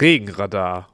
Regenradar. 0.00 0.88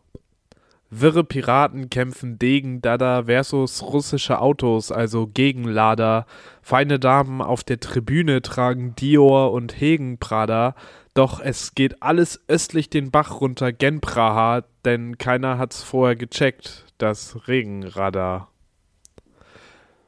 Wirre 0.93 1.23
Piraten 1.23 1.89
kämpfen 1.89 2.39
Degen 2.39 2.83
Dada 2.83 3.25
versus 3.25 3.83
russische 3.83 4.41
Autos, 4.41 4.91
also 4.91 5.29
Gegenlader. 5.29 6.27
Feine 6.63 6.99
Damen 6.99 7.41
auf 7.41 7.63
der 7.63 7.79
Tribüne 7.79 8.43
tragen 8.43 8.97
Dior 8.97 9.53
und 9.53 9.81
Hegen 9.81 10.19
Prada. 10.19 10.75
Doch 11.15 11.41
es 11.41 11.77
geht 11.77 12.03
alles 12.03 12.41
östlich 12.49 12.91
den 12.91 13.13
Bach 13.13 13.41
runter 13.41 13.73
gen 13.73 14.01
Praha, 14.01 14.65
denn 14.85 15.17
keiner 15.17 15.59
hat's 15.59 15.83
vorher 15.83 16.17
gecheckt, 16.17 16.87
das 16.99 17.47
Regenradar. 17.47 18.51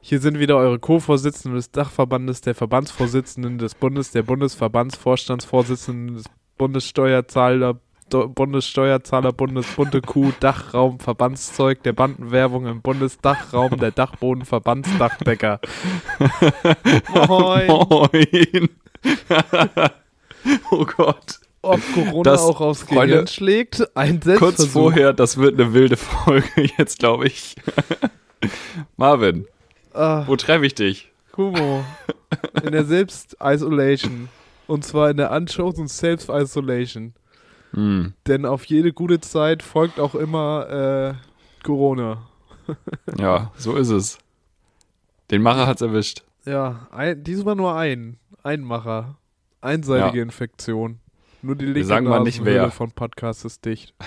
Hier 0.01 0.19
sind 0.19 0.37
wieder 0.37 0.57
eure 0.57 0.79
Co-Vorsitzenden 0.79 1.55
des 1.55 1.71
Dachverbandes, 1.71 2.41
der 2.41 2.55
Verbandsvorsitzenden 2.55 3.57
des 3.57 3.73
Bundes, 3.73 4.11
der 4.11 4.23
Bundesverbandsvorstandsvorsitzenden 4.23 6.17
des 6.17 6.25
Bundessteuerzahler, 6.57 7.79
Bundessteuerzahler, 8.09 9.31
Bundesbunde 9.31 10.01
Kuh, 10.01 10.31
Dachraum, 10.39 10.99
Verbandszeug 10.99 11.81
der 11.83 11.93
Bandenwerbung 11.93 12.67
im 12.67 12.81
Bundesdachraum, 12.81 13.77
der 13.77 13.91
Dachbodenverbandsdachdecker. 13.91 15.59
Moin. 17.27 17.67
Moin. 17.67 18.69
oh 20.71 20.85
Gott. 20.85 21.39
Ob 21.61 21.79
Corona 21.93 22.23
Das, 22.31 22.41
auch 22.41 22.59
aufs 22.59 22.81
Freunde, 22.83 23.07
Gehirn 23.07 23.27
schlägt? 23.27 23.95
Ein 23.95 24.21
Selbstversuch. 24.21 24.39
Kurz 24.39 24.65
vorher, 24.67 25.13
das 25.13 25.37
wird 25.37 25.53
eine 25.59 25.73
wilde 25.73 25.95
Folge 25.95 26.47
jetzt, 26.77 26.99
glaube 26.99 27.27
ich. 27.27 27.55
Marvin, 28.97 29.45
Ah, 29.93 30.23
wo 30.27 30.35
treffe 30.35 30.65
ich 30.65 30.75
dich? 30.75 31.11
Kumo. 31.31 31.83
In 32.63 32.71
der 32.73 32.83
Selbst-Isolation. 32.83 34.27
Und 34.67 34.83
zwar 34.83 35.09
in 35.11 35.17
der 35.17 35.31
Unchosen 35.31 35.87
Self-Isolation. 35.87 37.13
Hm, 37.73 38.13
Denn 38.27 38.45
auf 38.45 38.65
jede 38.65 38.93
gute 38.93 39.19
Zeit 39.19 39.63
folgt 39.63 39.99
auch 39.99 40.15
immer 40.15 40.69
äh, 40.69 41.63
Corona. 41.63 42.27
ja, 43.17 43.51
so 43.57 43.75
ist 43.75 43.89
es. 43.89 44.17
Den 45.31 45.41
Macher 45.41 45.67
hat's 45.67 45.81
erwischt. 45.81 46.23
Ja, 46.45 46.87
ein, 46.91 47.23
diesmal 47.23 47.55
nur 47.55 47.75
ein. 47.75 48.17
Einmacher. 48.43 49.15
Einseitige 49.61 50.17
Ja. 50.17 50.23
Infektion. 50.23 50.99
Nur 51.41 51.55
die 51.55 51.65
linke 51.65 51.85
sagen 51.85 52.07
mal 52.07 52.21
nicht 52.21 52.43
wer. 52.45 52.69
von 52.71 52.91
Podcast 52.91 53.43
ist 53.45 53.65
dicht. 53.65 53.93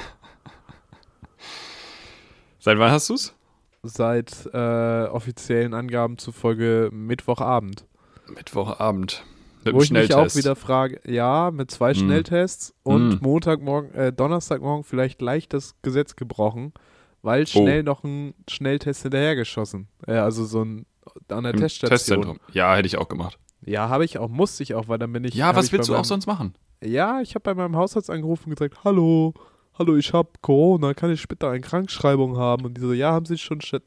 Seit 2.58 2.78
wann 2.78 2.90
hast 2.90 3.10
du's? 3.10 3.34
Seit 3.82 4.46
äh, 4.52 5.04
offiziellen 5.06 5.74
Angaben 5.74 6.18
zufolge 6.18 6.90
Mittwochabend. 6.92 7.84
Mittwochabend. 8.28 9.24
Mit 9.66 9.74
Wo 9.74 9.82
ich 9.82 9.90
mich 9.90 10.14
auch 10.14 10.34
wieder 10.34 10.56
frage, 10.56 11.00
ja, 11.06 11.50
mit 11.52 11.70
zwei 11.70 11.92
Mm. 11.92 11.96
Schnelltests 11.96 12.74
und 12.82 13.20
Mm. 13.20 13.24
Montagmorgen, 13.24 13.94
äh, 13.94 14.12
Donnerstagmorgen 14.12 14.84
vielleicht 14.84 15.20
leicht 15.22 15.52
das 15.52 15.74
Gesetz 15.82 16.16
gebrochen, 16.16 16.72
Oh. 16.74 16.80
weil 17.22 17.46
schnell 17.46 17.82
noch 17.82 18.04
ein 18.04 18.34
Schnelltest 18.48 19.02
hinterhergeschossen. 19.02 19.88
Äh, 20.06 20.12
also 20.14 20.44
so 20.44 20.64
ein 20.64 20.86
an 21.28 21.44
der 21.44 21.54
Im 21.54 21.60
Teststation. 21.60 21.88
Testzentrum. 22.22 22.38
Ja, 22.52 22.74
hätte 22.74 22.86
ich 22.86 22.96
auch 22.98 23.08
gemacht. 23.08 23.38
Ja, 23.64 23.88
habe 23.88 24.04
ich 24.04 24.18
auch, 24.18 24.28
musste 24.28 24.62
ich 24.62 24.74
auch, 24.74 24.88
weil 24.88 24.98
dann 24.98 25.12
bin 25.12 25.24
ich. 25.24 25.34
Ja, 25.34 25.54
was 25.56 25.72
willst 25.72 25.88
du 25.88 25.92
auch 25.94 25.98
meinem- 25.98 26.04
sonst 26.04 26.26
machen? 26.26 26.54
Ja, 26.84 27.20
ich 27.20 27.34
habe 27.34 27.42
bei 27.42 27.54
meinem 27.54 27.74
Hausarzt 27.76 28.10
angerufen 28.10 28.50
und 28.50 28.58
gesagt, 28.58 28.84
hallo, 28.84 29.32
hallo, 29.78 29.96
ich 29.96 30.12
habe 30.12 30.28
Corona, 30.42 30.94
kann 30.94 31.10
ich 31.10 31.20
später 31.20 31.48
eine 31.50 31.60
Krankschreibung 31.60 32.36
haben? 32.36 32.64
Und 32.66 32.76
die 32.76 32.80
so, 32.82 32.92
ja, 32.92 33.12
haben 33.12 33.24
Sie 33.26 33.38
schon 33.38 33.60
Sch- 33.60 33.80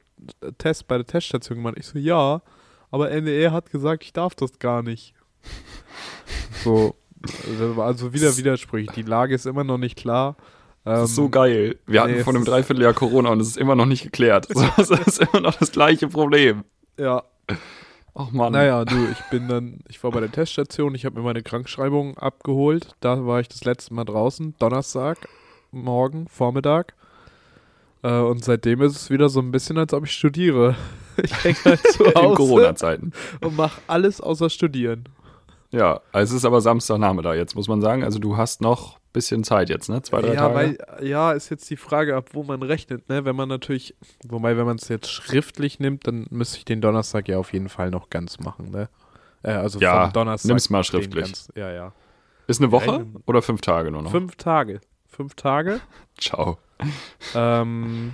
Test 0.58 0.88
bei 0.88 0.98
der 0.98 1.06
Teststation 1.06 1.58
gemacht? 1.60 1.76
Ich 1.78 1.86
so, 1.88 2.00
ja, 2.00 2.42
aber 2.92 3.12
NDR 3.12 3.52
hat 3.52 3.70
gesagt, 3.72 4.04
ich 4.04 4.12
darf 4.14 4.34
das 4.36 4.60
gar 4.60 4.82
nicht. 4.82 5.14
so, 6.64 6.96
also- 7.48 7.82
also 7.82 8.14
wieder 8.14 8.36
widersprüchlich. 8.38 8.92
Die 8.96 9.02
Lage 9.04 9.36
ist 9.36 9.46
immer 9.46 9.64
noch 9.64 9.78
nicht 9.78 9.98
klar. 9.98 10.36
Das 10.86 11.04
ist 11.04 11.10
Ähm, 11.12 11.16
so 11.16 11.30
geil. 11.30 11.76
Wir 11.86 12.02
hatten 12.02 12.14
nee, 12.14 12.24
vor 12.24 12.34
es 12.34 12.38
einem 12.38 12.46
Dreivierteljahr 12.46 12.94
Corona 12.94 13.30
und 13.30 13.42
es 13.42 13.48
ist 13.50 13.58
immer 13.58 13.76
noch 13.76 13.86
nicht 13.86 14.04
geklärt. 14.04 14.48
Es 14.78 14.90
ist 14.90 15.22
immer 15.22 15.42
noch 15.42 15.56
das 15.56 15.72
gleiche 15.72 16.08
Problem. 16.08 16.64
Ja, 16.98 17.24
Ach 18.16 18.32
man. 18.32 18.54
naja, 18.54 18.86
du, 18.86 18.96
ich 19.12 19.20
bin 19.30 19.48
dann, 19.48 19.80
ich 19.88 20.02
war 20.04 20.12
bei 20.12 20.20
der 20.20 20.32
Teststation, 20.32 20.96
ich 20.96 21.06
habe 21.06 21.18
mir 21.20 21.24
meine 21.24 21.44
Krankschreibung 21.44 22.18
abgeholt. 22.18 22.96
Da 23.02 23.26
war 23.26 23.40
ich 23.40 23.48
das 23.50 23.64
letzte 23.66 23.94
Mal 23.94 24.06
draußen, 24.06 24.56
Donnerstag, 24.60 25.18
morgen, 25.72 26.28
Vormittag. 26.28 26.96
Äh, 28.02 28.14
und 28.20 28.44
seitdem 28.44 28.82
ist 28.82 28.96
es 28.96 29.10
wieder 29.10 29.30
so 29.30 29.42
ein 29.42 29.52
bisschen, 29.52 29.78
als 29.78 29.94
ob 29.94 30.06
ich 30.06 30.12
studiere. 30.14 30.76
Ich 31.22 31.44
hänge 31.44 31.58
halt 31.66 31.86
zu 31.86 32.06
In 32.06 32.16
Hause 32.16 32.36
Corona-Zeiten. 32.36 33.12
und 33.42 33.58
mache 33.58 33.82
alles 33.88 34.22
außer 34.22 34.50
studieren. 34.50 35.04
Ja, 35.72 36.02
also 36.12 36.34
es 36.34 36.42
ist 36.42 36.46
aber 36.46 36.62
Samstagnachmittag 36.62 37.36
jetzt, 37.36 37.56
muss 37.56 37.68
man 37.68 37.82
sagen. 37.82 38.04
Also 38.04 38.18
du 38.20 38.38
hast 38.38 38.62
noch 38.62 38.96
ein 38.96 39.02
bisschen 39.14 39.44
Zeit 39.44 39.70
jetzt, 39.70 39.88
ne? 39.88 40.02
Zwei, 40.02 40.22
drei 40.22 40.34
ja, 40.34 40.50
Tage. 40.50 40.56
weil, 40.56 41.06
ja, 41.08 41.32
ist 41.32 41.50
jetzt 41.50 41.70
die 41.70 41.78
Frage, 41.78 42.16
ab 42.16 42.30
wo 42.34 42.44
man 42.44 42.64
rechnet, 42.64 43.08
ne? 43.08 43.24
Wenn 43.24 43.36
man 43.36 43.50
natürlich, 43.50 43.96
wobei, 44.28 44.58
wenn 44.58 44.66
man 44.66 44.78
es 44.78 44.88
jetzt 44.88 45.12
schriftlich 45.12 45.80
nimmt, 45.80 46.08
dann 46.08 46.26
müsste 46.32 46.58
ich 46.58 46.66
den 46.66 46.82
Donnerstag 46.82 47.28
ja 47.28 47.38
auf 47.38 47.54
jeden 47.54 47.70
Fall 47.70 47.92
noch 47.92 48.10
ganz 48.10 48.40
machen, 48.40 48.72
ne? 48.72 48.90
Äh, 49.44 49.52
also 49.52 49.80
Ja, 49.80 50.06
vom 50.06 50.14
Donnerstag. 50.14 50.50
nimm's 50.50 50.70
mal 50.72 50.84
schriftlich. 50.84 51.26
Ganz, 51.26 51.50
ja, 51.56 51.72
ja. 51.72 51.94
ist 52.48 52.62
eine 52.62 52.72
Woche 52.72 52.94
Rechnen. 52.94 53.24
oder 53.28 53.42
fünf 53.44 53.62
Tage 53.62 53.92
nur 53.92 54.02
noch? 54.02 54.12
Fünf 54.12 54.36
Tage. 54.38 54.82
Fünf 55.08 55.36
Tage. 55.36 55.82
Ciao. 56.18 56.58
Ähm, 57.36 58.14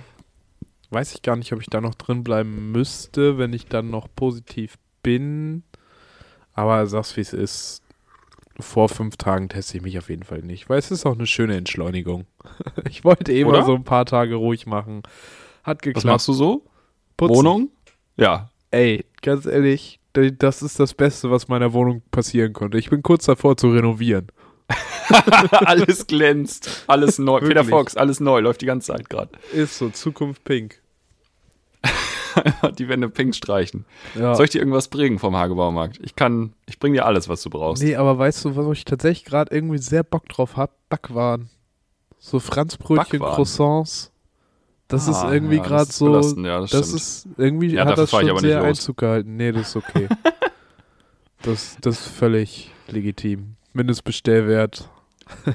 weiß 0.90 1.14
ich 1.14 1.22
gar 1.22 1.36
nicht, 1.36 1.52
ob 1.52 1.60
ich 1.60 1.68
da 1.68 1.80
noch 1.80 1.94
drin 1.94 2.22
bleiben 2.22 2.72
müsste, 2.72 3.38
wenn 3.38 3.52
ich 3.54 3.66
dann 3.66 3.90
noch 3.90 4.08
positiv 4.14 4.76
bin. 5.02 5.62
Aber 6.56 6.86
sag's 6.86 7.16
wie 7.16 7.20
es 7.20 7.32
ist. 7.32 7.82
Vor 8.58 8.88
fünf 8.88 9.18
Tagen 9.18 9.50
teste 9.50 9.76
ich 9.76 9.82
mich 9.82 9.98
auf 9.98 10.08
jeden 10.08 10.22
Fall 10.22 10.40
nicht, 10.40 10.70
weil 10.70 10.78
es 10.78 10.90
ist 10.90 11.04
auch 11.04 11.14
eine 11.14 11.26
schöne 11.26 11.56
Entschleunigung. 11.56 12.24
ich 12.88 13.04
wollte 13.04 13.32
eh 13.32 13.44
mal 13.44 13.64
so 13.64 13.74
ein 13.74 13.84
paar 13.84 14.06
Tage 14.06 14.34
ruhig 14.36 14.66
machen. 14.66 15.02
Hat 15.62 15.78
Was 15.78 15.82
geklappt. 15.82 16.06
machst 16.06 16.28
du 16.28 16.32
so? 16.32 16.62
Putzen. 17.18 17.36
Wohnung? 17.36 17.70
Ja. 18.16 18.50
Ey, 18.70 19.04
ganz 19.20 19.44
ehrlich, 19.44 20.00
das 20.14 20.62
ist 20.62 20.80
das 20.80 20.94
Beste, 20.94 21.30
was 21.30 21.48
meiner 21.48 21.74
Wohnung 21.74 22.02
passieren 22.10 22.54
konnte. 22.54 22.78
Ich 22.78 22.88
bin 22.88 23.02
kurz 23.02 23.26
davor 23.26 23.58
zu 23.58 23.68
renovieren. 23.68 24.28
alles 25.50 26.06
glänzt. 26.06 26.84
Alles 26.86 27.18
neu. 27.18 27.40
Peter 27.40 27.54
Wirklich. 27.56 27.68
Fox, 27.68 27.96
alles 27.96 28.20
neu. 28.20 28.40
Läuft 28.40 28.62
die 28.62 28.66
ganze 28.66 28.92
Zeit 28.92 29.10
gerade. 29.10 29.30
Ist 29.52 29.76
so, 29.76 29.90
Zukunft 29.90 30.44
pink. 30.44 30.80
die 32.78 32.88
Wände 32.88 33.08
pink 33.08 33.34
streichen. 33.34 33.84
Ja. 34.14 34.34
Soll 34.34 34.44
ich 34.46 34.50
dir 34.50 34.58
irgendwas 34.58 34.88
bringen 34.88 35.18
vom 35.18 35.36
Hagebaumarkt? 35.36 35.98
Ich 36.02 36.16
kann, 36.16 36.52
ich 36.66 36.78
bring 36.78 36.92
dir 36.92 37.06
alles, 37.06 37.28
was 37.28 37.42
du 37.42 37.50
brauchst. 37.50 37.82
Nee, 37.82 37.96
aber 37.96 38.18
weißt 38.18 38.44
du, 38.44 38.56
wo 38.56 38.72
ich 38.72 38.84
tatsächlich 38.84 39.24
gerade 39.24 39.54
irgendwie 39.54 39.78
sehr 39.78 40.02
Bock 40.02 40.28
drauf 40.28 40.56
habe? 40.56 40.72
Backwaren. 40.88 41.48
So 42.18 42.40
Franzbrötchen, 42.40 43.18
Backwaren? 43.18 43.34
Croissants. 43.34 44.12
Das 44.88 45.08
ist 45.08 45.16
Ah, 45.16 45.32
irgendwie 45.32 45.56
ja, 45.56 45.62
gerade 45.64 45.82
ist 45.82 45.98
so. 45.98 46.04
belastend, 46.06 46.46
ja, 46.46 46.60
das 46.60 46.70
das 46.70 46.92
ist 46.92 47.26
irgendwie 47.36 47.72
Ja, 47.74 47.86
hat 47.86 47.98
das 47.98 48.10
schon 48.10 48.20
aber 48.24 48.34
nicht 48.34 48.42
sehr 48.42 48.58
los. 48.60 48.68
Einzug 48.68 48.96
gehalten. 48.98 49.36
Nee, 49.36 49.50
das 49.50 49.68
ist 49.70 49.76
okay. 49.76 50.06
das, 51.42 51.76
das 51.80 51.98
ist 52.00 52.06
völlig 52.08 52.70
legitim. 52.86 53.56
Mindestbestellwert. 53.72 54.88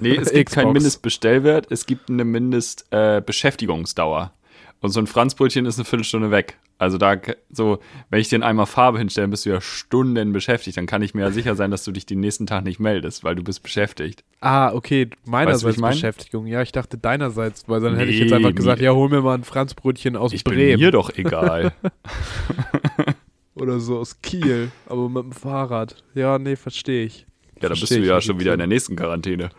Nee, 0.01 0.17
es 0.17 0.31
gibt 0.33 0.51
keinen. 0.51 0.73
Mindestbestellwert, 0.73 1.71
es 1.71 1.85
gibt 1.85 2.09
eine 2.09 2.25
Mindestbeschäftigungsdauer. 2.25 4.33
Äh. 4.33 4.37
Und 4.81 4.89
so 4.89 4.99
ein 4.99 5.05
Franzbrötchen 5.07 5.65
ist 5.67 5.77
eine 5.77 5.85
Viertelstunde 5.85 6.31
weg. 6.31 6.57
Also 6.79 6.97
da, 6.97 7.15
so, 7.51 7.79
wenn 8.09 8.19
ich 8.19 8.29
dir 8.29 8.37
in 8.37 8.43
einmal 8.43 8.65
Farbe 8.65 8.97
hinstelle, 8.97 9.27
bist 9.27 9.45
du 9.45 9.51
ja 9.51 9.61
Stunden 9.61 10.33
beschäftigt. 10.33 10.75
Dann 10.77 10.87
kann 10.87 11.03
ich 11.03 11.13
mir 11.13 11.21
ja 11.21 11.29
sicher 11.31 11.53
sein, 11.55 11.69
dass 11.69 11.83
du 11.83 11.91
dich 11.91 12.07
den 12.07 12.19
nächsten 12.19 12.47
Tag 12.47 12.63
nicht 12.63 12.79
meldest, 12.79 13.23
weil 13.23 13.35
du 13.35 13.43
bist 13.43 13.61
beschäftigt. 13.61 14.23
Ah, 14.39 14.73
okay, 14.73 15.07
meinerseits 15.23 15.63
Weißt 15.63 15.63
du, 15.65 15.69
ich 15.69 15.77
mein? 15.81 15.91
Beschäftigung. 15.91 16.47
Ja, 16.47 16.63
ich 16.63 16.71
dachte 16.71 16.97
deinerseits, 16.97 17.69
weil 17.69 17.79
dann 17.81 17.95
hätte 17.95 18.09
ich 18.09 18.19
jetzt 18.19 18.31
Nee, 18.31 18.37
einfach 18.37 18.55
gesagt, 18.55 18.79
mir- 18.79 18.85
ja, 18.85 18.93
hol 18.93 19.07
mir 19.09 19.21
mal 19.21 19.35
ein 19.35 19.43
Franzbrötchen 19.43 20.15
aus 20.15 20.33
Ich 20.33 20.43
bin 20.43 20.55
Bremen 20.55 20.79
mir 20.81 20.89
doch 20.91 21.11
egal. 21.15 21.73
oder 23.53 23.79
so 23.79 23.99
aus 23.99 24.21
Kiel, 24.21 24.71
aber 24.87 25.09
mit 25.09 25.23
dem 25.23 25.31
Fahrrad. 25.31 25.95
Ja, 26.15 26.39
nee, 26.39 26.55
verstehe 26.55 27.05
ich. 27.05 27.27
ja, 27.61 27.69
da 27.69 27.75
bist 27.75 27.91
du 27.91 27.99
ja 27.99 28.19
schon 28.21 28.39
wieder 28.39 28.53
in 28.53 28.59
der 28.59 28.67
nächsten 28.67 28.95
Quarantäne. 28.95 29.49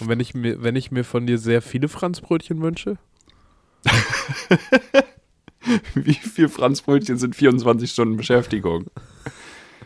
Und 0.00 0.08
wenn 0.08 0.20
ich 0.20 0.34
mir, 0.34 0.62
wenn 0.62 0.76
ich 0.76 0.90
mir 0.90 1.04
von 1.04 1.26
dir 1.26 1.36
sehr 1.38 1.60
viele 1.62 1.88
Franzbrötchen 1.88 2.62
wünsche? 2.62 2.96
Wie 5.94 6.14
viel 6.14 6.48
Franzbrötchen 6.48 7.18
sind 7.18 7.36
24 7.36 7.90
Stunden 7.90 8.16
Beschäftigung? 8.16 8.86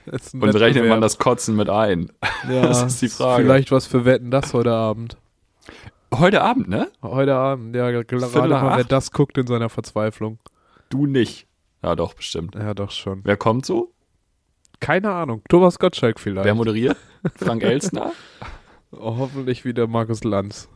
Und 0.06 0.54
rechnet 0.54 0.88
man 0.88 1.00
das 1.00 1.18
Kotzen 1.18 1.56
mit 1.56 1.68
ein? 1.68 2.12
Ja, 2.48 2.62
das 2.62 2.84
ist 2.84 3.02
die 3.02 3.08
Frage. 3.08 3.42
Vielleicht 3.42 3.72
was 3.72 3.86
für 3.86 4.04
Wetten 4.04 4.30
das 4.30 4.54
heute 4.54 4.72
Abend. 4.72 5.16
Heute 6.14 6.42
Abend, 6.42 6.68
ne? 6.68 6.88
Heute 7.02 7.34
Abend, 7.34 7.74
ja, 7.74 7.90
gerade 7.90 8.48
mal, 8.48 8.76
wer 8.76 8.84
das 8.84 9.10
guckt 9.10 9.36
in 9.36 9.48
seiner 9.48 9.68
Verzweiflung. 9.68 10.38
Du 10.90 11.06
nicht. 11.06 11.48
Ja, 11.82 11.96
doch, 11.96 12.14
bestimmt. 12.14 12.54
Ja, 12.54 12.72
doch 12.74 12.92
schon. 12.92 13.22
Wer 13.24 13.36
kommt 13.36 13.66
so? 13.66 13.92
Keine 14.78 15.12
Ahnung. 15.12 15.42
Thomas 15.48 15.80
Gottschalk 15.80 16.20
vielleicht. 16.20 16.44
Wer 16.44 16.54
moderiert? 16.54 16.96
Frank 17.34 17.62
Elstner? 17.64 18.12
Oh, 18.92 19.16
hoffentlich 19.18 19.64
wieder 19.64 19.88
Markus 19.88 20.22
Lanz. 20.22 20.68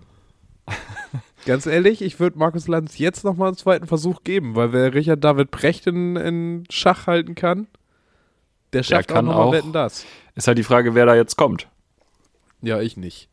Ganz 1.46 1.66
ehrlich, 1.66 2.02
ich 2.02 2.20
würde 2.20 2.38
Markus 2.38 2.68
Lanz 2.68 2.98
jetzt 2.98 3.24
nochmal 3.24 3.48
einen 3.48 3.56
zweiten 3.56 3.86
Versuch 3.86 4.24
geben, 4.24 4.54
weil 4.56 4.72
wer 4.72 4.94
Richard 4.94 5.24
David 5.24 5.50
Brecht 5.50 5.86
in, 5.86 6.16
in 6.16 6.64
Schach 6.70 7.06
halten 7.06 7.34
kann, 7.34 7.66
der 8.72 8.82
schafft 8.82 9.08
kann 9.08 9.28
auch 9.28 9.34
nochmal 9.34 9.52
Wetten 9.58 9.72
das. 9.72 10.04
Ist 10.34 10.46
halt 10.46 10.58
die 10.58 10.64
Frage, 10.64 10.94
wer 10.94 11.06
da 11.06 11.14
jetzt 11.14 11.36
kommt. 11.36 11.68
Ja, 12.62 12.80
ich 12.80 12.96
nicht. 12.96 13.28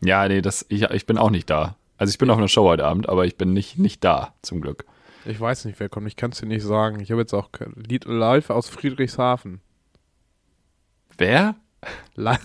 Ja, 0.00 0.26
nee, 0.28 0.42
das, 0.42 0.66
ich, 0.68 0.82
ich 0.82 1.06
bin 1.06 1.18
auch 1.18 1.30
nicht 1.30 1.48
da. 1.50 1.76
Also 1.96 2.10
ich 2.10 2.18
bin 2.18 2.30
auf 2.30 2.38
einer 2.38 2.48
Show 2.48 2.64
heute 2.64 2.84
Abend, 2.84 3.08
aber 3.08 3.26
ich 3.26 3.36
bin 3.36 3.52
nicht, 3.52 3.78
nicht 3.78 4.04
da, 4.04 4.34
zum 4.42 4.60
Glück. 4.60 4.84
Ich 5.24 5.40
weiß 5.40 5.64
nicht, 5.64 5.80
wer 5.80 5.88
kommt. 5.88 6.06
Ich 6.06 6.16
kann 6.16 6.30
es 6.30 6.38
dir 6.38 6.46
nicht 6.46 6.62
sagen. 6.62 7.00
Ich 7.00 7.10
habe 7.10 7.20
jetzt 7.20 7.34
auch 7.34 7.50
Lied 7.74 8.04
live 8.04 8.50
aus 8.50 8.68
Friedrichshafen. 8.68 9.60
Wer? 11.16 11.56
Li 12.14 12.36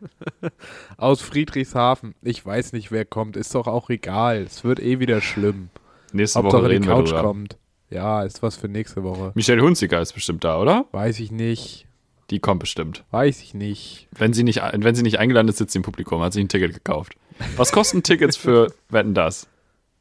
aus 0.96 1.20
Friedrichshafen. 1.20 2.14
Ich 2.22 2.44
weiß 2.44 2.72
nicht, 2.72 2.90
wer 2.90 3.04
kommt. 3.04 3.36
Ist 3.36 3.54
doch 3.54 3.66
auch 3.66 3.90
egal. 3.90 4.42
Es 4.42 4.64
wird 4.64 4.80
eh 4.80 4.98
wieder 5.00 5.20
schlimm. 5.20 5.70
Nächste 6.12 6.38
Hauptsache 6.40 6.62
Woche 6.62 6.68
die 6.70 6.74
reden 6.76 6.86
wir 6.86 6.94
Couch 6.94 7.12
kommt. 7.14 7.56
Ja, 7.90 8.22
ist 8.22 8.42
was 8.42 8.56
für 8.56 8.68
nächste 8.68 9.02
Woche. 9.02 9.32
Michelle 9.34 9.62
Hunziker 9.62 10.00
ist 10.00 10.12
bestimmt 10.12 10.44
da, 10.44 10.60
oder? 10.60 10.86
Weiß 10.92 11.20
ich 11.20 11.30
nicht. 11.30 11.86
Die 12.30 12.40
kommt 12.40 12.60
bestimmt. 12.60 13.04
Weiß 13.10 13.40
ich 13.42 13.54
nicht. 13.54 14.08
Wenn 14.12 14.34
sie 14.34 14.42
nicht, 14.44 14.60
wenn 14.74 14.94
sie 14.94 15.02
nicht 15.02 15.18
eingeladen 15.18 15.48
ist, 15.48 15.56
sitzt 15.58 15.72
sie 15.72 15.78
im 15.78 15.82
Publikum, 15.82 16.20
hat 16.20 16.34
sich 16.34 16.44
ein 16.44 16.48
Ticket 16.48 16.74
gekauft. 16.74 17.14
Was 17.56 17.72
kosten 17.72 18.02
Tickets 18.02 18.36
für 18.36 18.72
Wetten 18.90 19.14
das? 19.14 19.46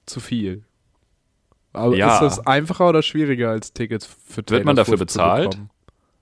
Zu 0.05 0.19
viel. 0.19 0.63
Aber 1.71 1.95
Ja. 1.95 2.15
ist 2.15 2.21
das 2.21 2.47
einfacher 2.47 2.89
oder 2.89 3.01
schwieriger 3.03 3.49
als 3.51 3.71
Tickets 3.71 4.05
für 4.27 4.43
Taylor 4.43 4.65
man 4.65 4.75
dafür 4.75 4.97
bezahlt? 4.97 5.57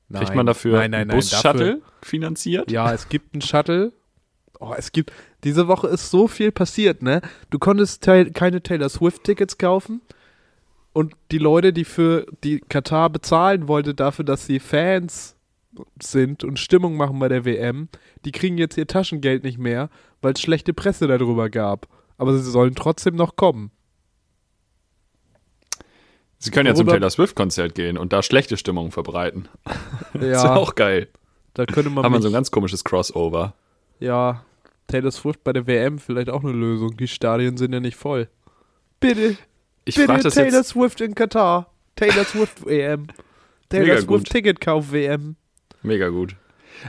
Bekommen? 0.07 0.19
Kriegt 0.19 0.29
Nein. 0.29 0.37
man 0.37 0.45
dafür 0.45 0.71
nein, 0.73 0.91
nein, 0.91 1.01
einen 1.01 1.07
nein, 1.09 1.17
Bus-Shuttle 1.17 1.81
finanziert? 2.01 2.71
Ja, 2.71 2.93
es 2.93 3.09
gibt 3.09 3.33
einen 3.33 3.41
Shuttle. 3.41 3.91
Oh, 4.59 4.73
es 4.77 4.91
gibt. 4.91 5.11
Diese 5.43 5.67
Woche 5.67 5.87
ist 5.87 6.09
so 6.09 6.27
viel 6.27 6.51
passiert, 6.51 7.01
ne? 7.01 7.21
Du 7.49 7.59
konntest 7.59 8.01
keine 8.01 8.63
Taylor 8.63 8.89
Swift-Tickets 8.89 9.57
kaufen. 9.57 10.01
Und 10.93 11.13
die 11.31 11.39
Leute, 11.39 11.73
die 11.73 11.83
für 11.83 12.25
die 12.43 12.61
Katar 12.61 13.09
bezahlen 13.09 13.67
wollte, 13.67 13.93
dafür, 13.93 14.23
dass 14.23 14.45
sie 14.45 14.59
Fans 14.59 15.35
sind 16.01 16.45
und 16.45 16.57
Stimmung 16.57 16.95
machen 16.95 17.19
bei 17.19 17.27
der 17.27 17.43
WM, 17.43 17.89
die 18.23 18.31
kriegen 18.31 18.57
jetzt 18.57 18.77
ihr 18.77 18.87
Taschengeld 18.87 19.43
nicht 19.43 19.57
mehr, 19.57 19.89
weil 20.21 20.33
es 20.33 20.41
schlechte 20.41 20.73
Presse 20.73 21.07
darüber 21.07 21.49
gab. 21.49 21.87
Aber 22.17 22.37
sie 22.37 22.49
sollen 22.49 22.75
trotzdem 22.75 23.15
noch 23.15 23.35
kommen. 23.35 23.71
Sie 26.45 26.51
können 26.51 26.67
ja 26.67 26.75
zum 26.75 26.87
Taylor 26.87 27.09
Swift-Konzert 27.09 27.73
gehen 27.75 27.97
und 27.97 28.13
da 28.13 28.21
schlechte 28.21 28.55
Stimmung 28.57 28.91
verbreiten. 28.91 29.47
Ja, 30.13 30.21
ist 30.31 30.43
ja 30.43 30.55
auch 30.55 30.75
geil. 30.75 31.09
da 31.55 31.65
könnte 31.65 31.89
man 31.89 32.05
Haben 32.05 32.13
wir 32.13 32.21
so 32.21 32.29
ein 32.29 32.33
ganz 32.33 32.49
komisches 32.49 32.85
Crossover. 32.85 33.53
Ja, 33.99 34.45
Taylor 34.87 35.11
Swift 35.11 35.43
bei 35.43 35.51
der 35.51 35.67
WM 35.67 35.99
vielleicht 35.99 36.29
auch 36.29 36.41
eine 36.41 36.53
Lösung. 36.53 36.95
Die 36.95 37.07
Stadien 37.09 37.57
sind 37.57 37.73
ja 37.73 37.81
nicht 37.81 37.97
voll. 37.97 38.29
Bitte, 39.01 39.35
Ich 39.83 39.95
bitte 39.95 40.19
das 40.23 40.35
Taylor 40.35 40.59
jetzt. 40.59 40.69
Swift 40.69 41.01
in 41.01 41.15
Katar. 41.15 41.69
Taylor 41.97 42.23
Swift 42.23 42.65
WM. 42.65 43.07
Taylor 43.67 43.85
Mega 43.87 44.01
Swift. 44.01 44.31
Ticketkauf 44.31 44.91
WM. 44.93 45.35
Mega 45.83 46.07
gut. 46.07 46.35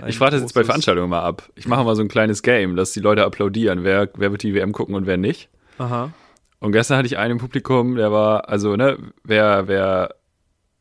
Ein 0.00 0.08
Ich 0.08 0.18
frage 0.18 0.32
das 0.32 0.42
jetzt 0.42 0.54
bei 0.54 0.62
Veranstaltungen 0.62 1.10
mal 1.10 1.22
ab. 1.22 1.48
Ich 1.56 1.66
mache 1.66 1.82
mal 1.84 1.96
so 1.96 2.02
ein 2.02 2.08
kleines 2.08 2.42
Game, 2.42 2.76
dass 2.76 2.92
die 2.92 3.00
Leute 3.00 3.24
applaudieren. 3.24 3.82
Wer, 3.82 4.08
wer 4.16 4.30
wird 4.30 4.42
die 4.44 4.54
WM 4.54 4.72
gucken 4.72 4.94
und 4.94 5.06
wer 5.06 5.16
nicht? 5.16 5.48
Aha. 5.78 6.12
Und 6.58 6.72
gestern 6.72 6.98
hatte 6.98 7.06
ich 7.06 7.18
einen 7.18 7.32
im 7.32 7.38
Publikum, 7.38 7.96
der 7.96 8.12
war, 8.12 8.48
also, 8.48 8.76
ne, 8.76 8.98
wer, 9.24 9.68
wer, 9.68 10.14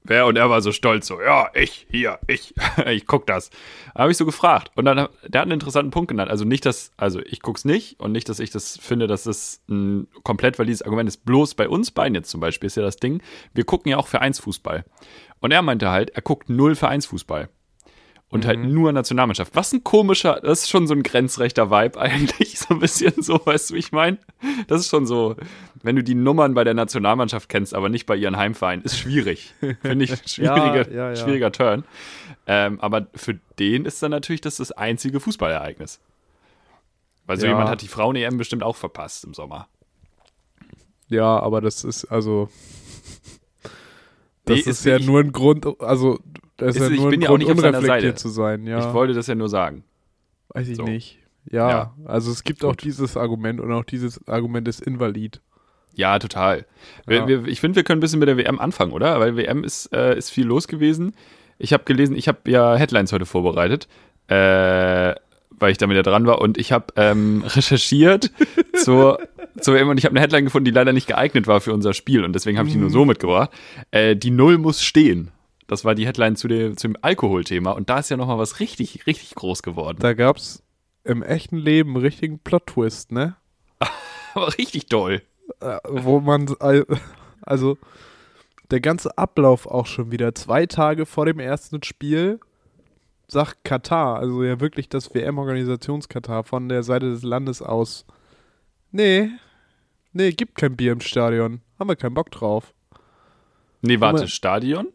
wer, 0.04 0.26
und 0.26 0.38
er 0.38 0.50
war 0.50 0.62
so 0.62 0.72
stolz, 0.72 1.08
so, 1.08 1.22
ja, 1.22 1.50
ich, 1.54 1.86
hier, 1.90 2.20
ich, 2.28 2.54
ich 2.86 3.06
guck 3.06 3.28
das. 3.28 3.50
Da 3.94 4.02
habe 4.04 4.12
ich 4.12 4.18
so 4.18 4.26
gefragt. 4.26 4.72
Und 4.76 4.86
dann, 4.86 4.96
der 4.98 5.42
hat 5.42 5.46
einen 5.46 5.52
interessanten 5.52 5.92
Punkt 5.92 6.08
genannt. 6.08 6.32
Also 6.32 6.46
nicht, 6.46 6.66
dass, 6.66 6.92
also 6.98 7.20
ich 7.20 7.42
guck's 7.42 7.66
nicht 7.66 8.00
und 8.00 8.12
nicht, 8.12 8.30
dass 8.30 8.40
ich 8.40 8.52
das 8.52 8.78
finde, 8.78 9.08
dass 9.08 9.24
das 9.24 9.62
ein 9.70 10.08
komplett 10.24 10.58
valides 10.58 10.82
Argument 10.82 11.10
ist. 11.10 11.26
Bloß 11.26 11.56
bei 11.56 11.68
uns 11.68 11.92
beiden 11.92 12.16
jetzt 12.16 12.30
zum 12.30 12.40
Beispiel 12.40 12.68
ist 12.68 12.78
ja 12.78 12.84
das 12.84 12.98
Ding, 12.98 13.22
wir 13.54 13.66
gucken 13.66 13.90
ja 13.90 13.98
auch 13.98 14.08
Vereinsfußball. 14.08 14.86
Und 15.40 15.52
er 15.52 15.62
meinte 15.62 15.90
halt, 15.92 16.12
er 16.12 16.22
guckt 16.22 16.50
null 16.50 16.76
Vereinsfußball. 16.76 17.50
Und 18.36 18.46
halt 18.46 18.60
nur 18.60 18.92
Nationalmannschaft. 18.92 19.56
Was 19.56 19.74
ein 19.74 19.84
komischer, 19.84 20.40
das 20.42 20.64
ist 20.64 20.70
schon 20.70 20.88
so 20.88 20.94
ein 20.94 21.04
grenzrechter 21.04 21.72
Vibe 21.72 22.00
eigentlich, 22.00 22.60
so 22.60 22.76
ein 22.76 22.80
bisschen 22.80 23.22
so, 23.22 23.40
weißt 23.44 23.70
du, 23.70 23.74
wie 23.76 23.80
ich 23.80 23.92
meine? 23.92 24.18
Das 24.68 24.82
ist 24.82 24.90
schon 24.90 25.06
so, 25.06 25.36
wenn 25.82 25.96
du 25.96 26.04
die 26.04 26.16
Nummern 26.16 26.54
bei 26.54 26.64
der 26.64 26.74
Nationalmannschaft 26.74 27.50
kennst, 27.50 27.74
aber 27.74 27.90
nicht 27.90 28.06
bei 28.06 28.16
ihren 28.16 28.38
Heimverein, 28.38 28.82
ist 28.82 28.98
schwierig. 29.00 29.54
Finde 29.82 30.06
ich 30.06 30.12
schwieriger, 30.26 30.90
Ja, 30.90 30.96
ja, 30.96 31.10
ja. 31.10 31.16
schwieriger 31.16 31.52
Turn. 31.52 31.84
Ähm, 32.48 32.80
aber 32.80 33.08
für 33.16 33.40
den 33.58 33.86
ist 33.86 34.04
dann 34.04 34.12
natürlich 34.12 34.42
das 34.42 34.58
das 34.58 34.72
einzige 34.72 35.20
Fußballereignis. 35.20 36.00
Weil 37.26 37.40
so 37.40 37.48
jemand 37.48 37.70
hat 37.70 37.82
die 37.82 37.88
Frauen-EM 37.88 38.38
bestimmt 38.38 38.62
auch 38.62 38.76
verpasst 38.76 39.24
im 39.24 39.34
Sommer. 39.34 39.68
Ja, 41.08 41.40
aber 41.40 41.62
das 41.62 41.84
ist 41.84 42.06
also. 42.06 42.50
Das 44.46 44.60
ist, 44.60 44.68
ist 44.68 44.86
ja 44.86 45.00
nur 45.00 45.22
ein 45.22 45.32
Grund, 45.32 45.66
also 45.82 46.20
das 46.58 46.76
ist, 46.76 46.82
Ist- 46.82 46.88
ja 46.90 46.94
ich 46.96 47.02
nur 47.02 47.10
bin 47.10 47.20
ein 47.20 47.24
ja 47.24 47.30
auch 47.30 47.38
nicht 47.38 47.52
auf 47.52 47.60
seiner 47.60 47.82
Seite. 47.82 48.16
zu 48.16 48.30
sein, 48.30 48.66
ja. 48.68 48.80
Ich 48.80 48.94
wollte 48.94 49.14
das 49.14 49.28
ja 49.28 49.36
nur 49.36 49.50
sagen. 49.50 49.84
Weiß 50.50 50.68
ich 50.68 50.78
So. 50.78 50.84
nicht. 50.84 51.20
Ja, 51.52 51.70
Ja. 51.70 51.94
also 52.06 52.32
es 52.32 52.44
gibt 52.44 52.64
auch 52.66 52.76
dieses 52.76 53.18
Argument 53.18 53.60
und 53.60 53.72
auch 53.72 53.84
dieses 53.84 54.26
Argument 54.28 54.68
ist 54.68 54.82
invalid. 54.82 55.42
Ja, 55.94 56.18
total. 56.20 56.66
Wir, 57.06 57.18
Ja. 57.20 57.28
Wir, 57.28 57.46
ich 57.46 57.60
finde, 57.62 57.76
wir 57.78 57.84
können 57.84 58.00
ein 58.00 58.02
bisschen 58.02 58.20
mit 58.20 58.28
der 58.28 58.38
WM 58.38 58.60
anfangen, 58.60 58.92
oder? 58.92 59.20
Weil 59.20 59.38
WM 59.38 59.64
ist, 59.64 59.94
äh, 59.94 60.18
ist 60.18 60.30
viel 60.30 60.46
los 60.46 60.68
gewesen. 60.68 61.14
Ich 61.58 61.72
habe 61.72 61.84
gelesen, 61.86 62.16
ich 62.18 62.28
habe 62.28 62.40
ja 62.52 62.76
Headlines 62.76 63.14
heute 63.14 63.26
vorbereitet, 63.26 63.88
äh, 64.28 65.16
weil 65.58 65.72
ich 65.72 65.78
damit 65.78 65.96
ja 65.96 66.04
dran 66.04 66.26
war. 66.26 66.42
Und 66.42 66.58
ich 66.58 66.72
habe 66.72 66.88
ähm, 66.98 67.44
recherchiert 67.48 68.32
zur, 68.74 69.20
zur 69.62 69.76
WM 69.76 69.88
und 69.90 69.98
ich 69.98 70.06
habe 70.06 70.12
eine 70.14 70.22
Headline 70.22 70.44
gefunden, 70.46 70.66
die 70.66 70.72
leider 70.72 70.92
nicht 70.94 71.08
geeignet 71.08 71.48
war 71.48 71.62
für 71.62 71.74
unser 71.74 71.94
Spiel. 71.94 72.26
Und 72.26 72.34
deswegen 72.34 72.58
habe 72.58 72.68
ich 72.68 72.74
die 72.74 72.80
nur 72.80 72.90
so 72.90 73.06
mitgebracht. 73.06 73.52
Äh, 73.92 74.16
die 74.18 74.32
Null 74.32 74.58
muss 74.58 74.82
stehen. 74.84 75.32
Das 75.68 75.84
war 75.84 75.96
die 75.96 76.06
Headline 76.06 76.36
zu 76.36 76.48
dem, 76.48 76.78
zum 76.78 76.96
Alkoholthema. 77.02 77.72
Und 77.72 77.90
da 77.90 78.00
ist 78.00 78.10
ja 78.10 78.18
nochmal 78.18 78.38
was 78.38 78.60
richtig, 78.60 79.08
richtig 79.08 79.34
groß 79.36 79.64
geworden. 79.64 79.98
Da 80.00 80.14
gab 80.14 80.38
es 80.38 80.64
im 81.04 81.24
echten 81.24 81.58
Leben 81.58 81.92
einen 81.96 82.06
richtigen 82.06 82.40
Plot-Twist, 82.40 83.12
ne? 83.12 83.36
Aber 84.36 84.56
richtig 84.58 84.88
doll. 84.88 85.22
Äh, 85.62 85.78
wo 85.88 86.20
man, 86.20 86.54
al- 86.60 86.86
also 87.42 87.78
der 88.72 88.80
ganze 88.80 89.18
Ablauf 89.18 89.68
auch 89.68 89.86
schon 89.86 90.12
wieder 90.12 90.34
zwei 90.36 90.66
Tage 90.66 91.06
vor 91.06 91.26
dem 91.26 91.40
ersten 91.40 91.82
Spiel 91.84 92.40
sagt 93.28 93.64
Katar, 93.64 94.18
also 94.20 94.44
ja 94.44 94.60
wirklich 94.60 94.88
das 94.88 95.14
WM-Organisationskatar 95.16 96.44
von 96.44 96.70
der 96.70 96.84
Seite 96.84 97.10
des 97.10 97.24
Landes 97.24 97.62
aus, 97.64 98.06
nee, 98.92 99.30
nee, 100.14 100.32
gibt 100.32 100.56
kein 100.56 100.76
Bier 100.76 100.92
im 100.92 101.02
Stadion, 101.02 101.62
haben 101.80 101.90
wir 101.90 101.96
keinen 101.96 102.14
Bock 102.14 102.30
drauf. 102.30 102.74
Nee, 103.82 104.00
warte. 104.00 104.28
Stadion? 104.28 104.88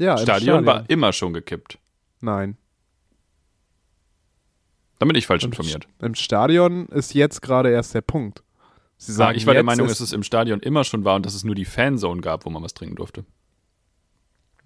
Ja, 0.00 0.14
im 0.14 0.22
Stadion 0.22 0.64
war 0.64 0.88
immer 0.88 1.12
schon 1.12 1.32
gekippt. 1.34 1.78
Nein. 2.20 2.56
Damit 4.98 5.16
ich 5.16 5.26
falsch 5.26 5.44
Im, 5.44 5.50
informiert. 5.50 5.86
Im 6.00 6.14
Stadion 6.14 6.86
ist 6.86 7.14
jetzt 7.14 7.42
gerade 7.42 7.70
erst 7.70 7.94
der 7.94 8.00
Punkt. 8.00 8.42
Sie 8.96 9.12
Ja, 9.12 9.16
sagen, 9.18 9.36
ich 9.38 9.46
war 9.46 9.54
der 9.54 9.62
Meinung, 9.62 9.86
ist, 9.86 9.92
dass 10.00 10.08
es 10.08 10.12
im 10.12 10.22
Stadion 10.22 10.60
immer 10.60 10.84
schon 10.84 11.04
war 11.04 11.16
und 11.16 11.24
dass 11.26 11.34
es 11.34 11.44
nur 11.44 11.54
die 11.54 11.64
Fanzone 11.64 12.20
gab, 12.20 12.44
wo 12.44 12.50
man 12.50 12.62
was 12.62 12.74
trinken 12.74 12.96
durfte. 12.96 13.24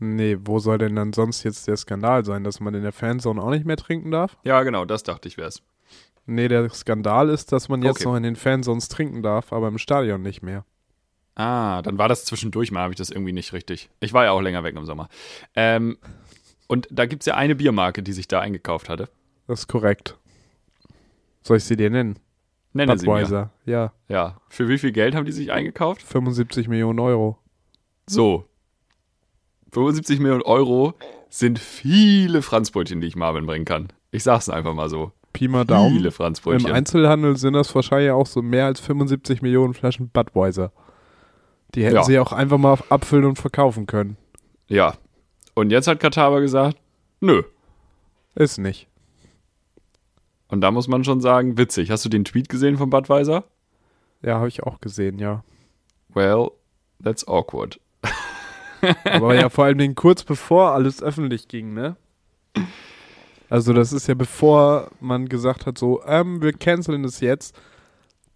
Nee, 0.01 0.37
wo 0.41 0.59
soll 0.59 0.79
denn 0.79 0.97
dann 0.97 1.13
sonst 1.13 1.45
jetzt 1.45 1.69
der 1.69 1.77
Skandal 1.77 2.25
sein, 2.25 2.43
dass 2.43 2.59
man 2.61 2.75
in 2.75 2.83
der 2.83 2.93
Fanzone 2.93 3.41
auch 3.43 3.51
nicht 3.51 3.65
mehr 3.65 3.77
trinken 3.77 4.11
darf? 4.11 4.37
Ja, 4.45 4.63
genau, 4.65 4.85
das 4.85 5.05
dachte 5.05 5.29
ich 5.29 5.37
wär's. 5.37 5.63
Nee, 6.27 6.49
der 6.49 6.69
Skandal 6.71 7.29
ist, 7.29 7.53
dass 7.53 7.69
man 7.69 7.83
jetzt 7.83 7.97
Okay. 8.01 8.05
noch 8.09 8.17
in 8.17 8.23
den 8.23 8.37
Fanzones 8.37 8.89
trinken 8.89 9.23
darf, 9.23 9.53
aber 9.53 9.69
im 9.69 9.79
Stadion 9.79 10.23
nicht 10.23 10.43
mehr. 10.43 10.65
Ah, 11.37 11.83
dann 11.83 11.99
war 11.99 12.09
das 12.09 12.25
zwischendurch 12.25 12.71
mal, 12.71 12.83
habe 12.83 12.93
ich 12.93 12.99
das 12.99 13.11
irgendwie 13.11 13.33
nicht 13.33 13.53
richtig. 13.53 13.91
Ich 14.01 14.13
war 14.13 14.25
ja 14.25 14.31
auch 14.31 14.41
länger 14.41 14.63
weg 14.63 14.77
im 14.77 14.85
Sommer. 14.85 15.09
Ähm, 15.57 15.99
und 16.69 16.89
da 16.91 17.07
gibt's 17.07 17.27
ja 17.27 17.35
eine 17.35 17.55
Biermarke, 17.57 18.03
die 18.03 18.13
sich 18.13 18.29
da 18.29 18.41
eingekauft 18.41 18.89
hatte. 18.89 19.09
Das 19.47 19.61
ist 19.61 19.69
korrekt. 19.69 20.17
Soll 21.43 21.59
ich 21.59 21.65
sie 21.65 21.77
dir 21.77 21.91
nennen? 21.91 22.19
Nenne 22.73 22.99
sie 22.99 23.07
mir. 23.07 23.13
Budweiser. 23.13 23.51
Ja, 23.67 23.93
Ja. 24.09 24.41
Für 24.49 24.69
wie 24.69 24.79
viel 24.79 24.93
Geld 24.93 25.15
haben 25.15 25.27
die 25.27 25.33
sich 25.33 25.53
eingekauft? 25.53 26.03
75 26.03 26.69
Millionen 26.69 26.99
Euro. 26.99 27.39
So. 28.07 28.45
75 29.73 30.21
Millionen 30.21 30.43
Euro 30.43 30.95
sind 31.29 31.59
viele 31.59 32.43
Franzbrötchen, 32.43 33.01
die 33.01 33.09
ich 33.09 33.17
Marvin 33.17 33.47
bringen 33.47 33.65
kann. 33.65 33.89
Ich 34.13 34.23
sag's 34.23 34.49
einfach 34.49 34.75
mal 34.75 34.89
so. 34.89 35.13
Pi 35.33 35.49
mal 35.49 35.65
Daumen. 35.65 35.97
Viele 35.97 36.09
Im 36.09 36.13
Franzbrötchen. 36.13 36.71
Einzelhandel 36.71 37.37
sind 37.37 37.55
das 37.55 37.75
wahrscheinlich 37.75 38.13
auch 38.13 38.27
so 38.27 38.41
mehr 38.41 38.67
als 38.67 38.79
75 38.81 39.43
Millionen 39.43 39.75
Flaschen 39.75 40.09
Budweiser. 40.09 40.73
Die 41.75 41.85
hätten 41.85 41.97
Ja. 41.97 42.05
sie 42.05 42.19
auch 42.19 42.33
einfach 42.33 42.59
mal 42.59 42.79
abfüllen 42.89 43.25
und 43.25 43.37
verkaufen 43.39 43.87
können. 43.87 44.17
Ja. 44.69 44.95
Und 45.55 45.71
jetzt 45.71 45.87
hat 45.87 46.01
Katar 46.01 46.27
aber 46.29 46.41
gesagt, 46.41 46.77
nö. 47.21 47.43
Ist 48.35 48.59
nicht. 48.59 48.89
Und 50.49 50.61
da 50.61 50.71
muss 50.71 50.89
man 50.89 51.05
schon 51.05 51.21
sagen, 51.21 51.59
witzig. 51.59 51.91
Hast 51.91 52.05
du 52.05 52.09
den 52.09 52.25
Tweet 52.25 52.49
gesehen 52.49 52.77
von 52.77 52.91
Budweiser? 52.91 53.45
Ja, 54.23 54.37
habe 54.37 54.49
ich 54.49 54.63
auch 54.63 54.81
gesehen, 54.81 55.19
ja. 55.19 55.45
Well, 56.09 56.51
that's 57.03 57.27
awkward. 57.27 57.81
Aber 59.05 59.35
ja, 59.35 59.49
vor 59.51 59.65
allem 59.65 59.79
den 59.79 59.95
kurz 59.95 60.23
bevor 60.23 60.73
alles 60.73 61.03
öffentlich 61.03 61.49
ging, 61.49 61.75
ne? 61.75 61.97
Also 63.51 63.73
das 63.73 63.93
ist 63.93 64.07
ja 64.07 64.15
bevor 64.15 64.91
man 65.01 65.29
gesagt 65.29 65.67
hat, 65.67 65.79
so, 65.79 66.03
ähm, 66.07 66.41
wir 66.43 66.53
canceln 66.53 67.03
das 67.03 67.21
jetzt. 67.21 67.55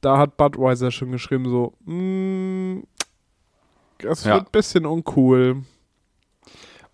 Da 0.00 0.18
hat 0.18 0.36
Budweiser 0.36 0.90
schon 0.90 1.10
geschrieben, 1.10 1.48
so, 1.48 1.72
mm, 1.84 2.80
das 3.98 4.24
Ja. 4.24 4.34
wird 4.34 4.46
ein 4.46 4.52
bisschen 4.52 4.86
uncool. 4.86 5.62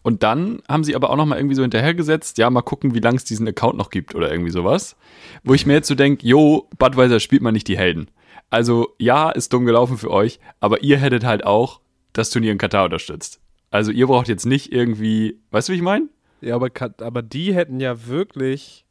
Und 0.02 0.22
dann 0.22 0.60
haben 0.68 0.84
sie 0.84 0.94
aber 0.94 1.08
auch 1.08 1.16
noch 1.16 1.24
mal 1.24 1.38
irgendwie 1.38 1.54
so 1.54 1.62
hinterhergesetzt, 1.62 2.36
ja, 2.36 2.50
mal 2.50 2.60
gucken, 2.60 2.94
wie 2.94 3.00
lange 3.00 3.16
es 3.16 3.24
diesen 3.24 3.48
Account 3.48 3.78
noch 3.78 3.88
gibt 3.88 4.14
oder 4.14 4.30
irgendwie 4.30 4.50
sowas. 4.50 4.96
Wo 5.44 5.54
ich 5.54 5.64
mir 5.64 5.72
jetzt 5.72 5.88
so 5.88 5.94
denke, 5.94 6.26
jo, 6.26 6.68
Budweiser 6.76 7.20
spielt 7.20 7.40
mal 7.40 7.52
nicht 7.52 7.68
die 7.68 7.78
Helden. 7.78 8.10
Also, 8.50 8.94
ja, 8.98 9.30
ist 9.30 9.54
dumm 9.54 9.64
gelaufen 9.64 9.96
für 9.96 10.10
euch, 10.10 10.40
aber 10.60 10.82
ihr 10.82 10.98
hättet 10.98 11.24
halt 11.24 11.46
auch 11.46 11.80
das 12.12 12.28
Turnier 12.30 12.52
in 12.52 12.58
Katar 12.58 12.84
unterstützt. 12.84 13.40
Also, 13.70 13.90
ihr 13.92 14.06
braucht 14.06 14.28
jetzt 14.28 14.44
nicht 14.44 14.72
irgendwie, 14.72 15.40
weißt 15.52 15.68
du, 15.68 15.72
wie 15.72 15.76
ich 15.76 15.82
meine? 15.82 16.08
Ja, 16.42 16.54
aber, 16.56 16.68
aber 17.00 17.22
die 17.22 17.54
hätten 17.54 17.80
ja 17.80 18.06
wirklich, 18.06 18.84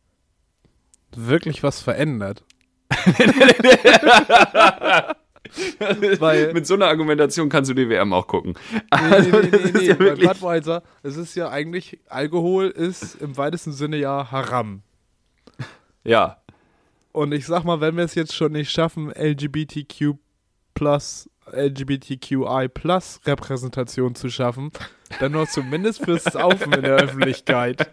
wirklich 1.16 1.62
was 1.62 1.80
verändert. 1.80 2.44
Weil- 6.20 6.54
Mit 6.54 6.66
so 6.68 6.74
einer 6.76 6.88
Argumentation 6.88 7.50
kannst 7.50 7.70
du 7.70 7.74
die 7.74 7.88
WM 7.90 8.14
auch 8.14 8.28
gucken. 8.28 8.54
Nee, 8.72 8.80
Also, 8.90 9.30
nee, 9.30 9.50
nee, 9.52 9.58
nee, 9.64 9.72
nee. 9.74 9.86
ja 9.88 10.00
wirklich- 10.00 10.28
Budweiser, 10.28 10.84
es 11.04 11.18
ist 11.18 11.36
ja 11.36 11.50
eigentlich, 11.50 12.00
Alkohol 12.10 12.68
ist 12.68 13.16
im 13.22 13.38
weitesten 13.38 13.72
Sinne 13.74 13.98
ja 13.98 14.32
Haram. 14.32 14.82
Ja, 16.04 16.38
Und 17.12 17.32
ich 17.32 17.46
sag 17.46 17.64
mal, 17.64 17.80
wenn 17.82 17.96
wir 17.96 18.04
es 18.04 18.16
jetzt 18.16 18.34
schon 18.36 18.54
nicht 18.54 18.72
schaffen, 18.72 19.12
LGBTQ 19.12 20.16
plus, 20.74 21.30
LGBTQI 21.52 22.68
plus 22.74 23.20
Repräsentation 23.26 24.16
zu 24.16 24.30
schaffen, 24.30 24.72
dann 25.20 25.34
noch 25.34 25.48
zumindest 25.48 26.04
fürs 26.04 26.24
Saufen 26.24 26.74
in 26.74 26.82
der 26.82 26.96
Öffentlichkeit. 26.96 27.90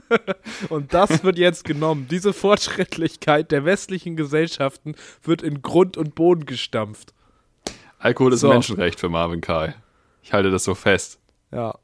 Und 0.68 0.94
das 0.94 1.22
wird 1.24 1.38
jetzt 1.38 1.64
genommen. 1.64 2.06
Diese 2.10 2.32
Fortschrittlichkeit 2.32 3.50
der 3.52 3.64
westlichen 3.64 4.16
Gesellschaften 4.16 4.94
wird 5.22 5.42
in 5.42 5.62
Grund 5.62 5.96
und 5.96 6.14
Boden 6.14 6.46
gestampft. 6.46 7.12
Alkohol 7.98 8.32
ist 8.32 8.40
So. 8.40 8.48
ein 8.48 8.54
Menschenrecht 8.54 9.00
für 9.00 9.08
Marvin 9.08 9.40
Kai. 9.40 9.74
Ich 10.22 10.32
halte 10.32 10.50
das 10.50 10.64
so 10.64 10.74
fest. 10.74 11.18
Ja. 11.52 11.74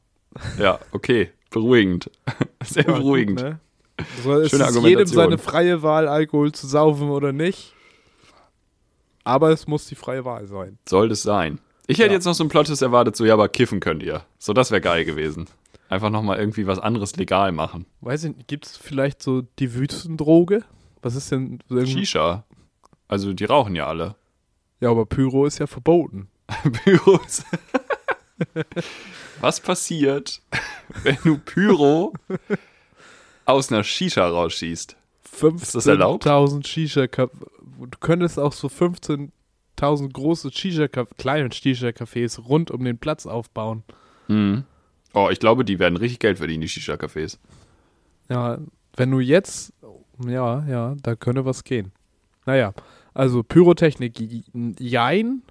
Ja, 0.59 0.79
okay. 0.93 1.31
Beruhigend. 1.51 2.11
Sehr 2.65 2.85
Ja, 2.87 2.93
beruhigend. 2.93 3.39
Gut, 3.41 3.51
ne? 3.51 3.61
so, 4.23 4.33
es 4.41 4.51
Schöne 4.51 4.65
ist 4.65 4.83
jedem 4.83 5.07
seine 5.07 5.39
freie 5.39 5.83
Wahl, 5.83 6.09
Alkohol 6.09 6.53
zu 6.53 6.67
saufen 6.67 7.11
oder 7.11 7.33
nicht. 7.33 7.73
Aber 9.23 9.51
es 9.51 9.67
muss 9.67 9.87
die 9.87 9.95
freie 9.95 10.25
Wahl 10.25 10.47
sein. 10.47 10.79
Soll 10.89 11.09
das 11.09 11.23
sein. 11.23 11.61
Ich 11.87 11.99
hätte 11.99 12.09
Ja. 12.09 12.15
jetzt 12.15 12.25
noch 12.25 12.35
so 12.35 12.43
einen 12.43 12.51
Plottes 12.51 12.83
erwartet, 12.83 13.17
so, 13.17 13.25
ja, 13.25 13.35
aber 13.35 13.49
kiffen 13.49 13.81
könnt 13.81 14.03
ihr. 14.03 14.25
So, 14.39 14.53
das 14.53 14.71
wäre 14.71 14.81
geil 14.81 15.05
gewesen. 15.05 15.47
Einfach 15.95 16.11
nochmal 16.11 16.41
irgendwie 16.41 16.67
was 16.67 16.81
anderes 16.81 17.15
legal 17.15 17.53
machen. 17.53 17.87
Weiß 18.01 18.25
ich 18.25 18.37
nicht, 18.37 18.49
gibt 18.49 18.67
es 18.67 18.77
vielleicht 18.77 19.23
so 19.23 19.43
die 19.61 19.75
Wüstendroge? 19.75 20.65
Was 21.03 21.15
ist 21.15 21.31
denn 21.31 21.61
so 21.69 21.87
Shisha. 21.87 22.43
Also, 23.07 23.33
die 23.33 23.45
rauchen 23.45 23.77
ja 23.77 23.87
alle. 23.87 24.17
Ja, 24.81 24.91
aber 24.91 25.07
Pyro 25.07 25.47
ist 25.47 25.61
ja 25.61 25.69
verboten. 25.69 26.27
Pyros. 26.83 27.45
Was 29.41 29.61
passiert, 29.61 30.43
wenn 31.05 31.19
du 31.23 31.39
Pyro 31.39 32.13
aus 33.45 33.71
einer 33.71 33.85
Shisha 33.85 34.27
rausschießt? 34.27 34.97
das 35.41 35.87
erlaubt? 35.87 36.27
15.000 36.27 36.67
shisha 36.67 37.07
Du 37.07 37.99
könntest 38.01 38.41
auch 38.41 38.53
so 38.53 38.67
15.000 38.67 40.13
große 40.13 40.51
shisha 40.51 40.89
kleine 40.89 41.51
Shisha-Cafés 41.51 42.41
rund 42.41 42.73
um 42.73 42.83
den 42.83 42.99
Platz 42.99 43.27
aufbauen. 43.27 43.85
Mhm. 44.27 44.65
Oh, 45.15 45.29
ich 45.31 45.39
glaube, 45.39 45.65
die 45.65 45.79
werden 45.79 45.97
richtig 45.97 46.19
Geld 46.19 46.39
verdienen, 46.39 46.61
die 46.61 46.69
Shisha-Cafés. 46.69 47.39
Ja, 48.29 48.59
wenn 48.97 49.11
du 49.11 49.21
jetzt, 49.21 49.73
ja, 50.27 50.65
ja, 50.67 50.95
da 51.03 51.15
könnte 51.15 51.45
was 51.45 51.65
gehen. 51.65 51.93
Naja, 52.47 52.75
also 53.15 53.43
Pyrotechnik, 53.43 54.21
jein, 54.79 55.43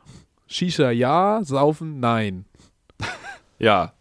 Shisha 0.48 0.92
ja, 0.92 1.42
Saufen 1.44 2.00
nein. 2.00 2.46
Ja, 3.60 3.94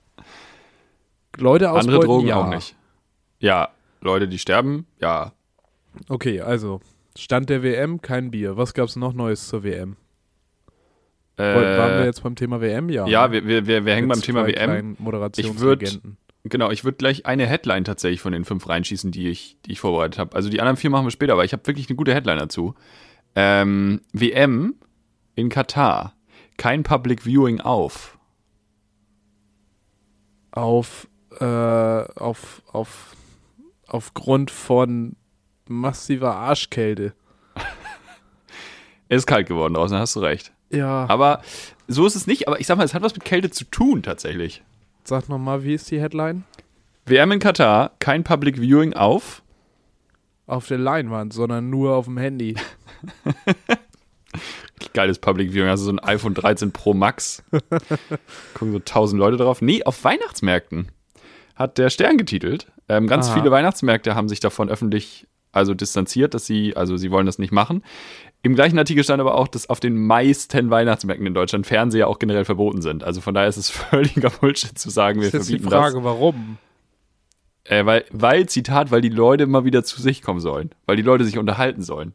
Leute 1.36 1.70
ausbeuten, 1.70 1.94
andere 1.94 2.06
Drogen 2.06 2.28
ja. 2.28 2.36
auch 2.36 2.48
nicht. 2.48 2.76
Ja, 3.38 3.68
Leute, 4.00 4.28
die 4.28 4.38
sterben, 4.38 4.86
ja. 5.00 5.32
Okay, 6.08 6.40
also 6.40 6.80
Stand 7.16 7.50
der 7.50 7.62
WM, 7.62 8.00
kein 8.00 8.30
Bier. 8.30 8.56
Was 8.56 8.74
gab's 8.74 8.96
noch 8.96 9.12
Neues 9.12 9.48
zur 9.48 9.64
WM? 9.64 9.96
Äh, 11.38 11.42
Waren 11.78 11.98
wir 11.98 12.04
jetzt 12.04 12.22
beim 12.22 12.34
Thema 12.36 12.60
WM? 12.60 12.88
Ja. 12.90 13.06
ja, 13.06 13.26
ne? 13.26 13.32
wir, 13.32 13.46
wir, 13.46 13.66
wir, 13.66 13.84
wir 13.86 13.94
hängen 13.94 14.08
beim 14.08 14.20
Thema 14.20 14.46
WM. 14.46 14.54
kleinen 14.70 14.96
Moderationslegenden. 14.98 16.12
würd- 16.12 16.16
Genau, 16.44 16.70
ich 16.72 16.82
würde 16.82 16.96
gleich 16.96 17.24
eine 17.24 17.46
Headline 17.46 17.84
tatsächlich 17.84 18.20
von 18.20 18.32
den 18.32 18.44
fünf 18.44 18.68
reinschießen, 18.68 19.12
die 19.12 19.28
ich, 19.28 19.58
die 19.64 19.72
ich 19.72 19.80
vorbereitet 19.80 20.18
habe. 20.18 20.34
Also 20.34 20.50
die 20.50 20.60
anderen 20.60 20.76
vier 20.76 20.90
machen 20.90 21.06
wir 21.06 21.12
später, 21.12 21.34
aber 21.34 21.44
ich 21.44 21.52
habe 21.52 21.64
wirklich 21.68 21.88
eine 21.88 21.94
gute 21.96 22.12
Headline 22.12 22.38
dazu. 22.38 22.74
Ähm, 23.36 24.00
WM 24.12 24.74
in 25.36 25.48
Katar. 25.50 26.14
Kein 26.56 26.82
Public 26.82 27.22
Viewing 27.24 27.60
auf. 27.60 28.18
auf, 30.50 31.08
äh, 31.40 31.44
auf, 31.44 32.62
auf, 32.72 33.14
aufgrund 33.86 34.50
von 34.50 35.16
massiver 35.68 36.34
Arschkälte. 36.36 37.14
Es 39.08 39.18
ist 39.18 39.26
kalt 39.26 39.46
geworden 39.46 39.74
draußen, 39.74 39.96
hast 39.98 40.16
du 40.16 40.20
recht. 40.20 40.51
Ja, 40.72 41.06
Aber 41.08 41.42
so 41.86 42.06
ist 42.06 42.16
es 42.16 42.26
nicht, 42.26 42.48
aber 42.48 42.58
ich 42.60 42.66
sag 42.66 42.76
mal, 42.78 42.84
es 42.84 42.94
hat 42.94 43.02
was 43.02 43.14
mit 43.14 43.24
Kälte 43.24 43.50
zu 43.50 43.64
tun 43.64 44.02
tatsächlich. 44.02 44.62
sag 45.04 45.28
nochmal, 45.28 45.64
wie 45.64 45.74
ist 45.74 45.90
die 45.90 46.00
Headline? 46.00 46.44
WM 47.06 47.32
in 47.32 47.38
Katar, 47.40 47.90
kein 47.98 48.24
Public 48.24 48.58
Viewing 48.58 48.94
auf. 48.94 49.42
Auf 50.46 50.68
der 50.68 50.78
Leinwand, 50.78 51.32
sondern 51.32 51.68
nur 51.70 51.94
auf 51.94 52.06
dem 52.06 52.16
Handy. 52.16 52.56
Geiles 54.94 55.18
Public 55.18 55.52
Viewing, 55.52 55.68
also 55.68 55.84
so 55.84 55.92
ein 55.92 55.98
iPhone 56.00 56.34
13 56.34 56.72
Pro 56.72 56.94
Max. 56.94 57.42
Gucken 58.54 58.72
so 58.72 58.78
tausend 58.78 59.18
Leute 59.18 59.36
drauf. 59.36 59.62
Nee, 59.62 59.84
auf 59.84 60.02
Weihnachtsmärkten 60.04 60.88
hat 61.54 61.78
der 61.78 61.90
Stern 61.90 62.16
getitelt. 62.16 62.66
Ähm, 62.88 63.06
ganz 63.06 63.28
Aha. 63.28 63.34
viele 63.34 63.50
Weihnachtsmärkte 63.50 64.14
haben 64.14 64.28
sich 64.28 64.40
davon 64.40 64.68
öffentlich 64.68 65.26
also 65.52 65.74
distanziert, 65.74 66.34
dass 66.34 66.46
sie, 66.46 66.76
also 66.76 66.96
sie 66.96 67.10
wollen 67.10 67.26
das 67.26 67.38
nicht 67.38 67.52
machen. 67.52 67.82
Im 68.44 68.56
gleichen 68.56 68.76
Artikel 68.76 69.04
stand 69.04 69.20
aber 69.20 69.36
auch, 69.36 69.46
dass 69.46 69.70
auf 69.70 69.78
den 69.78 69.96
meisten 69.96 70.68
Weihnachtsmärkten 70.70 71.26
in 71.26 71.34
Deutschland 71.34 71.66
Fernseher 71.66 72.08
auch 72.08 72.18
generell 72.18 72.44
verboten 72.44 72.82
sind. 72.82 73.04
Also 73.04 73.20
von 73.20 73.34
daher 73.34 73.48
ist 73.48 73.56
es 73.56 73.70
völliger 73.70 74.30
Bullshit 74.30 74.76
zu 74.76 74.90
sagen, 74.90 75.20
wir 75.20 75.28
ist 75.28 75.34
jetzt 75.34 75.48
die 75.48 75.58
verbieten 75.58 75.70
Frage, 75.70 76.04
warum? 76.04 76.58
das. 77.64 77.78
Äh, 77.78 77.86
weil, 77.86 78.04
weil, 78.10 78.48
Zitat, 78.48 78.90
weil 78.90 79.00
die 79.00 79.08
Leute 79.08 79.46
mal 79.46 79.64
wieder 79.64 79.84
zu 79.84 80.02
sich 80.02 80.22
kommen 80.22 80.40
sollen. 80.40 80.70
Weil 80.86 80.96
die 80.96 81.02
Leute 81.02 81.24
sich 81.24 81.38
unterhalten 81.38 81.82
sollen. 81.82 82.12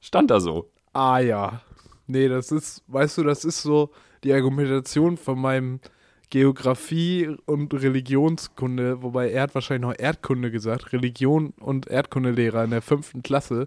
Stand 0.00 0.30
da 0.30 0.40
so. 0.40 0.70
Ah 0.92 1.20
ja. 1.20 1.60
Nee, 2.08 2.28
das 2.28 2.50
ist, 2.50 2.82
weißt 2.88 3.18
du, 3.18 3.22
das 3.22 3.44
ist 3.44 3.62
so 3.62 3.90
die 4.24 4.32
Argumentation 4.32 5.16
von 5.16 5.40
meinem 5.40 5.78
Geografie- 6.30 7.36
und 7.46 7.72
Religionskunde, 7.74 9.02
wobei 9.02 9.30
er 9.30 9.42
hat 9.42 9.54
wahrscheinlich 9.54 9.88
noch 9.88 9.98
Erdkunde 9.98 10.50
gesagt, 10.50 10.92
Religion- 10.92 11.54
und 11.60 11.88
Erdkundelehrer 11.88 12.64
in 12.64 12.70
der 12.70 12.82
fünften 12.82 13.22
Klasse, 13.22 13.66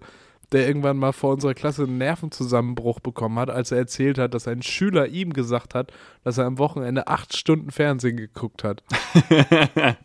der 0.53 0.67
irgendwann 0.67 0.97
mal 0.97 1.11
vor 1.11 1.33
unserer 1.33 1.53
Klasse 1.53 1.83
einen 1.83 1.97
Nervenzusammenbruch 1.97 2.99
bekommen 3.01 3.37
hat, 3.39 3.49
als 3.49 3.71
er 3.71 3.79
erzählt 3.79 4.17
hat, 4.17 4.33
dass 4.33 4.47
ein 4.47 4.61
Schüler 4.61 5.07
ihm 5.07 5.33
gesagt 5.33 5.73
hat, 5.75 5.91
dass 6.23 6.37
er 6.37 6.45
am 6.45 6.57
Wochenende 6.59 7.07
acht 7.07 7.35
Stunden 7.35 7.71
Fernsehen 7.71 8.15
geguckt 8.17 8.63
hat. 8.63 8.83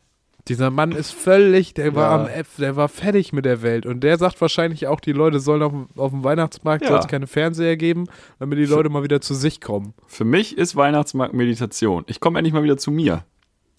Dieser 0.49 0.71
Mann 0.71 0.93
ist 0.93 1.11
völlig, 1.13 1.75
der 1.75 1.95
war 1.95 2.11
Ja. 2.17 2.23
am 2.23 2.27
F, 2.29 2.57
der 2.57 2.75
war 2.75 2.89
fertig 2.89 3.35
mit 3.35 3.45
der 3.45 3.61
Welt. 3.61 3.85
Und 3.85 4.01
der 4.01 4.17
sagt 4.17 4.41
wahrscheinlich 4.41 4.87
auch, 4.87 4.99
die 5.01 5.13
Leute 5.13 5.41
sollen 5.41 5.63
auf, 5.63 5.73
auf 5.97 6.11
dem 6.11 6.25
Weihnachtsmarkt 6.25 6.85
Ja. 6.89 6.99
keine 7.01 7.27
Fernseher 7.27 7.77
geben, 7.77 8.07
damit 8.39 8.59
die 8.59 8.65
Leute 8.65 8.89
mal 8.89 9.03
wieder 9.03 9.21
zu 9.21 9.35
sich 9.35 9.61
kommen. 9.61 9.93
Für 10.07 10.25
mich 10.25 10.57
ist 10.57 10.75
Weihnachtsmarkt 10.75 11.35
Meditation. 11.35 12.05
Ich 12.07 12.19
komme 12.21 12.39
endlich 12.39 12.55
mal 12.55 12.63
wieder 12.63 12.79
zu 12.79 12.91
mir. 12.91 13.25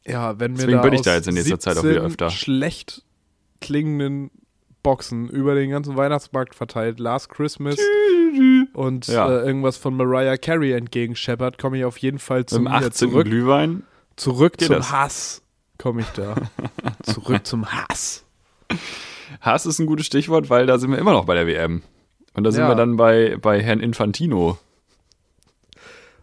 Ja, 0.05 0.39
wenn 0.39 0.51
wir 0.51 0.57
Deswegen 0.67 0.77
da 0.77 0.83
bin 0.83 0.93
ich 0.93 1.01
da 1.01 1.15
jetzt 1.15 1.27
in 1.27 1.33
nächster 1.33 1.59
Zeit 1.59 1.77
auch 1.77 1.83
wieder 1.83 2.01
17 2.01 2.05
öfter. 2.07 2.29
schlecht 2.29 3.03
klingenden 3.61 4.29
Boxen 4.83 5.27
über 5.29 5.55
den 5.55 5.69
ganzen 5.71 5.95
Weihnachtsmarkt 5.97 6.55
verteilt, 6.55 6.99
Last 6.99 7.29
Christmas 7.29 7.77
und 8.73 9.07
Ja. 9.07 9.27
äh, 9.29 9.45
irgendwas 9.45 9.77
von 9.77 9.95
Mariah 9.95 10.37
Carey 10.37 10.71
entgegenscheppert, 10.73 11.57
komme 11.57 11.77
ich 11.79 11.85
auf 11.85 11.97
jeden 11.97 12.19
Fall 12.19 12.45
zu 12.45 12.55
Zum 12.55 12.67
18. 12.67 12.91
zurück. 12.93 13.25
Glühwein. 13.25 13.83
Zurück 14.15 14.57
Geht 14.57 14.67
zum 14.67 14.77
das? 14.77 14.91
Hass 14.91 15.41
komme 15.77 16.01
ich 16.01 16.07
da. 16.09 16.35
zurück 17.03 17.45
zum 17.45 17.71
Hass. 17.71 18.25
Hass 19.41 19.65
ist 19.65 19.79
ein 19.79 19.85
gutes 19.85 20.05
Stichwort, 20.05 20.49
weil 20.49 20.65
da 20.65 20.77
sind 20.77 20.91
wir 20.91 20.97
immer 20.97 21.13
noch 21.13 21.25
bei 21.25 21.35
der 21.35 21.47
WM. 21.47 21.83
Und 22.33 22.43
da 22.43 22.51
sind 22.51 22.61
Ja. 22.61 22.69
wir 22.69 22.75
dann 22.75 22.95
bei, 22.97 23.37
bei 23.41 23.61
Herrn 23.61 23.79
Infantino. 23.79 24.57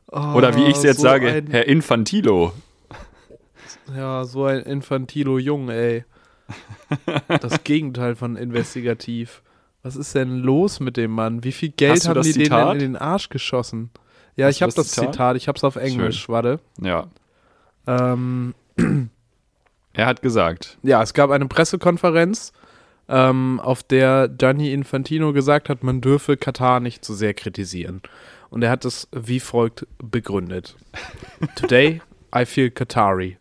Oder 0.09 0.55
wie 0.57 0.65
ich 0.65 0.77
es 0.77 0.83
jetzt 0.83 0.99
so 0.99 1.03
sage, 1.03 1.29
Ein, 1.29 1.47
Herr 1.49 1.67
Infantilo. 1.67 2.53
ja, 3.95 4.25
so 4.25 4.45
ein 4.45 4.61
Infantilo 4.61 5.39
Jung, 5.39 5.69
ey. 5.69 6.05
Das 7.41 7.65
Gegenteil 7.65 8.15
von 8.15 8.37
investigativ. 8.37 9.43
Was 9.83 9.97
ist 9.97 10.15
denn 10.15 10.39
los 10.39 10.81
mit 10.81 10.97
dem 10.97 11.11
Mann? 11.13 11.45
Wie 11.45 11.53
viel 11.53 11.71
Geld 11.71 12.09
haben 12.09 12.23
die 12.23 12.33
denen 12.33 12.45
Zitat? 12.45 12.73
in 12.75 12.79
den 12.81 12.97
Arsch 12.97 13.29
geschossen? 13.29 13.91
Ja, 14.37 14.47
Hast 14.47 14.57
ich 14.57 14.63
habe 14.63 14.73
das 14.73 14.89
Zitat? 14.89 15.13
Zitat, 15.13 15.37
ich 15.37 15.49
habe 15.49 15.57
es 15.57 15.65
auf 15.65 15.77
Englisch, 15.77 16.29
warte. 16.29 16.61
Ja. 16.81 17.07
Ähm, 17.87 18.55
Er 19.93 20.07
hat 20.07 20.21
gesagt, 20.23 20.77
ja, 20.83 21.03
es 21.03 21.15
gab 21.15 21.31
eine 21.31 21.47
Pressekonferenz, 21.47 22.53
ähm, 23.09 23.61
auf 23.61 23.83
der 23.83 24.29
Gianni 24.29 24.73
Infantino 24.73 25.33
gesagt 25.33 25.69
hat, 25.69 25.83
man 25.83 26.01
dürfe 26.01 26.37
Katar 26.37 26.81
nicht 26.81 27.05
zu 27.05 27.15
sehr 27.15 27.33
kritisieren. 27.35 28.03
Und 28.51 28.63
er 28.63 28.71
hat 28.71 28.85
es 28.85 29.09
wie 29.13 29.41
folgt 29.41 29.87
begründet. 29.99 30.77
Today 31.57 32.03
I 32.35 32.45
feel 32.45 32.71
Qatari. 32.71 33.39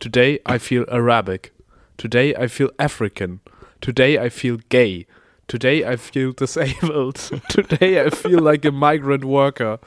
Today 0.00 0.40
I 0.48 0.58
feel 0.58 0.86
Arabic. 0.88 1.52
Today 1.96 2.34
I 2.34 2.46
feel 2.48 2.70
African. 2.78 3.40
Today 3.80 4.18
I 4.18 4.28
feel 4.28 4.58
gay. 4.68 5.06
Today 5.48 5.84
I 5.84 5.96
feel 5.96 6.32
disabled. 6.32 7.16
Today 7.48 8.04
I 8.04 8.10
feel 8.10 8.40
like 8.40 8.64
a 8.64 8.72
migrant 8.72 9.24
worker. 9.24 9.78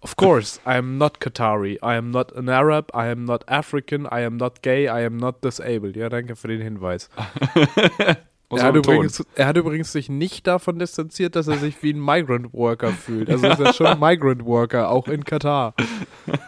Of 0.00 0.14
course, 0.16 0.60
I 0.64 0.76
am 0.76 0.96
not 0.98 1.18
Qatari. 1.18 1.76
I 1.82 1.96
am 1.96 2.12
not 2.12 2.30
an 2.36 2.48
Arab. 2.48 2.90
I 2.94 3.06
am 3.08 3.24
not 3.24 3.42
African. 3.48 4.06
I 4.12 4.20
am 4.20 4.36
not 4.36 4.62
gay. 4.62 4.86
I 4.86 5.00
am 5.04 5.16
not 5.16 5.40
disabled. 5.42 5.96
Ja, 5.96 6.08
danke 6.08 6.36
für 6.36 6.48
den 6.48 6.60
Hinweis. 6.60 7.08
Er 8.50 8.62
hat, 8.62 8.76
übrigens, 8.76 9.22
er 9.34 9.46
hat 9.46 9.58
übrigens 9.58 9.92
sich 9.92 10.08
nicht 10.08 10.46
davon 10.46 10.78
distanziert, 10.78 11.36
dass 11.36 11.48
er 11.48 11.58
sich 11.58 11.82
wie 11.82 11.92
ein 11.92 12.02
Migrant 12.02 12.54
Worker 12.54 12.92
fühlt. 12.92 13.28
Also 13.28 13.46
ist 13.46 13.60
er 13.60 13.74
schon 13.74 13.86
ein 13.86 14.00
Migrant 14.00 14.42
Worker, 14.46 14.88
auch 14.88 15.06
in 15.06 15.22
Katar. 15.22 15.74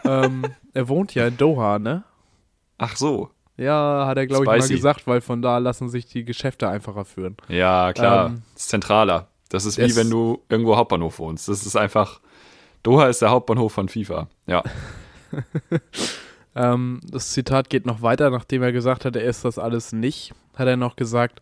ähm, 0.03 0.45
er 0.73 0.89
wohnt 0.89 1.13
ja 1.13 1.27
in 1.27 1.37
Doha, 1.37 1.77
ne? 1.77 2.03
Ach 2.79 2.95
so. 2.95 3.29
Ja, 3.57 4.05
hat 4.07 4.17
er, 4.17 4.27
glaube 4.27 4.43
ich, 4.43 4.49
mal 4.49 4.67
gesagt, 4.67 5.07
weil 5.07 5.21
von 5.21 5.41
da 5.41 5.57
lassen 5.57 5.89
sich 5.89 6.05
die 6.05 6.25
Geschäfte 6.25 6.67
einfacher 6.67 7.05
führen. 7.05 7.37
Ja, 7.47 7.93
klar. 7.93 8.27
Ähm, 8.27 8.41
ist 8.55 8.69
zentraler. 8.69 9.27
Das 9.49 9.65
ist 9.65 9.77
wie 9.77 9.95
wenn 9.95 10.09
du 10.09 10.41
irgendwo 10.49 10.77
Hauptbahnhof 10.77 11.19
wohnst. 11.19 11.47
Das 11.47 11.65
ist 11.65 11.75
einfach. 11.75 12.21
Doha 12.83 13.07
ist 13.07 13.21
der 13.21 13.29
Hauptbahnhof 13.29 13.73
von 13.73 13.89
FIFA. 13.89 14.27
Ja. 14.47 14.63
Ähm, 16.55 16.99
das 17.09 17.31
Zitat 17.31 17.69
geht 17.69 17.85
noch 17.85 18.01
weiter, 18.01 18.29
nachdem 18.29 18.61
er 18.61 18.71
gesagt 18.71 19.05
hat, 19.05 19.15
er 19.15 19.23
ist 19.23 19.45
das 19.45 19.57
alles 19.57 19.93
nicht, 19.93 20.33
hat 20.55 20.67
er 20.67 20.77
noch 20.77 20.95
gesagt, 20.95 21.41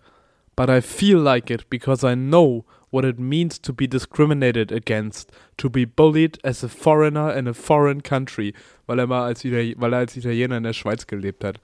But 0.55 0.69
I 0.69 0.81
feel 0.81 1.17
like 1.17 1.49
it 1.49 1.69
because 1.69 2.05
I 2.05 2.15
know 2.15 2.65
what 2.91 3.05
it 3.05 3.17
means 3.17 3.61
to 3.61 3.71
be 3.71 3.87
discriminated 3.87 4.73
against, 4.73 5.31
to 5.55 5.69
be 5.69 5.85
bullied 5.85 6.37
as 6.43 6.65
a 6.65 6.67
foreigner 6.67 7.33
in 7.33 7.47
a 7.47 7.53
foreign 7.53 8.03
country, 8.03 8.53
weil 8.85 8.99
er 8.99 9.07
mal 9.07 9.21
er 9.31 9.97
als 9.99 10.17
Italiener 10.17 10.57
in 10.57 10.63
der 10.63 10.73
Schweiz 10.73 11.07
gelebt 11.07 11.45
hat. 11.45 11.61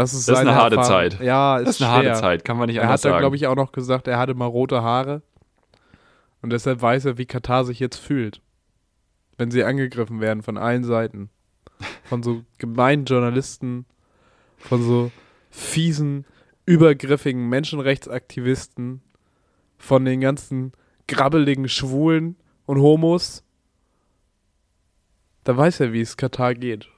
Das 0.00 0.14
ist, 0.14 0.28
Das 0.28 0.38
ist 0.38 0.46
eine 0.46 0.54
harte 0.54 0.76
Erfahrung. 0.76 1.10
Zeit. 1.10 1.20
Ja, 1.20 1.58
ist 1.58 1.66
Das 1.66 1.76
ist 1.76 1.82
eine 1.82 2.00
schwer. 2.00 2.10
harte 2.10 2.20
Zeit, 2.20 2.44
kann 2.44 2.56
man 2.56 2.66
nicht 2.68 2.76
Er 2.76 2.82
anders 2.82 3.00
hat 3.00 3.04
dann, 3.04 3.12
sagen. 3.12 3.22
glaube 3.22 3.36
ich, 3.36 3.46
auch 3.46 3.56
noch 3.56 3.72
gesagt, 3.72 4.08
er 4.08 4.18
hatte 4.18 4.34
mal 4.34 4.46
rote 4.46 4.82
Haare. 4.82 5.22
Und 6.42 6.50
deshalb 6.50 6.80
weiß 6.80 7.04
er, 7.04 7.18
wie 7.18 7.26
Katar 7.26 7.64
sich 7.64 7.80
jetzt 7.80 7.96
fühlt. 7.98 8.40
Wenn 9.36 9.50
sie 9.50 9.64
angegriffen 9.64 10.20
werden 10.20 10.42
von 10.42 10.56
allen 10.58 10.84
Seiten. 10.84 11.30
Von 12.04 12.22
so 12.22 12.42
gemeinen 12.58 13.04
Journalisten, 13.04 13.86
von 14.58 14.82
so 14.82 15.10
fiesen, 15.50 16.24
übergriffigen 16.66 17.48
Menschenrechtsaktivisten, 17.48 19.02
von 19.78 20.04
den 20.04 20.20
ganzen 20.20 20.72
grabbeligen 21.08 21.68
Schwulen 21.68 22.36
und 22.66 22.80
Homos. 22.80 23.42
Da 25.44 25.56
weiß 25.56 25.80
er, 25.80 25.92
wie 25.92 26.00
es 26.02 26.16
Katar 26.16 26.54
geht. 26.54 26.88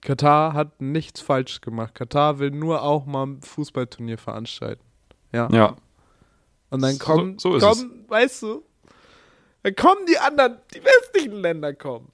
Katar 0.00 0.52
hat 0.54 0.80
nichts 0.80 1.20
falsch 1.20 1.60
gemacht. 1.60 1.94
Katar 1.94 2.38
will 2.38 2.50
nur 2.50 2.82
auch 2.82 3.06
mal 3.06 3.26
ein 3.26 3.42
Fußballturnier 3.42 4.18
veranstalten. 4.18 4.82
Ja. 5.32 5.48
ja. 5.52 5.76
Und 6.70 6.82
dann 6.82 6.94
So- 6.94 7.04
kommen, 7.04 7.38
so 7.38 7.56
ist 7.56 7.62
kommen 7.62 8.04
weißt 8.08 8.42
du, 8.42 8.62
dann 9.62 9.74
kommen 9.74 10.06
die 10.06 10.18
anderen, 10.18 10.58
die 10.74 10.82
westlichen 10.82 11.34
Länder 11.36 11.74
kommen. 11.74 12.10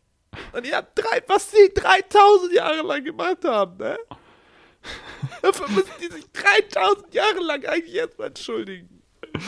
Und 0.52 0.66
ihr 0.66 0.76
habt 0.76 0.98
drei, 0.98 1.22
was 1.28 1.50
die 1.50 1.72
3000 1.72 2.52
Jahre 2.52 2.82
lang 2.82 3.04
gemacht 3.04 3.44
haben, 3.44 3.76
ne? 3.78 3.96
Dafür 5.42 5.68
müssen 5.70 5.90
die 6.00 6.12
sich 6.12 6.24
3000 6.32 7.14
Jahre 7.14 7.40
lang 7.40 7.64
eigentlich 7.64 7.94
erstmal 7.94 8.28
entschuldigen. 8.28 9.02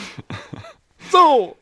So. 1.11 1.57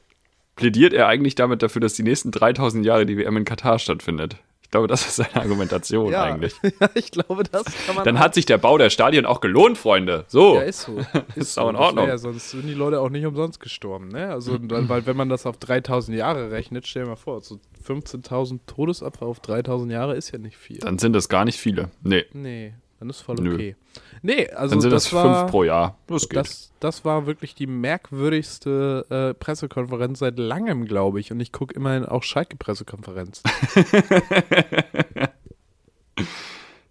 Plädiert 0.55 0.91
er 0.93 1.07
eigentlich 1.07 1.35
damit 1.35 1.61
dafür, 1.61 1.79
dass 1.79 1.93
die 1.93 2.03
nächsten 2.03 2.31
3000 2.31 2.85
Jahre 2.85 3.05
die 3.05 3.17
WM 3.17 3.37
in 3.37 3.45
Katar 3.45 3.79
stattfindet? 3.79 4.37
Ich 4.67 4.71
glaube, 4.71 4.87
das 4.87 5.07
ist 5.07 5.15
seine 5.15 5.33
Argumentation 5.37 6.11
Ja, 6.11 6.23
eigentlich. 6.23 6.53
ja, 6.81 6.89
ich 6.93 7.09
glaube, 7.11 7.43
das 7.43 7.63
kann 7.85 7.95
man 7.95 8.03
Dann 8.03 8.19
hat 8.19 8.33
sich 8.33 8.45
der 8.45 8.57
Bau 8.57 8.77
der 8.77 8.89
Stadien 8.89 9.25
auch 9.25 9.39
gelohnt, 9.39 9.77
Freunde. 9.77 10.25
So. 10.27 10.55
Ja, 10.55 10.63
ist 10.63 10.81
so. 10.81 10.99
Ist 11.35 11.57
auch 11.57 11.69
in 11.69 11.77
Ordnung. 11.77 12.05
Ja, 12.05 12.17
sonst 12.17 12.51
sind 12.51 12.67
die 12.67 12.73
Leute 12.73 12.99
auch 12.99 13.09
nicht 13.09 13.25
umsonst 13.25 13.61
gestorben, 13.61 14.09
ne? 14.09 14.29
Also, 14.29 14.57
dann, 14.57 14.89
weil 14.89 15.05
wenn 15.05 15.15
man 15.15 15.29
das 15.29 15.45
auf 15.45 15.55
3000 15.55 16.17
Jahre 16.17 16.51
rechnet, 16.51 16.85
stell 16.85 17.03
dir 17.03 17.09
mal 17.11 17.15
vor, 17.15 17.39
so 17.39 17.61
15.000 17.87 18.59
Todesopfer 18.67 19.25
auf 19.25 19.39
3000 19.39 19.89
Jahre 19.89 20.17
ist 20.17 20.31
ja 20.31 20.37
nicht 20.37 20.57
viel. 20.57 20.79
Dann 20.79 20.99
sind 20.99 21.13
das 21.13 21.29
gar 21.29 21.45
nicht 21.45 21.57
viele. 21.57 21.89
Nee. 22.03 22.25
Nee, 22.33 22.73
dann 22.99 23.09
ist 23.09 23.21
voll 23.21 23.35
Nö. 23.35 23.53
okay. 23.53 23.75
Nee, 24.21 24.49
also 24.49 24.75
Dann 24.75 24.81
sind 24.81 24.91
das 24.91 25.05
das, 25.05 25.13
war, 25.13 25.39
fünf 25.41 25.51
pro 25.51 25.63
Jahr. 25.63 25.97
Das 26.07 26.27
geht. 26.27 26.37
das, 26.37 26.71
das 26.79 27.05
war 27.05 27.27
wirklich 27.27 27.53
die 27.55 27.67
merkwürdigste 27.67 29.05
äh, 29.09 29.33
Pressekonferenz 29.35 30.19
seit 30.19 30.37
langem, 30.39 30.85
glaube 30.85 31.19
ich. 31.19 31.31
Und 31.31 31.39
ich 31.39 31.51
gucke 31.51 31.75
immerhin 31.75 32.05
auch 32.05 32.23
Schalke-Pressekonferenz. 32.23 33.43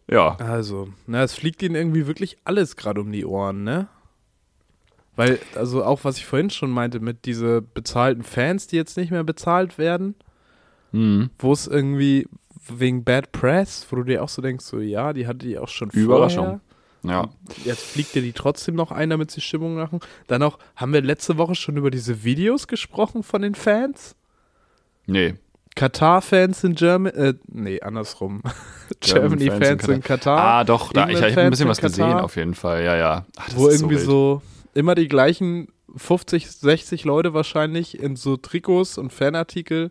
ja. 0.08 0.36
Also, 0.36 0.88
na, 1.06 1.22
es 1.22 1.34
fliegt 1.34 1.62
ihnen 1.62 1.74
irgendwie 1.74 2.06
wirklich 2.06 2.36
alles 2.44 2.76
gerade 2.76 3.00
um 3.00 3.12
die 3.12 3.26
Ohren, 3.26 3.64
ne? 3.64 3.88
Weil, 5.16 5.38
also 5.54 5.82
auch 5.82 6.04
was 6.04 6.18
ich 6.18 6.26
vorhin 6.26 6.50
schon 6.50 6.70
meinte, 6.70 7.00
mit 7.00 7.24
diese 7.24 7.62
bezahlten 7.62 8.22
Fans, 8.22 8.66
die 8.66 8.76
jetzt 8.76 8.96
nicht 8.96 9.10
mehr 9.10 9.24
bezahlt 9.24 9.78
werden, 9.78 10.14
Mhm. 10.92 11.30
wo 11.38 11.52
es 11.52 11.66
irgendwie 11.66 12.28
wegen 12.68 13.04
Bad 13.04 13.32
Press, 13.32 13.86
wo 13.90 13.96
du 13.96 14.04
dir 14.04 14.22
auch 14.22 14.28
so 14.28 14.42
denkst, 14.42 14.64
so 14.64 14.80
ja, 14.80 15.12
die 15.12 15.26
hatte 15.26 15.38
die 15.38 15.58
auch 15.58 15.68
schon 15.68 15.90
Überraschung. 15.90 16.44
vorher. 16.44 16.60
Ja. 17.04 17.28
Jetzt 17.64 17.84
fliegt 17.84 18.14
dir 18.14 18.22
die 18.22 18.32
trotzdem 18.32 18.74
noch 18.74 18.90
ein, 18.90 19.10
damit 19.10 19.30
sie 19.30 19.40
Stimmung 19.40 19.76
machen. 19.76 20.00
Dann 20.26 20.42
auch, 20.42 20.58
haben 20.74 20.92
wir 20.92 21.02
letzte 21.02 21.38
Woche 21.38 21.54
schon 21.54 21.76
über 21.76 21.90
diese 21.90 22.24
Videos 22.24 22.66
gesprochen 22.66 23.22
von 23.22 23.42
den 23.42 23.54
Fans? 23.54 24.16
Nee. 25.06 25.34
Katar-Fans 25.76 26.64
in 26.64 26.74
Germany, 26.74 27.16
äh, 27.16 27.34
nee, 27.48 27.80
andersrum. 27.80 28.42
German 29.00 29.38
Germany-Fans 29.38 29.88
in 29.88 30.02
Katar. 30.02 30.38
Ah, 30.38 30.64
doch, 30.64 30.92
da, 30.92 31.08
ich, 31.08 31.20
ich 31.20 31.22
habe 31.22 31.42
ein 31.42 31.50
bisschen 31.50 31.66
in 31.66 31.70
was 31.70 31.80
gesehen, 31.80 32.14
auf 32.14 32.36
jeden 32.36 32.54
Fall. 32.54 32.82
Ja, 32.82 32.96
ja. 32.96 33.26
Ach, 33.36 33.48
wo 33.54 33.68
irgendwie 33.68 33.96
wild. 33.96 34.06
so, 34.06 34.42
immer 34.72 34.94
die 34.94 35.06
gleichen 35.06 35.68
50, 35.94 36.50
60 36.50 37.04
Leute 37.04 37.34
wahrscheinlich 37.34 38.00
in 38.00 38.16
so 38.16 38.38
Trikots 38.38 38.96
und 38.96 39.12
Fanartikel 39.12 39.90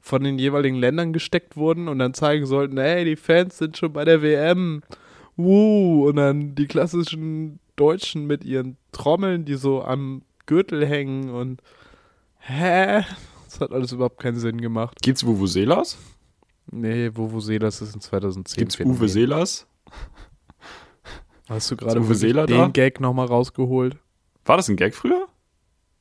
von 0.00 0.24
den 0.24 0.38
jeweiligen 0.38 0.76
Ländern 0.76 1.12
gesteckt 1.12 1.56
wurden 1.56 1.88
und 1.88 1.98
dann 1.98 2.14
zeigen 2.14 2.46
sollten, 2.46 2.78
hey, 2.78 3.04
die 3.04 3.16
Fans 3.16 3.58
sind 3.58 3.76
schon 3.76 3.92
bei 3.92 4.04
der 4.04 4.22
WM. 4.22 4.82
Wuh, 5.36 6.08
und 6.08 6.16
dann 6.16 6.54
die 6.54 6.66
klassischen 6.66 7.60
Deutschen 7.76 8.26
mit 8.26 8.44
ihren 8.44 8.76
Trommeln, 8.92 9.44
die 9.44 9.54
so 9.54 9.82
am 9.82 10.22
Gürtel 10.46 10.86
hängen 10.86 11.30
und 11.30 11.62
hä? 12.38 13.02
Das 13.44 13.60
hat 13.60 13.72
alles 13.72 13.92
überhaupt 13.92 14.20
keinen 14.20 14.38
Sinn 14.38 14.60
gemacht. 14.60 14.98
Gibt's 15.02 15.24
Vuvuzelas? 15.24 15.98
Nee, 16.70 17.10
Vuvuzelas 17.12 17.80
ist 17.82 17.94
in 17.94 18.00
2010. 18.00 18.58
Gibt's 18.58 18.76
Phänomen. 18.76 18.98
Uwe 18.98 19.08
Selas? 19.08 19.66
Hast 21.48 21.70
du 21.70 21.76
gerade 21.76 22.00
den 22.00 22.46
da? 22.46 22.68
Gag 22.68 23.00
nochmal 23.00 23.26
rausgeholt? 23.26 23.96
War 24.44 24.56
das 24.56 24.68
ein 24.68 24.76
Gag 24.76 24.94
früher? 24.94 25.26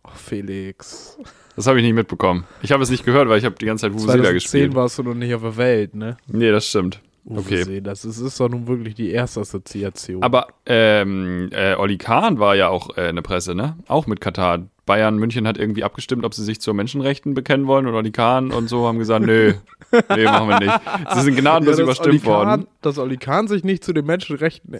Oh, 0.09 0.17
Felix. 0.17 1.17
Das 1.55 1.67
habe 1.67 1.79
ich 1.79 1.85
nicht 1.85 1.93
mitbekommen. 1.93 2.45
Ich 2.61 2.71
habe 2.71 2.83
es 2.83 2.89
nicht 2.89 3.05
gehört, 3.05 3.27
weil 3.29 3.37
ich 3.37 3.45
habe 3.45 3.55
die 3.55 3.65
ganze 3.65 3.83
Zeit 3.83 3.93
Vuvuzela 3.93 4.23
2010 4.23 4.33
gespielt. 4.33 4.75
warst 4.75 4.97
du 4.97 5.03
noch 5.03 5.13
nicht 5.13 5.33
auf 5.33 5.41
der 5.41 5.57
Welt, 5.57 5.95
ne? 5.95 6.17
Nee, 6.27 6.51
das 6.51 6.67
stimmt. 6.67 7.01
Okay. 7.25 7.61
Okay. 7.63 7.81
Das 7.81 8.05
ist, 8.05 8.19
ist 8.19 8.39
doch 8.39 8.49
nun 8.49 8.67
wirklich 8.67 8.95
die 8.95 9.11
erste 9.11 9.41
Assoziation. 9.41 10.23
Aber 10.23 10.47
ähm, 10.65 11.49
äh, 11.51 11.75
Olli 11.75 11.97
Kahn 11.97 12.39
war 12.39 12.55
ja 12.55 12.69
auch 12.69 12.97
äh, 12.97 13.09
in 13.09 13.15
der 13.15 13.23
Presse, 13.23 13.55
ne? 13.55 13.77
Auch 13.87 14.07
mit 14.07 14.21
Katar. 14.21 14.67
Bayern 14.85 15.17
München 15.17 15.45
hat 15.45 15.59
irgendwie 15.59 15.83
abgestimmt, 15.83 16.25
ob 16.25 16.33
sie 16.33 16.43
sich 16.43 16.59
zu 16.59 16.73
Menschenrechten 16.73 17.35
bekennen 17.35 17.67
wollen 17.67 17.85
und 17.85 17.93
Olli 17.93 18.11
Kahn 18.11 18.51
und 18.51 18.69
so 18.69 18.87
haben 18.87 18.97
gesagt, 18.97 19.23
nö, 19.23 19.53
nee, 19.91 20.23
machen 20.23 20.49
wir 20.49 20.59
nicht. 20.59 20.81
Sie 21.13 21.21
sind 21.21 21.35
gnadenlos 21.35 21.75
dass 21.75 21.83
überstimmt 21.83 22.23
Kahn, 22.23 22.31
worden. 22.31 22.67
Dass 22.81 22.97
Oli 22.97 23.17
Kahn 23.17 23.47
sich 23.47 23.63
nicht 23.63 23.83
zu 23.83 23.93
den 23.93 24.07
Menschenrechten 24.07 24.79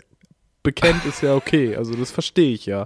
bekennt, 0.64 1.06
ist 1.06 1.22
ja 1.22 1.36
okay. 1.36 1.76
Also 1.76 1.94
das 1.94 2.10
verstehe 2.10 2.54
ich 2.54 2.66
ja. 2.66 2.86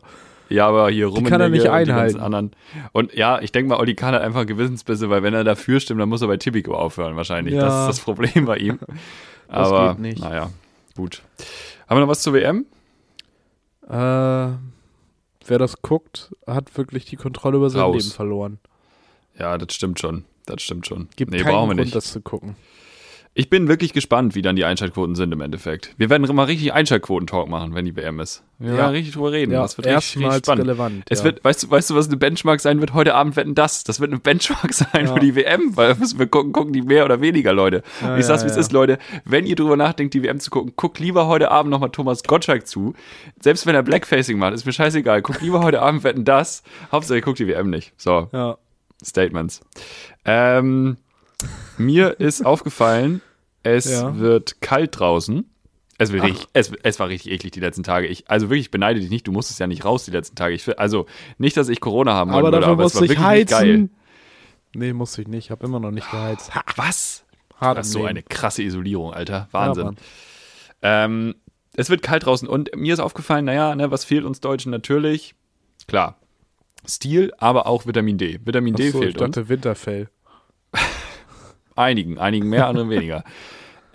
Ja, 0.49 0.67
aber 0.67 0.89
hier 0.89 1.07
rum 1.07 1.23
kann 1.25 1.41
er 1.41 1.49
nicht 1.49 1.67
einhalten. 1.67 2.19
anderen. 2.19 2.51
Und 2.91 3.13
ja, 3.13 3.41
ich 3.41 3.51
denke 3.51 3.69
mal, 3.69 3.79
Olli 3.79 3.95
Kahn 3.95 4.13
hat 4.13 4.21
einfach 4.21 4.45
Gewissensbisse, 4.45 5.09
weil 5.09 5.23
wenn 5.23 5.33
er 5.33 5.43
dafür 5.43 5.79
stimmt, 5.79 6.01
dann 6.01 6.09
muss 6.09 6.21
er 6.21 6.27
bei 6.27 6.37
Tipico 6.37 6.75
aufhören 6.75 7.15
wahrscheinlich. 7.15 7.55
Ja. 7.55 7.61
Das 7.65 7.81
ist 7.81 7.87
das 7.87 7.99
Problem 8.01 8.45
bei 8.45 8.57
ihm. 8.57 8.79
Das 9.49 9.67
aber 9.67 9.89
geht 9.91 9.99
nicht. 9.99 10.19
naja, 10.19 10.49
gut. 10.95 11.21
Haben 11.87 11.97
wir 11.97 12.01
noch 12.01 12.07
was 12.07 12.23
zur 12.23 12.33
WM? 12.33 12.65
Äh, 13.87 13.91
wer 13.91 14.57
das 15.59 15.81
guckt, 15.83 16.31
hat 16.47 16.75
wirklich 16.75 17.05
die 17.05 17.17
Kontrolle 17.17 17.57
über 17.57 17.69
sein 17.69 17.81
Raus. 17.81 17.95
Leben 18.03 18.15
verloren. 18.15 18.59
Ja, 19.37 19.57
das 19.59 19.75
stimmt 19.75 19.99
schon. 19.99 20.23
Das 20.47 20.61
stimmt 20.63 20.87
schon. 20.87 21.07
Gibt 21.17 21.31
nee, 21.31 21.39
keinen 21.39 21.53
brauchen 21.53 21.69
wir 21.69 21.75
Grund, 21.75 21.85
nicht. 21.85 21.95
das 21.95 22.11
zu 22.11 22.21
gucken. 22.21 22.55
Ich 23.35 23.49
bin 23.49 23.67
wirklich 23.67 23.93
gespannt, 23.93 24.35
wie 24.35 24.43
dann 24.43 24.55
die 24.55 24.63
Einschaltquoten 24.63 25.15
sind 25.15 25.31
im 25.31 25.41
Endeffekt. 25.41 25.95
Wir 25.97 26.11
werden 26.11 26.23
mal 26.35 26.43
richtig 26.43 26.71
Einschaltquoten-Talk 26.71 27.49
machen, 27.49 27.73
wenn 27.73 27.83
die 27.83 27.95
WM 27.95 28.19
ist. 28.19 28.43
Wir 28.59 28.73
Ja. 28.73 28.77
werden 28.77 28.91
richtig 28.91 29.15
drüber 29.15 29.31
reden. 29.31 29.51
Ja, 29.51 29.63
das 29.63 29.75
wird 29.75 29.87
richtig, 29.87 30.17
richtig 30.23 30.37
spannend. 30.45 30.65
relevant. 30.65 31.03
Es 31.09 31.19
ja. 31.19 31.25
wird, 31.25 31.43
weißt 31.43 31.63
du, 31.63 31.71
weißt 31.71 31.89
du, 31.89 31.95
was 31.95 32.07
eine 32.09 32.17
Benchmark 32.17 32.59
sein 32.59 32.79
wird? 32.79 32.93
Heute 32.93 33.15
Abend 33.15 33.35
wetten 33.35 33.55
das. 33.55 33.83
Das 33.83 33.99
wird 33.99 34.11
eine 34.11 34.19
Benchmark 34.19 34.71
sein 34.73 35.07
Ja. 35.07 35.13
für 35.15 35.19
die 35.19 35.35
WM, 35.35 35.75
weil 35.75 35.95
müssen 35.95 36.19
wir 36.19 36.27
gucken, 36.27 36.51
gucken 36.51 36.73
die 36.73 36.83
mehr 36.83 37.05
oder 37.05 37.21
weniger 37.21 37.53
Leute. 37.53 37.81
Ja, 38.03 38.17
ich 38.17 38.25
sag's, 38.27 38.43
ja, 38.43 38.47
wie 38.47 38.51
es 38.51 38.57
ist, 38.57 38.71
Leute. 38.71 38.99
Wenn 39.25 39.47
ihr 39.47 39.55
drüber 39.55 39.77
nachdenkt, 39.77 40.13
die 40.13 40.21
WM 40.21 40.39
zu 40.39 40.51
gucken, 40.51 40.73
guckt 40.75 40.99
lieber 40.99 41.25
heute 41.25 41.49
Abend 41.49 41.71
nochmal 41.71 41.89
Thomas 41.89 42.21
Gottschalk 42.21 42.67
zu. 42.67 42.93
Selbst 43.41 43.65
wenn 43.65 43.73
er 43.73 43.81
Blackfacing 43.81 44.37
macht, 44.37 44.53
ist 44.53 44.67
mir 44.67 44.73
scheißegal. 44.73 45.23
Guckt 45.23 45.41
lieber 45.41 45.63
heute 45.63 45.81
Abend 45.81 46.03
wetten 46.03 46.23
das. 46.23 46.61
Hauptsache, 46.91 47.15
ihr 47.17 47.23
guckt 47.23 47.39
die 47.39 47.47
WM 47.47 47.71
nicht. 47.71 47.93
So. 47.97 48.29
ja. 48.31 48.57
Statements. 49.03 49.61
Ähm, 50.23 50.97
mir 51.77 52.19
ist 52.19 52.45
aufgefallen, 52.45 53.21
es 53.63 53.85
Ja. 53.89 54.17
wird 54.17 54.61
kalt 54.61 54.99
draußen. 54.99 55.49
Es, 55.99 56.11
war 56.11 56.23
richtig, 56.23 56.47
es, 56.53 56.71
es 56.83 56.99
war 56.99 57.07
richtig 57.07 57.31
eklig 57.31 57.51
die 57.51 57.59
letzten 57.59 57.83
Tage. 57.83 58.07
Ich, 58.07 58.29
also 58.29 58.49
wirklich, 58.49 58.65
ich 58.65 58.71
beneide 58.71 58.99
dich 58.99 59.09
nicht, 59.09 59.27
du 59.27 59.31
musstest 59.31 59.59
ja 59.59 59.67
nicht 59.67 59.85
raus 59.85 60.05
die 60.05 60.11
letzten 60.11 60.35
Tage. 60.35 60.53
Ich, 60.55 60.79
also 60.79 61.05
nicht, 61.37 61.55
dass 61.55 61.69
ich 61.69 61.79
Corona 61.79 62.13
haben 62.13 62.31
aber 62.31 62.43
wollte, 62.43 62.59
dafür 62.59 62.73
aber 62.73 62.83
es 62.85 62.95
war 62.95 63.03
ich 63.03 63.09
wirklich 63.11 63.27
nicht 63.27 63.49
geil. 63.49 63.59
heizen. 63.73 63.95
Nee, 64.75 64.91
musste 64.93 65.21
ich 65.21 65.27
nicht. 65.27 65.45
Ich 65.45 65.51
habe 65.51 65.65
immer 65.65 65.79
noch 65.79 65.91
nicht 65.91 66.09
geheizt. 66.09 66.53
Ha, 66.55 66.63
Was? 66.75 67.23
hart 67.61 67.77
Das 67.77 67.87
ist 67.87 67.93
so 67.93 67.99
Leben. 67.99 68.09
eine 68.09 68.23
krasse 68.23 68.63
Isolierung, 68.63 69.13
Alter. 69.13 69.33
Ja, 69.33 69.47
Wahnsinn. 69.51 69.83
Mann. 69.85 69.97
ähm, 70.81 71.35
es 71.75 71.89
wird 71.89 72.01
kalt 72.01 72.25
draußen 72.25 72.47
und 72.47 72.75
mir 72.75 72.93
ist 72.93 72.99
aufgefallen, 72.99 73.45
naja, 73.45 73.75
ne, 73.75 73.89
was 73.91 74.03
fehlt 74.03 74.25
uns 74.25 74.41
Deutschen 74.41 74.71
natürlich? 74.71 75.35
Klar, 75.87 76.17
Stil, 76.85 77.31
aber 77.37 77.67
auch 77.67 77.85
Vitamin 77.85 78.17
D. 78.17 78.39
Vitamin 78.43 78.73
D 78.75 78.87
Ach 78.89 78.91
so, 78.93 78.97
ich 78.99 79.05
fehlt 79.05 79.21
uns. 79.21 79.35
dachte 79.35 79.47
Winterfell. 79.49 80.09
Einigen, 81.75 82.17
einigen 82.19 82.49
mehr, 82.49 82.67
anderen 82.67 82.89
weniger. 82.89 83.23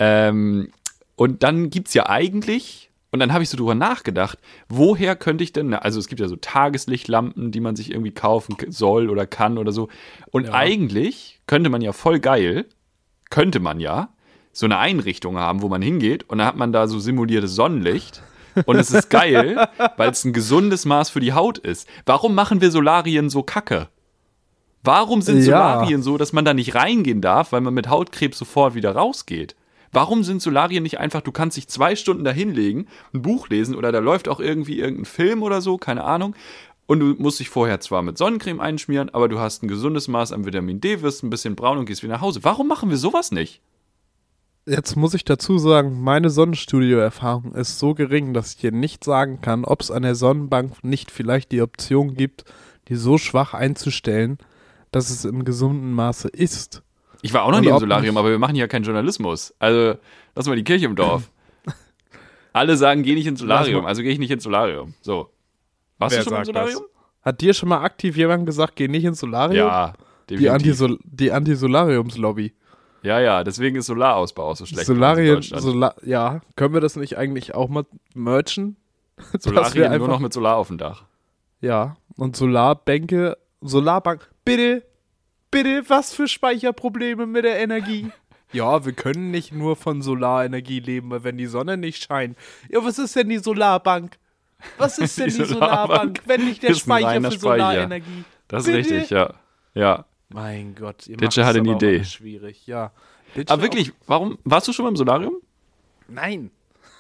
Ähm, 0.01 0.71
und 1.17 1.43
dann 1.43 1.71
gibt's 1.71 1.93
ja 1.93 2.09
eigentlich, 2.09 2.89
und 3.11 3.19
dann 3.19 3.33
habe 3.33 3.43
ich 3.43 3.49
so 3.49 3.57
drüber 3.57 3.75
nachgedacht, 3.75 4.39
woher 4.69 5.17
könnte 5.17 5.43
ich 5.43 5.53
denn, 5.53 5.75
also 5.75 5.99
es 5.99 6.07
gibt 6.07 6.21
ja 6.21 6.29
so 6.29 6.37
Tageslichtlampen, 6.37 7.51
die 7.51 7.59
man 7.59 7.75
sich 7.75 7.91
irgendwie 7.91 8.13
kaufen 8.13 8.57
soll 8.69 9.11
oder 9.11 9.27
kann 9.27 9.59
oder 9.59 9.73
so. 9.73 9.89
Und 10.31 10.47
Ja. 10.47 10.53
eigentlich 10.55 11.41
könnte 11.49 11.69
man 11.69 11.81
ja 11.81 11.93
voll 11.93 12.21
geil, 12.21 12.67
könnte 13.31 13.59
man 13.59 13.81
ja 13.81 14.11
so 14.53 14.67
eine 14.67 14.79
Einrichtung 14.79 15.37
haben, 15.37 15.63
wo 15.63 15.69
man 15.69 15.83
hingeht 15.83 16.29
und 16.29 16.39
dann 16.39 16.47
hat 16.47 16.57
man 16.57 16.73
da 16.73 16.87
so 16.87 17.01
simuliertes 17.01 17.57
Sonnenlicht. 17.57 18.23
Und 18.65 18.77
es 18.77 18.91
ist 18.93 19.09
geil, 19.11 19.69
weil 19.97 20.11
es 20.11 20.25
ein 20.25 20.33
gesundes 20.33 20.85
Maß 20.85 21.11
für 21.11 21.21
die 21.21 21.33
Haut 21.33 21.59
ist. 21.59 21.89
Warum 22.07 22.35
machen 22.37 22.61
wir 22.61 22.71
Solarien 22.71 23.31
so 23.31 23.43
kacke? 23.43 23.89
Warum 24.85 25.23
sind 25.23 25.39
Ja. 25.39 25.45
Solarien 25.45 26.03
so, 26.03 26.17
dass 26.19 26.33
man 26.33 26.45
da 26.45 26.55
nicht 26.55 26.75
reingehen 26.75 27.21
darf, 27.21 27.53
weil 27.53 27.61
man 27.61 27.75
mit 27.75 27.89
Hautkrebs 27.89 28.39
sofort 28.39 28.75
wieder 28.75 28.93
rausgeht? 28.93 29.57
Warum 29.93 30.23
sind 30.23 30.43
Solarien 30.43 30.83
nicht 30.83 31.01
einfach, 31.01 31.23
du 31.23 31.33
kannst 31.33 31.57
dich 31.57 31.69
zwei 31.69 31.97
Stunden 31.97 32.25
da 32.25 32.31
hinlegen, 32.31 32.87
ein 33.15 33.23
Buch 33.23 33.49
lesen 33.49 33.75
oder 33.75 33.91
da 33.91 34.01
läuft 34.01 34.29
auch 34.29 34.41
irgendwie 34.41 34.79
irgendein 34.79 35.07
Film 35.07 35.43
oder 35.43 35.61
so, 35.61 35.79
keine 35.79 36.05
Ahnung. 36.05 36.35
Und 36.87 37.01
du 37.01 37.15
musst 37.19 37.41
dich 37.41 37.51
vorher 37.51 37.81
zwar 37.81 38.03
mit 38.03 38.17
Sonnencreme 38.17 38.61
einschmieren, 38.61 39.11
aber 39.11 39.29
du 39.29 39.39
hast 39.39 39.63
ein 39.63 39.69
gesundes 39.69 40.09
Maß 40.09 40.33
an 40.33 40.47
Vitamin 40.47 40.81
D, 40.81 41.03
wirst 41.03 41.23
ein 41.23 41.31
bisschen 41.31 41.55
braun 41.55 41.79
und 41.79 41.87
gehst 41.87 42.03
wieder 42.03 42.15
nach 42.15 42.21
Hause. 42.23 42.45
Warum 42.45 42.67
machen 42.69 42.89
wir 42.91 42.97
sowas 42.97 43.31
nicht? 43.31 43.61
Jetzt 44.67 44.97
muss 44.97 45.15
ich 45.15 45.25
dazu 45.25 45.59
sagen, 45.59 46.03
meine 46.03 46.29
Sonnenstudio-Erfahrung 46.29 47.55
ist 47.55 47.79
so 47.79 47.95
gering, 47.95 48.35
dass 48.35 48.51
ich 48.53 48.59
dir 48.59 48.73
nicht 48.73 49.03
sagen 49.05 49.41
kann, 49.41 49.65
ob 49.65 49.81
es 49.81 49.91
an 49.91 50.03
der 50.03 50.15
Sonnenbank 50.15 50.85
nicht 50.85 51.11
vielleicht 51.11 51.53
die 51.53 51.63
Option 51.63 52.15
gibt, 52.15 52.45
die 52.89 52.97
so 52.97 53.17
schwach 53.17 53.55
einzustellen, 53.55 54.39
dass 54.91 55.11
es 55.11 55.25
im 55.25 55.45
gesunden 55.45 55.93
Maße 55.93 56.29
ist. 56.29 56.83
Ich 57.23 57.33
war 57.35 57.43
auch 57.45 57.51
noch 57.51 57.59
Und 57.59 57.65
nie 57.65 57.71
im 57.71 57.79
Solarium, 57.79 58.17
aber 58.17 58.31
wir 58.31 58.39
machen 58.39 58.55
hier 58.55 58.69
keinen 58.69 58.85
Journalismus. 58.85 59.53
Also, 59.59 59.99
lass 60.35 60.47
mal 60.47 60.57
die 60.57 60.65
Kirche 60.65 60.87
im 60.87 60.95
Dorf. 60.97 61.31
Alle 62.53 62.77
sagen, 62.77 63.03
geh 63.03 63.15
nicht 63.15 63.27
ins 63.27 63.41
Solarium, 63.41 63.85
also 63.87 64.03
gehe 64.03 64.11
ich 64.11 64.19
nicht 64.19 64.31
ins 64.31 64.43
Solarium. 64.43 64.95
So. 65.01 65.31
Warst 65.99 66.17
Wer 66.17 66.25
du 66.25 66.31
schon 66.31 66.39
im 66.39 66.45
sagt 66.45 66.57
das? 66.57 66.73
Solarium? 66.73 66.83
Hat 67.23 67.41
dir 67.41 67.55
schon 67.55 67.69
mal 67.69 67.83
aktiv 67.83 68.17
jemand 68.17 68.47
gesagt, 68.47 68.77
geh 68.77 68.89
nicht 68.89 69.05
ins 69.05 69.21
Solarium? 69.21 69.67
Ja, 69.67 69.93
Die 70.31 70.37
definitiv. 70.37 70.99
Die 71.05 71.33
Anti-Solariums-Lobby. 71.33 72.55
ja, 73.03 73.21
ja, 73.21 73.45
deswegen 73.45 73.77
ist 73.77 73.87
Solarausbau 73.87 74.51
auch 74.51 74.57
so 74.57 74.65
schlecht. 74.67 74.87
Solarien, 74.87 75.35
Deutschland. 75.35 75.63
Sola 75.63 75.95
ja, 76.05 76.41
können 76.57 76.75
wir 76.75 76.81
das 76.81 76.97
nicht 76.97 77.19
eigentlich 77.19 77.55
auch 77.55 77.69
mal 77.69 77.85
merchen? 78.15 78.77
Solarien 79.39 79.85
nur 79.85 79.91
einfach- 79.93 80.09
noch 80.09 80.21
mit 80.21 80.33
Solar 80.33 80.57
auf 80.57 80.69
dem 80.69 80.79
Dach. 80.79 81.05
Ja, 81.61 81.97
und 82.17 82.37
Solarbänke, 82.37 83.37
Solarbank, 83.61 84.29
bitte, 84.45 84.85
bitte, 85.51 85.83
was 85.89 86.15
für 86.15 86.29
Speicherprobleme 86.29 87.27
mit 87.27 87.45
der 87.45 87.59
Energie? 87.59 88.11
Ja, 88.51 88.87
wir 88.87 88.95
können 88.95 89.31
nicht 89.31 89.53
nur 89.53 89.77
von 89.77 90.01
Solarenergie 90.01 90.81
leben, 90.81 91.11
weil 91.11 91.23
wenn 91.23 91.37
die 91.37 91.45
Sonne 91.45 91.77
nicht 91.77 92.03
scheint. 92.03 92.35
Ja, 92.71 92.83
was 92.83 92.99
ist 92.99 93.15
denn 93.15 93.29
die 93.29 93.37
Solarbank? 93.37 94.17
Was 94.79 94.99
ist 94.99 95.19
denn 95.19 95.29
die, 95.29 95.37
Die 95.37 95.45
Solarbank, 95.45 96.23
wenn 96.25 96.47
nicht 96.47 96.63
der 96.63 96.73
Speicher 96.73 97.21
für 97.21 97.33
Speicher. 97.33 97.39
Solarenergie? 97.41 98.25
Das 98.49 98.67
ist 98.67 98.73
Bitte? 98.73 98.95
richtig, 98.95 99.11
ja. 99.11 99.35
Ja. 99.75 100.07
Mein 100.31 100.75
Gott, 100.77 101.07
ihr 101.09 101.19
Ditsche 101.19 101.43
macht 101.43 101.57
es 101.57 101.57
eine 101.59 101.73
Idee. 101.73 102.05
Schwierig, 102.05 102.67
ja. 102.67 102.91
Ditsche 103.37 103.53
Aber 103.53 103.61
wirklich, 103.61 103.93
warum, 104.07 104.39
warst 104.45 104.67
du 104.67 104.73
schon 104.73 104.87
mal 104.87 104.93
im 104.93 104.97
Solarium? 104.97 105.37
Nein, 106.09 106.51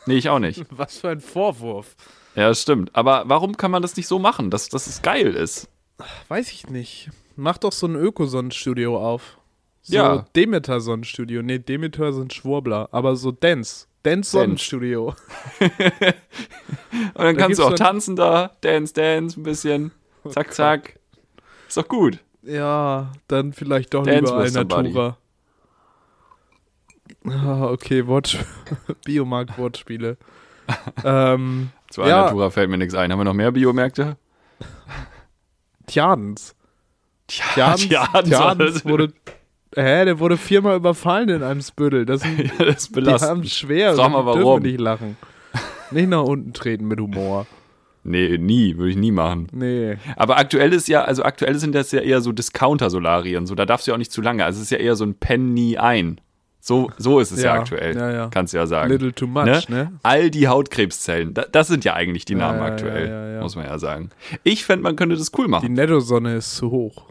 Nee, 0.08 0.16
ich 0.16 0.30
auch 0.30 0.38
nicht. 0.38 0.64
was 0.70 0.98
für 0.98 1.10
ein 1.10 1.20
Vorwurf. 1.20 1.94
Ja, 2.34 2.48
das 2.48 2.62
stimmt. 2.62 2.96
Aber 2.96 3.24
warum 3.26 3.58
kann 3.58 3.70
man 3.70 3.82
das 3.82 3.94
nicht 3.96 4.06
so 4.06 4.18
machen, 4.18 4.50
dass, 4.50 4.70
dass 4.70 4.86
es 4.86 5.02
geil 5.02 5.34
ist? 5.34 5.68
Weiß 6.28 6.50
ich 6.52 6.68
nicht. 6.68 7.10
Mach 7.36 7.58
doch 7.58 7.72
so 7.72 7.86
ein 7.86 7.94
Ökosonnenstudio 7.96 8.98
auf. 8.98 9.38
So 9.82 9.94
Ja. 9.96 10.26
Demeter-Sonnenstudio. 10.36 11.42
Nee, 11.42 11.58
Demeter 11.58 12.12
sind 12.12 12.32
Schwurbler, 12.32 12.88
aber 12.92 13.16
so 13.16 13.30
Dance. 13.32 13.86
Dance-Sonnenstudio. 14.02 15.14
Und 15.60 15.74
dann 17.14 17.34
Da 17.36 17.42
kannst 17.42 17.58
du 17.58 17.64
auch 17.64 17.74
tanzen 17.74 18.16
da, 18.16 18.52
dance, 18.60 18.94
dance, 18.94 19.38
ein 19.38 19.42
bisschen. 19.42 19.90
Zack, 20.30 20.52
zack. 20.54 20.98
Ist 21.66 21.76
doch 21.76 21.88
gut. 21.88 22.18
Ja, 22.42 23.12
dann 23.26 23.52
vielleicht 23.52 23.92
doch 23.94 24.04
Dance 24.04 24.20
lieber. 24.32 24.36
Alnatura. 24.76 25.16
Ah, 27.24 27.66
okay, 27.70 28.06
Wort 28.06 28.38
Biomarkt-Wortspiele. 29.04 30.16
ähm, 31.04 31.70
Zu 31.90 32.02
Ja. 32.02 32.20
Alnatura 32.22 32.50
fällt 32.50 32.70
mir 32.70 32.78
nichts 32.78 32.94
ein. 32.94 33.10
Haben 33.10 33.18
wir 33.20 33.24
noch 33.24 33.34
mehr 33.34 33.50
Biomärkte? 33.52 34.16
Tjadens. 35.88 36.54
Tja, 37.26 37.74
Tjadens, 37.74 38.30
Tjadens, 38.30 38.84
wurde. 38.84 39.12
Hä, 39.74 40.04
der 40.06 40.18
wurde 40.18 40.36
viermal 40.36 40.76
überfallen 40.76 41.28
in 41.28 41.42
einem 41.42 41.60
Spüttel. 41.60 42.06
Das 42.06 42.20
sind, 42.22 42.38
Ja, 42.38 42.64
das 42.64 42.76
ist 42.84 42.90
die 42.90 42.94
haben 43.00 43.04
belastend. 43.04 43.48
schwer. 43.50 43.92
Die 43.94 43.98
mal, 43.98 44.24
warum. 44.24 44.62
nicht 44.62 44.80
lachen. 44.80 45.16
Nicht 45.90 46.08
nach 46.08 46.22
unten 46.22 46.52
treten 46.52 46.86
mit 46.86 47.00
Humor. 47.00 47.46
Nee, 48.04 48.38
nie, 48.38 48.76
würde 48.76 48.90
ich 48.90 48.96
nie 48.96 49.12
machen. 49.12 49.48
Nee. 49.52 49.96
Aber 50.16 50.38
aktuell 50.38 50.72
ist 50.72 50.88
ja, 50.88 51.02
also 51.02 51.22
aktuell 51.24 51.56
sind 51.56 51.74
das 51.74 51.92
ja 51.92 52.00
eher 52.00 52.20
so 52.22 52.32
Discounter-Solarien. 52.32 53.46
So, 53.46 53.54
da 53.54 53.66
darfst 53.66 53.86
du 53.86 53.90
ja 53.90 53.94
auch 53.94 53.98
nicht 53.98 54.12
zu 54.12 54.22
lange. 54.22 54.44
Also 54.44 54.58
es 54.58 54.64
ist 54.64 54.70
ja 54.70 54.78
eher 54.78 54.96
so 54.96 55.04
ein 55.04 55.14
Penny 55.14 55.76
ein. 55.76 56.20
So, 56.60 56.90
so 56.98 57.20
ist 57.20 57.30
es 57.30 57.42
ja, 57.42 57.54
Ja, 57.54 57.60
aktuell. 57.60 57.96
ja, 57.96 58.10
ja. 58.10 58.28
Kannst 58.30 58.52
du 58.52 58.58
ja 58.58 58.66
sagen. 58.66 58.90
Little 58.90 59.14
too 59.14 59.26
much, 59.26 59.68
ne? 59.68 59.92
All 60.02 60.30
die 60.30 60.48
Hautkrebszellen, 60.48 61.32
da, 61.34 61.42
das 61.50 61.68
sind 61.68 61.84
ja 61.84 61.94
eigentlich 61.94 62.24
die 62.24 62.34
Namen 62.34 62.60
aktuell, 62.60 63.40
muss 63.40 63.56
man 63.56 63.66
ja 63.66 63.78
sagen. 63.78 64.10
Ich 64.42 64.64
fände, 64.64 64.82
man 64.82 64.96
könnte 64.96 65.16
das 65.16 65.30
cool 65.38 65.46
Die 65.46 65.50
machen. 65.50 65.72
Nettosonne 65.72 66.36
ist 66.36 66.56
zu 66.56 66.70
hoch. 66.70 67.06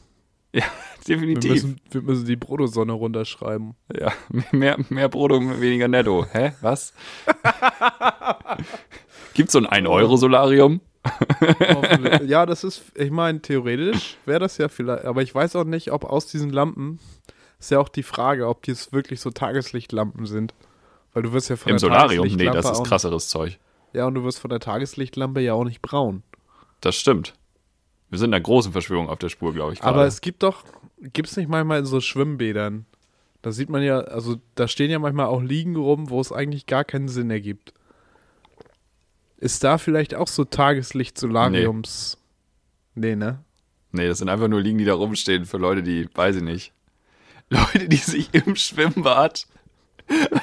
Ja, 0.53 0.63
Wir 1.05 1.15
definitiv. 1.15 1.51
müssen, 1.51 1.81
wir 1.91 2.01
müssen 2.01 2.25
die 2.25 2.35
Bruttosonne 2.35 2.91
runterschreiben. 2.91 3.75
Ja, 3.97 4.11
mehr, 4.51 4.77
mehr 4.89 5.07
Brutto, 5.07 5.39
weniger 5.61 5.87
Netto. 5.87 6.25
Hä? 6.31 6.51
Was? 6.61 6.93
Gibt's 9.33 9.53
so 9.53 9.59
ein 9.59 9.67
1-Euro-Solarium? 9.85 10.81
Hoffentlich. 11.73 12.21
ja, 12.29 12.45
das 12.45 12.63
ist, 12.63 12.83
ich 12.95 13.11
meine, 13.11 13.41
theoretisch 13.41 14.17
wäre 14.25 14.39
das 14.39 14.57
ja 14.57 14.67
vielleicht, 14.67 15.05
aber 15.05 15.21
ich 15.21 15.33
weiß 15.33 15.55
auch 15.55 15.63
nicht, 15.63 15.91
ob 15.91 16.05
aus 16.05 16.27
diesen 16.27 16.49
Lampen, 16.49 16.99
ist 17.59 17.71
ja 17.71 17.79
auch 17.79 17.89
die 17.89 18.03
Frage, 18.03 18.47
ob 18.47 18.63
die 18.63 18.71
es 18.71 18.91
wirklich 18.91 19.19
so 19.19 19.31
Tageslichtlampen 19.31 20.25
sind. 20.25 20.53
Weil 21.13 21.23
du 21.23 21.33
wirst 21.33 21.49
ja 21.49 21.55
von 21.55 21.71
Im 21.71 21.75
der 21.75 21.79
Solarium? 21.79 22.27
Nee, 22.27 22.45
das 22.45 22.69
ist 22.69 22.83
krasseres 22.83 23.29
Zeug. 23.29 23.57
Ja, 23.93 24.05
und 24.05 24.15
du 24.15 24.23
wirst 24.23 24.39
von 24.39 24.49
der 24.49 24.59
Tageslichtlampe 24.59 25.41
ja 25.41 25.53
auch 25.53 25.63
nicht 25.63 25.81
braun. 25.81 26.21
Das 26.81 26.95
stimmt. 26.95 27.33
Wir 28.09 28.19
sind 28.19 28.33
einer 28.33 28.41
großen 28.41 28.71
Verschwörung 28.71 29.09
auf 29.09 29.17
der 29.17 29.29
Spur, 29.29 29.53
glaube 29.53 29.73
ich. 29.73 29.81
Aber 29.81 29.97
gerade. 29.97 30.07
es 30.07 30.21
gibt 30.21 30.43
doch, 30.43 30.63
gibt 31.01 31.29
es 31.29 31.37
nicht 31.37 31.49
manchmal 31.49 31.79
in 31.79 31.85
so 31.85 31.99
Schwimmbädern, 31.99 32.85
da 33.41 33.51
sieht 33.51 33.69
man 33.69 33.81
ja, 33.81 33.99
also 33.99 34.37
da 34.55 34.67
stehen 34.67 34.91
ja 34.91 34.99
manchmal 34.99 35.27
auch 35.27 35.41
Liegen 35.41 35.75
rum, 35.75 36.09
wo 36.09 36.19
es 36.19 36.31
eigentlich 36.31 36.65
gar 36.65 36.83
keinen 36.83 37.07
Sinn 37.07 37.29
ergibt. 37.29 37.73
Ist 39.37 39.63
da 39.63 39.77
vielleicht 39.77 40.15
auch 40.15 40.27
so 40.27 40.43
Tageslicht-Solariums? 40.43 42.17
Nee. 42.95 43.15
ne? 43.15 43.43
Nee, 43.91 44.07
das 44.07 44.17
sind 44.17 44.29
einfach 44.29 44.47
nur 44.47 44.61
Liegen, 44.61 44.79
die 44.79 44.85
da 44.85 44.95
rumstehen 44.95 45.45
für 45.45 45.57
Leute, 45.57 45.83
die, 45.83 46.09
weiß 46.13 46.37
ich 46.37 46.43
nicht. 46.43 46.73
Leute, 47.49 47.87
die 47.87 47.95
sich 47.97 48.29
im 48.33 48.55
Schwimmbad 48.55 49.47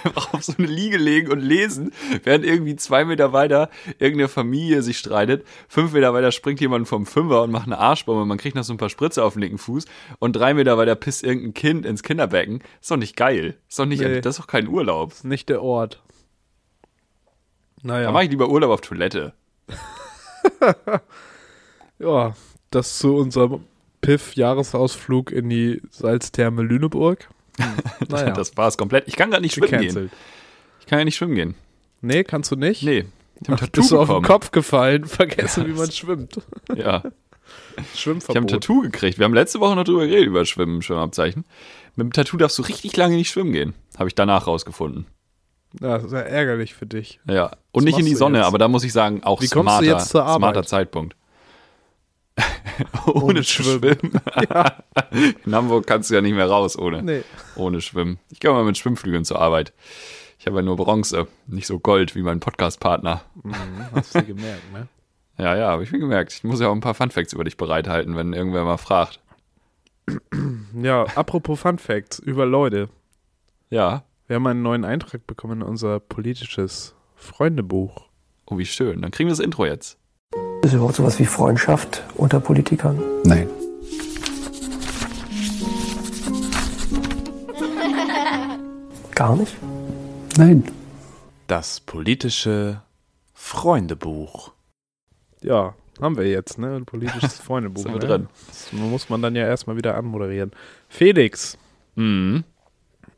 einfach 0.05 0.35
auf 0.35 0.45
so 0.45 0.53
eine 0.59 0.67
Liege 0.67 0.99
legen 0.99 1.33
und 1.33 1.41
lesen, 1.41 1.93
während 2.23 2.45
irgendwie 2.45 2.77
zwei 2.77 3.05
Meter 3.07 3.33
weiter 3.33 3.71
irgendeine 3.99 4.29
Familie 4.29 4.83
sich 4.83 4.99
streitet. 4.99 5.47
Fünf 5.69 5.93
Meter 5.93 6.13
weiter 6.13 6.33
springt 6.33 6.61
jemand 6.61 6.87
vom 6.87 7.07
Fünfer 7.07 7.43
und 7.43 7.51
macht 7.51 7.67
eine 7.67 7.79
Arschbombe. 7.79 8.27
Man 8.27 8.37
kriegt 8.37 8.57
noch 8.57 8.63
so 8.65 8.75
ein 8.75 8.79
paar 8.79 8.91
Spritze 8.91 9.25
auf 9.25 9.33
den 9.35 9.41
linken 9.41 9.57
Fuß. 9.59 9.87
Und 10.19 10.35
drei 10.37 10.53
Meter 10.53 10.77
weiter 10.77 10.95
pisst 10.97 11.25
irgendein 11.25 11.55
Kind 11.55 11.87
ins 11.87 12.03
Kinderbecken. 12.03 12.63
Ist 12.81 12.91
doch 12.91 12.99
nicht 12.99 13.17
geil. 13.17 13.57
Ist 13.69 13.79
doch 13.79 13.87
nicht, 13.87 14.01
Nee. 14.03 14.21
das 14.21 14.37
ist 14.37 14.43
doch 14.43 14.47
kein 14.49 14.69
Urlaub. 14.69 15.13
Ist 15.13 15.25
nicht 15.25 15.49
der 15.49 15.63
Ort. 15.63 16.03
Naja. 17.83 18.07
Da 18.07 18.13
mache 18.13 18.25
ich 18.25 18.31
lieber 18.31 18.49
Urlaub 18.51 18.71
auf 18.71 18.81
Toilette. 18.83 19.33
Ja, 21.99 22.35
das 22.71 22.99
zu 22.99 23.17
unserem 23.17 23.65
Piff-Jahresausflug 24.05 25.31
in 25.31 25.49
die 25.49 25.83
Salztherme 25.91 26.63
Lüneburg. 26.63 27.29
Naja, 28.09 28.31
Das 28.33 28.57
war 28.57 28.69
es 28.69 28.77
komplett. 28.77 29.05
Ich 29.09 29.17
kann 29.17 29.31
gar 29.31 29.41
nicht 29.41 29.55
schwimmen 29.55 29.81
gehen. 29.81 30.11
Ich 30.81 30.87
kann 30.87 30.99
ja 30.99 31.05
nicht 31.05 31.17
schwimmen 31.17 31.35
gehen. 31.35 31.55
Nee, 32.01 32.25
kannst 32.25 32.51
du 32.51 32.57
nicht? 32.57 32.83
Nee. 32.83 33.07
Ich 33.41 33.49
hab 33.49 33.55
Ach, 33.57 33.61
Tattoo 33.61 33.81
bist 33.81 33.91
du 33.93 34.01
auf 34.01 34.09
den. 34.09 34.23
Kopf 34.23 34.51
gefallen, 34.51 35.05
vergessen, 35.07 35.63
Ja, 35.63 35.69
wie 35.69 35.79
man 35.79 35.91
schwimmt. 35.91 36.41
Ja. 36.77 36.97
Ich 36.97 36.97
habe 36.97 37.07
ein 37.77 37.85
Schwimmverbot. 37.95 38.51
Tattoo 38.51 38.81
gekriegt. 38.83 39.19
Wir 39.19 39.25
haben 39.25 39.35
letzte 39.35 39.61
Woche 39.61 39.75
noch 39.77 39.85
drüber 39.85 40.07
geredet, 40.07 40.27
über 40.27 40.45
Schwimmen, 40.45 40.83
Schwimmabzeichen. 40.83 41.45
Mit 41.97 42.05
dem 42.07 42.13
Tattoo 42.13 42.37
darfst 42.37 42.59
du 42.59 42.63
richtig 42.63 42.97
lange 42.97 43.17
nicht 43.17 43.31
schwimmen 43.31 43.53
gehen. 43.53 43.75
Habe 43.99 44.09
ich 44.09 44.15
danach 44.15 44.47
rausgefunden. 44.47 45.07
Ja, 45.81 45.97
das 45.97 46.05
ist 46.05 46.13
ja 46.13 46.21
ärgerlich 46.21 46.75
für 46.75 46.87
dich. 46.87 47.21
Ja. 47.29 47.47
Und 47.73 47.83
Was 47.83 47.85
nicht 47.85 47.99
in 47.99 48.07
die 48.07 48.15
Sonne, 48.15 48.39
jetzt? 48.39 48.47
aber 48.47 48.59
da 48.59 48.69
muss 48.69 48.85
ich 48.85 48.93
sagen, 48.93 49.23
auch 49.25 49.41
Wie 49.41 49.47
smarter, 49.47 49.85
jetzt 49.85 50.09
zur 50.11 50.23
Arbeit? 50.25 50.39
smarter 50.39 50.63
Zeitpunkt. 50.65 51.17
ohne, 53.07 53.45
Schwimmen. 53.45 53.95
schwimmen. 53.97 54.21
In 55.45 55.55
Hamburg 55.55 55.87
kannst 55.87 56.11
du 56.11 56.15
ja 56.15 56.21
nicht 56.21 56.35
mehr 56.35 56.49
raus 56.49 56.77
ohne, 56.79 57.03
Nee. 57.03 57.23
ohne 57.57 57.81
Schwimmen. 57.81 58.19
Ich 58.31 58.41
gehe 58.41 58.51
mal 58.51 58.65
mit 58.65 58.77
Schwimmflügeln 58.79 59.25
zur 59.25 59.41
Arbeit. 59.41 59.73
Ich 60.39 60.47
habe 60.47 60.57
ja 60.57 60.63
nur 60.63 60.77
Bronze, 60.77 61.29
nicht 61.47 61.67
so 61.67 61.79
Gold 61.79 62.15
wie 62.17 62.23
mein 62.23 62.41
Podcast-Partner. 62.41 63.23
Mhm, 63.43 63.55
hast 63.95 64.15
du 64.15 64.23
gemerkt, 64.23 64.73
ne? 64.73 64.89
Ja, 65.39 65.57
ja, 65.57 65.69
habe 65.71 65.83
ich 65.85 65.91
mir 65.93 65.99
gemerkt. 66.01 66.33
Ich 66.33 66.45
muss 66.45 66.61
ja 66.61 66.69
auch 66.69 66.73
ein 66.75 66.81
paar 66.81 66.95
Funfacts 66.95 67.33
über 67.33 67.45
dich 67.45 67.57
bereithalten, 67.57 68.17
wenn 68.17 68.33
irgendwer 68.33 68.65
mal 68.65 68.77
fragt. 68.79 69.21
Ja, 70.83 71.05
apropos 71.15 71.61
Fun 71.61 71.79
Facts 71.79 72.19
über 72.19 72.45
Leute. 72.47 72.89
Ja. 73.71 74.03
Wir 74.27 74.37
haben 74.37 74.47
einen 74.47 74.63
neuen 74.63 74.85
Eintrag 74.85 75.27
bekommen 75.27 75.61
in 75.63 75.67
unser 75.67 76.01
politisches 76.01 76.95
Freundebuch. 77.15 78.09
Oh, 78.47 78.59
wie 78.59 78.67
schön. 78.67 79.01
Dann 79.03 79.13
kriegen 79.13 79.29
wir 79.29 79.33
das 79.33 79.39
Intro 79.39 79.65
jetzt. 79.65 79.97
Ist 80.65 80.73
überhaupt 80.73 80.97
sowas 80.97 81.19
wie 81.19 81.27
Freundschaft 81.27 82.03
unter 82.17 82.41
Politikern? 82.41 82.99
Nein. 83.25 83.49
Gar 89.15 89.37
nicht? 89.37 89.55
Nein. 90.39 90.65
Das 91.47 91.81
politische 91.81 92.81
Freundebuch. 93.35 94.53
Ja, 95.43 95.75
haben 96.01 96.17
wir 96.17 96.27
jetzt, 96.29 96.59
ne? 96.59 96.77
Ein 96.77 96.87
politisches 96.87 97.35
Freundebuch. 97.41 97.83
Sind 97.83 97.93
wir 97.93 98.01
ne? 98.01 98.07
drin. 98.07 98.29
Das 98.49 98.73
muss 98.73 99.09
man 99.11 99.21
dann 99.23 99.37
ja 99.37 99.47
erstmal 99.47 99.77
wieder 99.77 99.97
anmoderieren. 99.97 100.53
Felix, 100.89 101.59
Mhm. 101.97 102.43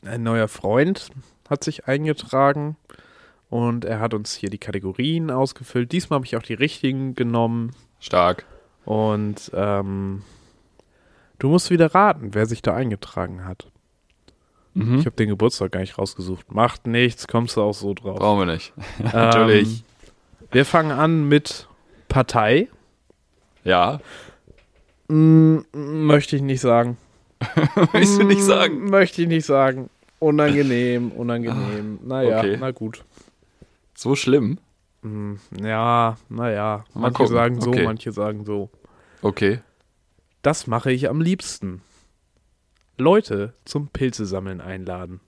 ein 0.04 0.22
neuer 0.22 0.48
Freund, 0.48 1.10
hat 1.48 1.62
sich 1.64 1.86
eingetragen 1.86 2.76
und 3.50 3.84
er 3.84 4.00
hat 4.00 4.14
uns 4.14 4.34
hier 4.34 4.50
die 4.50 4.58
Kategorien 4.58 5.30
ausgefüllt. 5.30 5.92
Diesmal 5.92 6.16
habe 6.18 6.26
ich 6.26 6.36
auch 6.36 6.42
die 6.42 6.54
richtigen 6.54 7.14
genommen 7.14 7.70
Stark. 8.00 8.44
und 8.84 9.50
ähm, 9.54 10.22
du 11.38 11.48
musst 11.48 11.70
wieder 11.70 11.94
raten, 11.94 12.30
wer 12.34 12.46
sich 12.46 12.62
da 12.62 12.74
eingetragen 12.74 13.44
hat. 13.44 13.68
Mhm. 14.74 14.98
Ich 14.98 15.06
habe 15.06 15.16
den 15.16 15.28
Geburtstag 15.28 15.72
gar 15.72 15.80
nicht 15.80 15.96
rausgesucht. 15.98 16.52
Macht 16.52 16.86
nichts, 16.86 17.26
kommst 17.28 17.56
du 17.56 17.62
auch 17.62 17.72
so 17.74 17.94
drauf. 17.94 18.18
Brauchen 18.18 18.46
wir 18.46 18.52
nicht. 18.54 18.72
Ähm, 19.00 19.10
Natürlich. 19.12 19.84
wir 20.50 20.64
fangen 20.64 20.90
an 20.92 21.28
mit 21.28 21.66
Partei. 22.08 22.68
Ja. 23.64 24.00
Mm, 25.08 25.58
möchte 25.72 26.36
ich 26.36 26.42
nicht 26.42 26.60
sagen. 26.60 26.96
Willst 27.92 28.18
du 28.18 28.24
nicht 28.24 28.42
sagen? 28.42 28.84
Mm, 28.84 28.90
Möchte 28.90 29.22
ich 29.22 29.28
nicht 29.28 29.44
sagen. 29.46 29.88
Unangenehm, 30.18 31.10
unangenehm. 31.12 31.98
Naja, 32.04 32.38
okay. 32.38 32.56
na 32.58 32.70
gut. 32.70 33.04
So 33.96 34.14
schlimm? 34.14 34.58
Mm, 35.02 35.34
Ja, 35.62 36.16
naja. 36.28 36.84
Manche 36.94 37.16
gucken. 37.18 37.32
sagen 37.34 37.60
so, 37.60 37.70
Okay. 37.70 37.84
manche 37.84 38.12
sagen 38.12 38.44
so. 38.44 38.70
Okay. 39.22 39.60
Das 40.42 40.66
mache 40.66 40.92
ich 40.92 41.08
am 41.08 41.20
liebsten. 41.20 41.82
Leute 42.98 43.54
zum 43.64 43.88
Pilze 43.88 44.26
sammeln 44.26 44.60
einladen. 44.60 45.20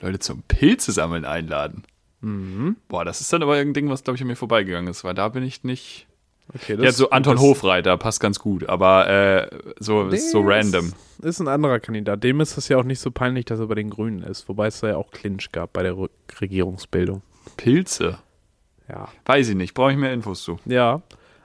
Leute 0.00 0.18
zum 0.18 0.42
Pilze 0.42 0.92
sammeln 0.92 1.24
einladen. 1.24 1.84
Mhm. 2.20 2.76
Boah, 2.88 3.04
das 3.04 3.20
ist 3.20 3.32
dann 3.32 3.42
aber 3.42 3.56
irgendein 3.56 3.84
Ding, 3.84 3.90
was, 3.90 4.02
glaube 4.04 4.16
ich, 4.16 4.22
an 4.22 4.28
mir 4.28 4.36
vorbeigegangen 4.36 4.90
ist, 4.90 5.04
weil 5.04 5.14
da 5.14 5.28
bin 5.28 5.42
ich 5.42 5.64
nicht. 5.64 6.06
Okay, 6.54 6.76
Ja, 6.82 6.92
so 6.92 7.10
Anton 7.10 7.36
das 7.36 7.42
Hofreiter 7.42 7.96
passt 7.96 8.20
ganz 8.20 8.38
gut, 8.38 8.68
aber 8.68 9.08
äh, 9.08 9.48
so, 9.78 10.10
so 10.10 10.40
random. 10.42 10.92
Ist, 11.22 11.40
ein 11.40 11.48
anderer 11.48 11.80
Kandidat. 11.80 12.22
Dem 12.24 12.40
ist 12.40 12.56
es 12.56 12.68
ja 12.68 12.78
auch 12.78 12.84
nicht 12.84 13.00
so 13.00 13.10
peinlich, 13.10 13.44
dass 13.44 13.60
er 13.60 13.66
bei 13.66 13.74
den 13.74 13.90
Grünen 13.90 14.22
ist. 14.22 14.48
Wobei 14.48 14.66
es 14.66 14.80
da 14.80 14.88
ja 14.88 14.96
auch 14.96 15.10
Clinch 15.10 15.50
gab 15.52 15.72
bei 15.72 15.82
der 15.82 15.96
Regierungsbildung. 16.40 17.22
Pilze? 17.56 18.18
Ja. 18.88 19.08
Weiß 19.24 19.48
ich 19.48 19.56
nicht, 19.56 19.74
brauche 19.74 19.92
ich 19.92 19.96
mehr 19.96 20.12
Infos 20.12 20.42
zu. 20.42 20.58
Ja. 20.66 21.02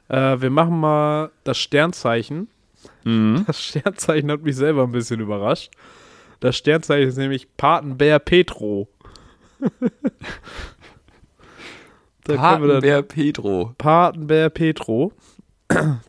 Äh, 0.08 0.42
wir 0.42 0.50
machen 0.50 0.80
mal 0.80 1.32
das 1.44 1.58
Sternzeichen. 1.58 2.50
Mhm. 3.04 3.44
Das 3.48 3.62
Sternzeichen 3.62 4.32
hat 4.32 4.42
mich 4.42 4.56
selber 4.56 4.84
ein 4.84 4.92
bisschen 4.92 5.20
überrascht. 5.20 5.72
Das 6.40 6.56
Sternzeichen 6.56 7.10
ist 7.10 7.18
nämlich 7.18 7.56
Patenbär 7.58 8.20
Petro. 8.20 8.88
da 12.24 12.36
Patenbär 12.36 13.02
Pedro. 13.04 13.74
Patenbär 13.78 14.50
Petro. 14.50 15.12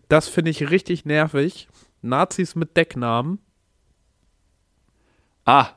Das 0.09 0.29
finde 0.29 0.53
ich 0.53 0.71
richtig 0.71 1.05
nervig. 1.05 1.69
Nazis 2.03 2.55
mit 2.55 2.77
Decknamen. 2.77 3.41
Ah. 5.51 5.71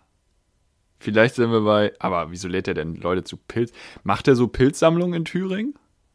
Vielleicht 0.99 1.35
sind 1.35 1.51
wir 1.51 1.61
bei. 1.61 1.93
Aber 1.99 2.31
wieso 2.31 2.47
lädt 2.47 2.67
er 2.67 2.73
denn 2.75 2.95
Leute 2.95 3.23
zu 3.23 3.37
Pilz? 3.37 3.71
Macht 4.03 4.27
er 4.27 4.35
so 4.35 4.47
Pilzsammlungen 4.47 5.15
in 5.15 5.25
Thüringen? 5.25 5.73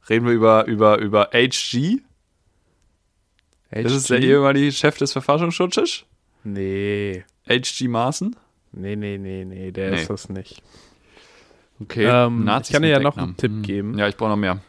Reden 0.09 0.27
wir 0.27 0.33
über, 0.33 0.66
über, 0.66 0.99
über 0.99 1.31
HG? 1.33 1.99
Das 3.71 3.92
ist 3.92 4.09
der 4.11 4.18
HG? 4.21 4.25
ehemalige 4.27 4.73
Chef 4.73 4.97
des 4.97 5.12
Verfassungsschutzes? 5.12 6.05
Nee. 6.44 7.25
HG 7.49 7.88
Maaßen? 7.88 8.37
Nee, 8.73 8.97
nee, 8.97 9.18
nee, 9.18 9.44
nee, 9.44 9.73
der 9.73 9.90
Nee. 9.90 10.01
ist 10.03 10.11
das 10.11 10.29
nicht. 10.29 10.62
Okay. 11.81 12.05
Ähm, 12.07 12.44
Nazis 12.44 12.71
ich 12.71 12.73
kann 12.75 12.83
dir 12.83 12.88
ja 12.88 13.01
noch 13.01 13.16
einen. 13.16 13.37
Tipp 13.37 13.62
geben. 13.62 13.99
Ja, 13.99 14.09
ich 14.09 14.16
brauche 14.16 14.31
noch 14.31 14.37
mehr. 14.37 14.61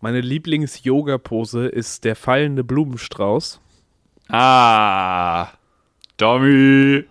Meine 0.00 0.20
Lieblings-Yoga-Pose 0.20 1.66
ist 1.66 2.04
der 2.04 2.14
fallende 2.14 2.62
Blumenstrauß. 2.64 3.60
Ah. 4.28 5.48
Tommy. 6.16 7.04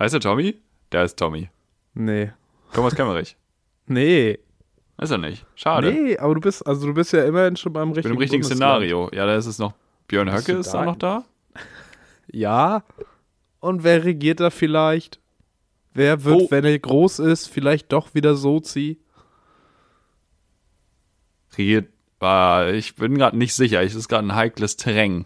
Heißt 0.00 0.14
er 0.14 0.20
Tommy? 0.20 0.56
Der 0.90 1.04
ist 1.04 1.16
Tommy. 1.18 1.48
Nee. 1.94 2.32
Thomas 2.72 2.94
Kemmerich. 2.96 3.36
Nee. 3.86 4.38
Ist 4.98 5.10
er 5.10 5.18
nicht. 5.18 5.44
Schade. 5.56 5.90
Nee, 5.92 6.16
aber 6.16 6.34
du 6.36 6.40
bist, 6.40 6.64
also 6.64 6.86
du 6.86 6.94
bist 6.94 7.12
ja 7.12 7.24
immerhin 7.24 7.56
schon 7.56 7.72
beim 7.72 7.88
Mit 7.88 7.96
richtigen 7.96 8.14
dem 8.14 8.18
richtigen 8.20 8.42
Bundesland. 8.42 8.82
Szenario. 8.84 9.10
Ja, 9.12 9.26
da 9.26 9.34
ist 9.34 9.46
es 9.46 9.58
noch. 9.58 9.72
Björn 10.06 10.30
Höcke 10.32 10.52
ist 10.52 10.72
da? 10.72 10.78
da 10.78 10.84
noch 10.84 10.96
da. 10.96 11.24
Ja. 12.30 12.84
Und 13.58 13.82
wer 13.82 14.04
regiert 14.04 14.38
da 14.38 14.50
vielleicht? 14.50 15.18
Wer 15.92 16.22
wird, 16.22 16.36
Oh. 16.42 16.46
wenn 16.52 16.64
er 16.64 16.78
groß 16.78 17.18
ist, 17.18 17.48
vielleicht 17.48 17.90
doch 17.90 18.14
wieder 18.14 18.36
Sozi? 18.36 19.00
Regiert. 21.58 21.88
Ah, 22.20 22.68
ich 22.72 22.94
bin 22.94 23.16
gerade 23.18 23.36
nicht 23.36 23.54
sicher. 23.54 23.82
Es 23.82 23.96
ist 23.96 24.06
gerade 24.08 24.26
ein 24.28 24.34
heikles 24.36 24.76
Terrain. 24.76 25.24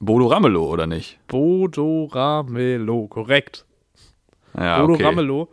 Bodo 0.00 0.26
Ramelow, 0.28 0.66
oder 0.70 0.86
nicht? 0.86 1.18
Bodo 1.28 2.04
Ramelow, 2.10 3.06
korrekt. 3.08 3.66
Ja, 4.56 4.80
Bodo 4.80 4.94
okay. 4.94 5.04
Ramelow. 5.04 5.48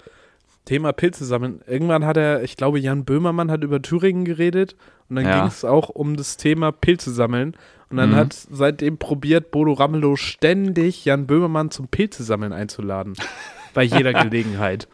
Thema 0.66 0.92
Pilze 0.92 1.24
sammeln. 1.26 1.62
Irgendwann 1.68 2.06
hat 2.06 2.18
er, 2.18 2.44
ich 2.44 2.58
glaube, 2.58 2.80
Jan 2.80 3.06
Böhmermann 3.06 3.52
hat 3.52 3.64
über 3.64 3.82
Thüringen 3.82 4.26
geredet 4.26 4.76
und 5.10 5.16
dann 5.18 5.26
Ja. 5.26 5.40
ging 5.40 5.48
es 5.48 5.64
auch 5.64 5.90
um 5.90 6.18
das 6.18 6.36
Thema 6.38 6.72
Pilze 6.72 7.12
sammeln. 7.12 7.56
Und 7.90 7.98
dann 7.98 8.12
Mhm. 8.12 8.16
hat 8.16 8.34
seitdem 8.34 8.98
probiert 8.98 9.52
Bodo 9.52 9.72
Ramelow 9.74 10.18
ständig 10.18 11.06
Jan 11.06 11.26
Böhmermann 11.26 11.72
zum 11.72 11.88
Pilze 11.88 12.24
sammeln 12.24 12.52
einzuladen. 12.52 13.14
bei 13.74 13.84
jeder 13.84 14.12
Gelegenheit. 14.14 14.88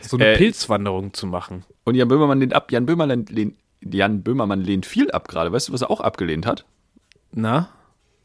So 0.00 0.16
eine 0.16 0.28
Äh, 0.28 0.36
Pilzwanderung 0.38 1.12
zu 1.12 1.26
machen. 1.26 1.64
Und 1.84 1.94
Jan 1.94 2.08
Böhmermann 2.08 2.40
lehnt 2.40 2.54
ab. 2.54 2.70
Jan 2.72 2.86
Böhmermann 2.86 3.26
lehnt, 3.26 3.54
Jan 3.82 4.22
Böhmermann 4.22 4.60
lehnt 4.62 4.86
viel 4.86 5.10
ab 5.10 5.28
gerade. 5.28 5.52
Weißt 5.52 5.68
du, 5.68 5.72
was 5.74 5.82
er 5.82 5.90
auch 5.90 6.00
abgelehnt 6.00 6.46
hat? 6.46 6.64
Na? 7.32 7.68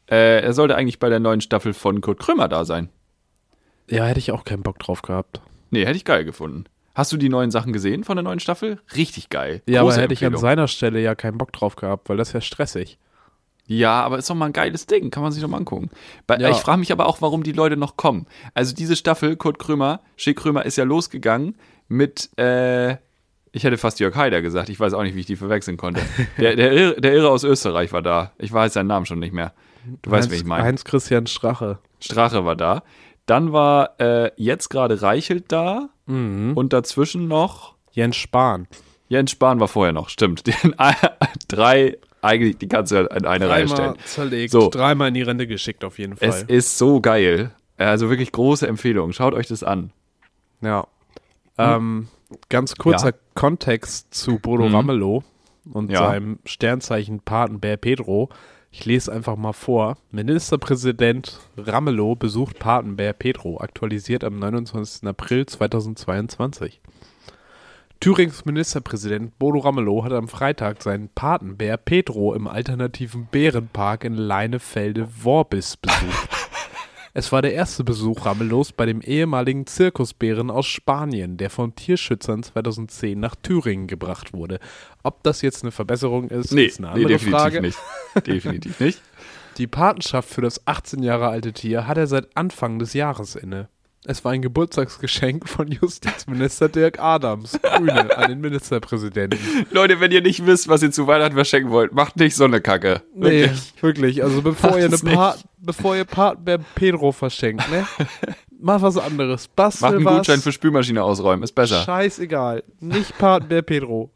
Äh, 0.09 0.41
er 0.41 0.53
sollte 0.53 0.75
eigentlich 0.75 0.99
bei 0.99 1.09
der 1.09 1.19
neuen 1.19 1.41
Staffel 1.41 1.73
von 1.73 2.01
Kurt 2.01 2.19
Krömer 2.19 2.47
da 2.47 2.65
sein. 2.65 2.89
Ja, 3.89 4.05
hätte 4.05 4.19
ich 4.19 4.31
auch 4.31 4.43
keinen 4.43 4.63
Bock 4.63 4.79
drauf 4.79 5.01
gehabt. 5.01 5.41
Nee, 5.69 5.85
hätte 5.85 5.97
ich 5.97 6.05
geil 6.05 6.25
gefunden. 6.25 6.65
Hast 6.95 7.11
du 7.11 7.17
die 7.17 7.29
neuen 7.29 7.49
Sachen 7.51 7.73
gesehen 7.73 8.03
von 8.03 8.15
der 8.17 8.23
neuen 8.23 8.39
Staffel? 8.39 8.79
Richtig 8.95 9.29
geil. 9.29 9.61
Ja, 9.67 9.81
Große 9.81 9.95
aber 9.95 10.03
hätte 10.03 10.13
ich 10.13 10.21
an 10.21 10.27
Empfehlung. 10.27 10.41
seiner 10.41 10.67
Stelle 10.67 11.01
ja 11.01 11.15
keinen 11.15 11.37
Bock 11.37 11.51
drauf 11.51 11.75
gehabt, 11.75 12.07
weil 12.09 12.17
das 12.17 12.33
wäre 12.33 12.41
stressig. 12.43 12.99
Ja, 13.65 14.01
aber 14.03 14.17
ist 14.17 14.29
doch 14.29 14.35
mal 14.35 14.47
ein 14.47 14.53
geiles 14.53 14.85
Ding, 14.85 15.09
kann 15.09 15.23
man 15.23 15.31
sich 15.31 15.41
doch 15.41 15.49
mal 15.49 15.57
angucken. 15.57 15.89
Bei, 16.27 16.37
Ja. 16.37 16.49
Ich 16.49 16.57
frage 16.57 16.79
mich 16.79 16.91
aber 16.91 17.07
auch, 17.07 17.21
warum 17.21 17.43
die 17.43 17.53
Leute 17.53 17.77
noch 17.77 17.95
kommen. 17.97 18.27
Also 18.53 18.75
diese 18.75 18.95
Staffel, 18.95 19.37
Kurt 19.37 19.57
Krömer, 19.57 20.01
Schick 20.17 20.37
Krömer 20.37 20.65
ist 20.65 20.75
ja 20.77 20.83
losgegangen 20.83 21.55
mit, 21.87 22.29
äh, 22.37 22.97
ich 23.53 23.63
hätte 23.63 23.77
fast 23.77 23.99
Jörg 23.99 24.15
Haider 24.15 24.41
gesagt, 24.41 24.69
ich 24.69 24.79
weiß 24.79 24.93
auch 24.93 25.03
nicht, 25.03 25.15
wie 25.15 25.21
ich 25.21 25.25
die 25.25 25.35
verwechseln 25.37 25.77
konnte. 25.77 26.01
Der, 26.37 26.55
der, 26.55 26.73
Irre, 26.73 27.01
der 27.01 27.13
Irre 27.13 27.29
aus 27.29 27.43
Österreich 27.43 27.93
war 27.93 28.01
da. 28.01 28.33
Ich 28.37 28.51
weiß 28.51 28.73
seinen 28.73 28.87
Namen 28.87 29.05
schon 29.05 29.19
nicht 29.19 29.33
mehr. 29.33 29.53
Du 30.01 30.11
weißt, 30.11 30.29
wen 30.31 30.37
ich 30.37 30.43
meine. 30.45 30.63
Heinz 30.63 30.83
Christian 30.83 31.27
Strache. 31.27 31.79
Strache 31.99 32.45
war 32.45 32.55
da. 32.55 32.83
Dann 33.25 33.53
war 33.53 33.99
äh, 33.99 34.31
jetzt 34.37 34.69
gerade 34.69 35.01
Reichelt 35.01 35.45
da 35.51 35.89
Mhm. 36.05 36.51
und 36.55 36.73
dazwischen 36.73 37.27
noch 37.29 37.75
Jens 37.91 38.17
Spahn. 38.17 38.67
Jens 39.07 39.31
Spahn 39.31 39.59
war 39.61 39.67
vorher 39.69 39.93
noch, 39.93 40.09
stimmt. 40.09 40.45
Den, 40.47 40.75
drei, 41.47 41.97
eigentlich, 42.21 42.57
die 42.57 42.67
kannst 42.67 42.91
du 42.91 42.97
in 42.97 43.25
eine 43.25 43.47
Reihe 43.49 43.67
stellen. 43.67 43.93
Dreimal 43.93 44.05
zerlegt, 44.05 44.51
So. 44.51 44.69
dreimal 44.69 45.07
in 45.09 45.13
die 45.13 45.21
Rente 45.21 45.47
geschickt 45.47 45.83
auf 45.85 45.99
jeden 45.99 46.17
Fall. 46.17 46.27
Es 46.29 46.43
ist 46.43 46.77
so 46.77 46.99
geil. 46.99 47.51
Also 47.77 48.09
wirklich 48.09 48.31
große 48.31 48.67
Empfehlung. 48.67 49.13
Schaut 49.13 49.33
euch 49.33 49.47
das 49.47 49.63
an. 49.63 49.91
Ja. 50.61 50.87
Ähm, 51.57 52.07
ganz 52.49 52.75
kurzer 52.75 53.09
Ja. 53.11 53.17
Kontext 53.35 54.13
zu 54.13 54.39
Bodo 54.39 54.67
Mhm. 54.67 54.75
Ramelow 54.75 55.23
und 55.71 55.91
Ja. 55.91 55.99
seinem 55.99 56.39
Sternzeichen 56.45 57.19
Patenbär 57.21 57.77
Pedro. 57.77 58.29
Ich 58.75 58.85
lese 58.85 59.13
einfach 59.13 59.35
mal 59.35 59.53
vor. 59.53 59.97
Ministerpräsident 60.09 61.39
Ramelow 61.57 62.15
besucht 62.15 62.57
Patenbär 62.57 63.13
Petro, 63.13 63.59
aktualisiert 63.59 64.23
am 64.23 64.39
29. 64.39 65.07
April 65.07 65.45
2022. 65.45 66.81
Thürings 67.99 68.45
Ministerpräsident 68.45 69.37
Bodo 69.37 69.59
Ramelow 69.59 70.03
hat 70.03 70.11
am 70.11 70.27
Freitag 70.27 70.81
seinen 70.81 71.09
Patenbär 71.09 71.77
Petro 71.77 72.33
im 72.33 72.47
alternativen 72.47 73.27
Bärenpark 73.29 74.05
in 74.05 74.15
Leinefelde-Worbis 74.15 75.77
besucht. 75.77 76.29
Es 77.15 77.31
war 77.31 77.43
der 77.43 77.53
erste 77.53 77.83
Besuch 77.83 78.25
Ramelows 78.25 78.71
bei 78.71 78.87
dem 78.87 78.99
ehemaligen 79.01 79.67
Zirkusbären 79.67 80.49
aus 80.49 80.65
Spanien, 80.65 81.37
der 81.37 81.51
von 81.51 81.75
Tierschützern 81.75 82.41
2010 82.41 83.19
nach 83.19 83.35
Thüringen 83.35 83.85
gebracht 83.85 84.33
wurde. 84.33 84.59
Ob 85.03 85.21
das 85.21 85.43
jetzt 85.43 85.61
eine 85.63 85.71
Verbesserung 85.71 86.29
ist, 86.29 86.51
Nee, 86.51 86.65
ist 86.65 86.79
eine 86.79 86.87
nee 86.87 86.93
andere 86.93 87.07
definitiv 87.13 87.39
Frage. 87.39 87.61
nicht. 87.61 87.77
Definitiv 88.25 88.79
nicht. 88.79 89.01
Die 89.59 89.67
Patenschaft 89.67 90.27
für 90.27 90.41
das 90.41 90.65
18 90.65 91.03
Jahre 91.03 91.27
alte 91.27 91.53
Tier 91.53 91.85
hat 91.85 91.97
er 91.99 92.07
seit 92.07 92.35
Anfang 92.35 92.79
des 92.79 92.93
Jahres 92.93 93.35
inne. 93.35 93.69
Es 94.05 94.25
war 94.25 94.33
ein 94.33 94.41
Geburtstagsgeschenk 94.41 95.47
von 95.47 95.69
Justizminister 95.71 96.67
Dirk 96.67 96.99
Adams, 96.99 97.57
Grüne, 97.61 98.17
an 98.17 98.29
den 98.29 98.41
Ministerpräsidenten. 98.41 99.39
Leute, 99.71 100.01
wenn 100.01 100.11
ihr 100.11 100.21
nicht 100.21 100.45
wisst, 100.45 100.67
was 100.67 100.83
ihr 100.83 100.91
zu 100.91 101.07
Weihnachten 101.07 101.35
verschenken 101.35 101.71
wollt, 101.71 101.93
macht 101.93 102.17
nicht 102.17 102.35
so 102.35 102.43
eine 102.43 102.59
Kacke. 102.59 103.01
Nee, 103.15 103.49
wirklich. 103.79 104.21
Also 104.21 104.41
bevor 104.41 104.71
Macht 104.71 104.79
ihr, 104.79 104.85
eine 104.87 104.97
pa 104.97 105.35
bevor 105.57 105.95
ihr 105.95 106.03
Patenbär 106.03 106.59
Pedro 106.75 107.13
verschenkt, 107.13 107.69
ne? 107.71 107.87
Mach 108.59 108.81
was 108.81 108.97
anderes. 108.97 109.47
Bastel 109.47 109.85
Macht 109.85 109.95
einen 109.95 110.05
was. 110.05 110.17
Gutschein 110.17 110.39
für 110.41 110.51
Spülmaschine 110.51 111.01
ausräumen, 111.01 111.43
ist 111.43 111.53
besser. 111.53 111.81
Scheißegal. 111.83 112.63
Nicht 112.81 113.17
Patenbär 113.17 113.61
Pedro. 113.61 114.11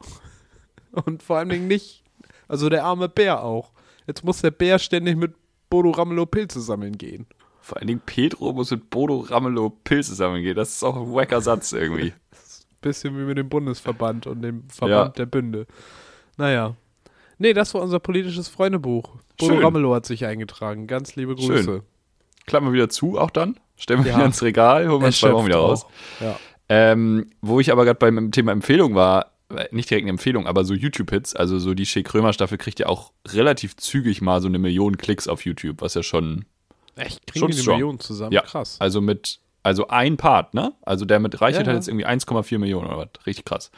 Und 0.92 1.24
vor 1.24 1.38
allen 1.38 1.50
Dingen 1.50 1.68
nicht, 1.68 2.04
also 2.50 2.68
der 2.70 2.84
arme 2.84 3.08
Bär 3.08 3.42
auch. 3.44 3.72
Jetzt 4.06 4.24
muss 4.24 4.42
der 4.42 4.52
Bär 4.52 4.80
ständig 4.80 5.16
mit 5.16 5.34
Bodo 5.70 5.92
Ramelow 5.92 6.26
Pilze 6.26 6.60
sammeln 6.62 6.98
gehen. 6.98 7.26
Vor 7.68 7.78
allen 7.80 7.88
Dingen 7.88 8.02
Pedro 8.06 8.54
muss 8.54 8.72
mit 8.72 8.90
Bodo 8.90 9.20
Ramelow 9.20 9.70
Pilze 9.84 10.16
sammeln 10.16 10.42
gehen. 10.42 10.56
Das 10.56 10.70
ist 10.70 10.84
auch 10.84 10.96
ein 10.96 11.14
wacker 11.14 11.42
Satz 11.42 11.74
irgendwie. 11.74 12.14
Bisschen 12.82 13.18
wie 13.18 13.24
mit 13.24 13.38
dem 13.38 13.50
Bundesverband 13.50 14.26
und 14.26 14.42
dem 14.42 14.70
Verband 14.70 14.90
Ja. 14.90 15.10
der 15.10 15.26
Bünde. 15.26 15.68
Naja. 16.38 16.78
Nee, 17.40 17.52
das 17.52 17.74
war 17.74 17.82
unser 17.82 18.00
politisches 18.00 18.48
Freundebuch. 18.48 19.18
Bodo 19.38 19.56
Schön. 19.56 19.64
Ramelow 19.66 19.94
hat 19.96 20.06
sich 20.06 20.26
eingetragen. 20.26 20.88
Ganz 20.88 21.18
liebe 21.18 21.36
Grüße. 21.36 21.64
Schön. 21.64 21.82
Klappen 22.46 22.68
wir 22.68 22.74
wieder 22.74 22.88
zu, 22.88 23.20
auch 23.20 23.32
dann. 23.32 23.60
Stellen 23.76 24.06
wir 24.06 24.12
Ja. 24.12 24.18
wieder 24.18 24.28
ins 24.28 24.42
Regal, 24.42 24.88
holen 24.88 25.02
wir 25.02 25.08
uns 25.08 25.20
zwei 25.20 25.34
Wochen 25.34 25.48
wieder 25.48 25.58
raus. 25.58 25.86
Ja. 26.22 26.40
Ähm, 26.70 27.32
wo 27.42 27.60
ich 27.60 27.74
aber 27.74 27.84
gerade 27.84 28.00
beim 28.00 28.32
Thema 28.32 28.54
Empfehlung 28.54 28.96
war, 28.96 29.34
äh, 29.54 29.66
nicht 29.72 29.90
direkt 29.90 30.06
eine 30.06 30.12
Empfehlung, 30.12 30.48
aber 30.48 30.64
so 30.64 30.74
YouTube-Hits, 30.74 31.36
also 31.36 31.60
so 31.60 31.74
die 31.74 31.86
Shea 31.86 32.02
Krömer 32.04 32.32
Staffel 32.32 32.58
kriegt 32.58 32.80
ja 32.80 32.88
auch 32.88 33.12
relativ 33.28 33.76
zügig 33.76 34.22
mal 34.22 34.40
so 34.42 34.48
eine 34.48 34.58
Million 34.58 34.96
Klicks 34.98 35.28
auf 35.28 35.44
YouTube, 35.44 35.82
was 35.82 35.94
ja 35.96 36.04
schon, 36.04 36.46
Echt? 36.98 37.22
Schon 37.32 37.34
Kriegen 37.34 37.48
die 37.48 37.54
eine 37.54 37.62
strong. 37.62 37.76
Million 37.78 38.00
zusammen? 38.00 38.32
ja, 38.32 38.42
Krass. 38.42 38.78
also 38.80 39.02
mit, 39.02 39.40
also 39.64 39.88
ein 39.88 40.18
Part, 40.18 40.54
ne? 40.54 40.74
Also 40.82 41.06
der 41.06 41.20
mit 41.20 41.40
Reichweite 41.42 41.66
Ja, 41.66 41.70
hat 41.72 41.76
jetzt 41.78 41.88
irgendwie 41.88 42.06
1,4 42.06 42.58
Millionen 42.60 42.88
oder 42.88 42.98
was, 42.98 43.26
richtig 43.26 43.46
krass. 43.46 43.72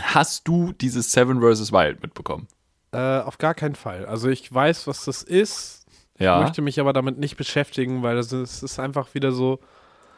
Hast 0.00 0.48
du 0.48 0.72
dieses 0.72 1.12
Seven 1.12 1.40
vs. 1.40 1.72
Wild 1.72 2.02
mitbekommen? 2.02 2.48
Äh, 2.92 3.18
auf 3.20 3.38
gar 3.38 3.54
keinen 3.54 3.74
Fall. 3.74 4.06
Also 4.06 4.28
ich 4.28 4.52
weiß, 4.52 4.86
was 4.86 5.04
das 5.04 5.22
ist. 5.22 5.84
Ja, 6.18 6.40
möchte 6.40 6.62
mich 6.62 6.78
aber 6.78 6.92
damit 6.92 7.18
nicht 7.18 7.36
beschäftigen, 7.36 8.02
weil 8.02 8.16
das 8.16 8.32
ist, 8.32 8.62
ist 8.62 8.78
einfach 8.78 9.14
wieder 9.14 9.32
so, 9.32 9.60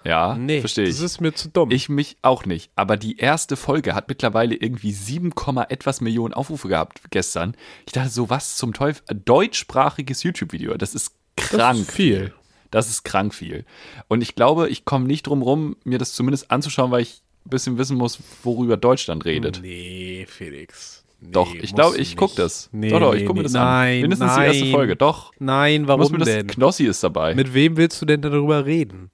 ja, 0.04 0.34
nee, 0.34 0.60
verstehe 0.60 0.86
das 0.86 0.96
ich. 0.98 1.02
ist 1.02 1.20
mir 1.20 1.32
zu 1.32 1.48
dumm. 1.48 1.70
Ich 1.70 1.88
mich 1.88 2.18
auch 2.20 2.44
nicht. 2.44 2.70
Aber 2.76 2.96
die 2.98 3.16
erste 3.16 3.56
Folge 3.56 3.94
hat 3.94 4.08
mittlerweile 4.08 4.54
irgendwie 4.54 4.92
7, 4.92 5.34
Komma 5.34 5.64
etwas 5.70 6.00
Millionen 6.02 6.34
Aufrufe 6.34 6.68
gehabt 6.68 7.00
gestern. 7.10 7.56
Ich 7.86 7.92
dachte 7.92 8.10
so, 8.10 8.28
was 8.28 8.56
zum 8.56 8.74
Teufel? 8.74 9.02
Deutschsprachiges 9.24 10.22
YouTube-Video. 10.24 10.76
Das 10.76 10.94
ist 10.94 11.14
das 11.36 11.48
krank. 11.48 11.80
ist 11.80 11.90
viel. 11.92 12.32
Das 12.70 12.88
ist 12.88 13.04
krank 13.04 13.34
viel. 13.34 13.64
Und 14.08 14.20
ich 14.20 14.34
glaube, 14.34 14.68
ich 14.68 14.84
komme 14.84 15.06
nicht 15.06 15.26
drum 15.26 15.42
rum, 15.42 15.76
mir 15.84 15.98
das 15.98 16.12
zumindest 16.12 16.50
anzuschauen, 16.50 16.90
weil 16.90 17.02
ich 17.02 17.22
ein 17.46 17.50
bisschen 17.50 17.78
wissen 17.78 17.96
muss, 17.96 18.18
worüber 18.42 18.76
Deutschland 18.76 19.24
redet. 19.24 19.60
Nee, 19.62 20.26
Felix. 20.28 21.04
Nee, 21.20 21.30
Doch, 21.30 21.54
ich 21.54 21.74
glaube, 21.74 21.96
ich 21.98 22.16
gucke 22.16 22.34
das. 22.36 22.68
Nee, 22.72 22.90
doch, 22.90 23.00
doch, 23.00 23.14
ich 23.14 23.24
gucke 23.24 23.38
mir 23.38 23.42
nee. 23.42 23.44
das 23.44 23.54
an. 23.54 23.64
Nein, 23.64 24.00
Mindestens 24.02 24.26
nein. 24.26 24.50
die 24.50 24.58
erste 24.58 24.70
Folge. 24.72 24.96
Doch. 24.96 25.32
Nein, 25.38 25.88
warum 25.88 26.12
mir 26.12 26.18
das, 26.18 26.28
denn? 26.28 26.46
Knossi 26.48 26.84
ist 26.84 27.02
dabei. 27.02 27.34
Mit 27.34 27.54
wem 27.54 27.76
willst 27.76 28.02
du 28.02 28.06
denn 28.06 28.20
darüber 28.20 28.66
reden? 28.66 29.10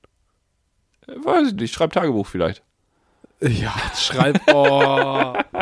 Weiß 1.06 1.48
ich 1.48 1.54
nicht, 1.54 1.74
schreib 1.74 1.92
Tagebuch 1.92 2.26
vielleicht. 2.26 2.62
Ja, 3.40 3.74
schreib. 3.96 4.40
Oh. 4.52 5.34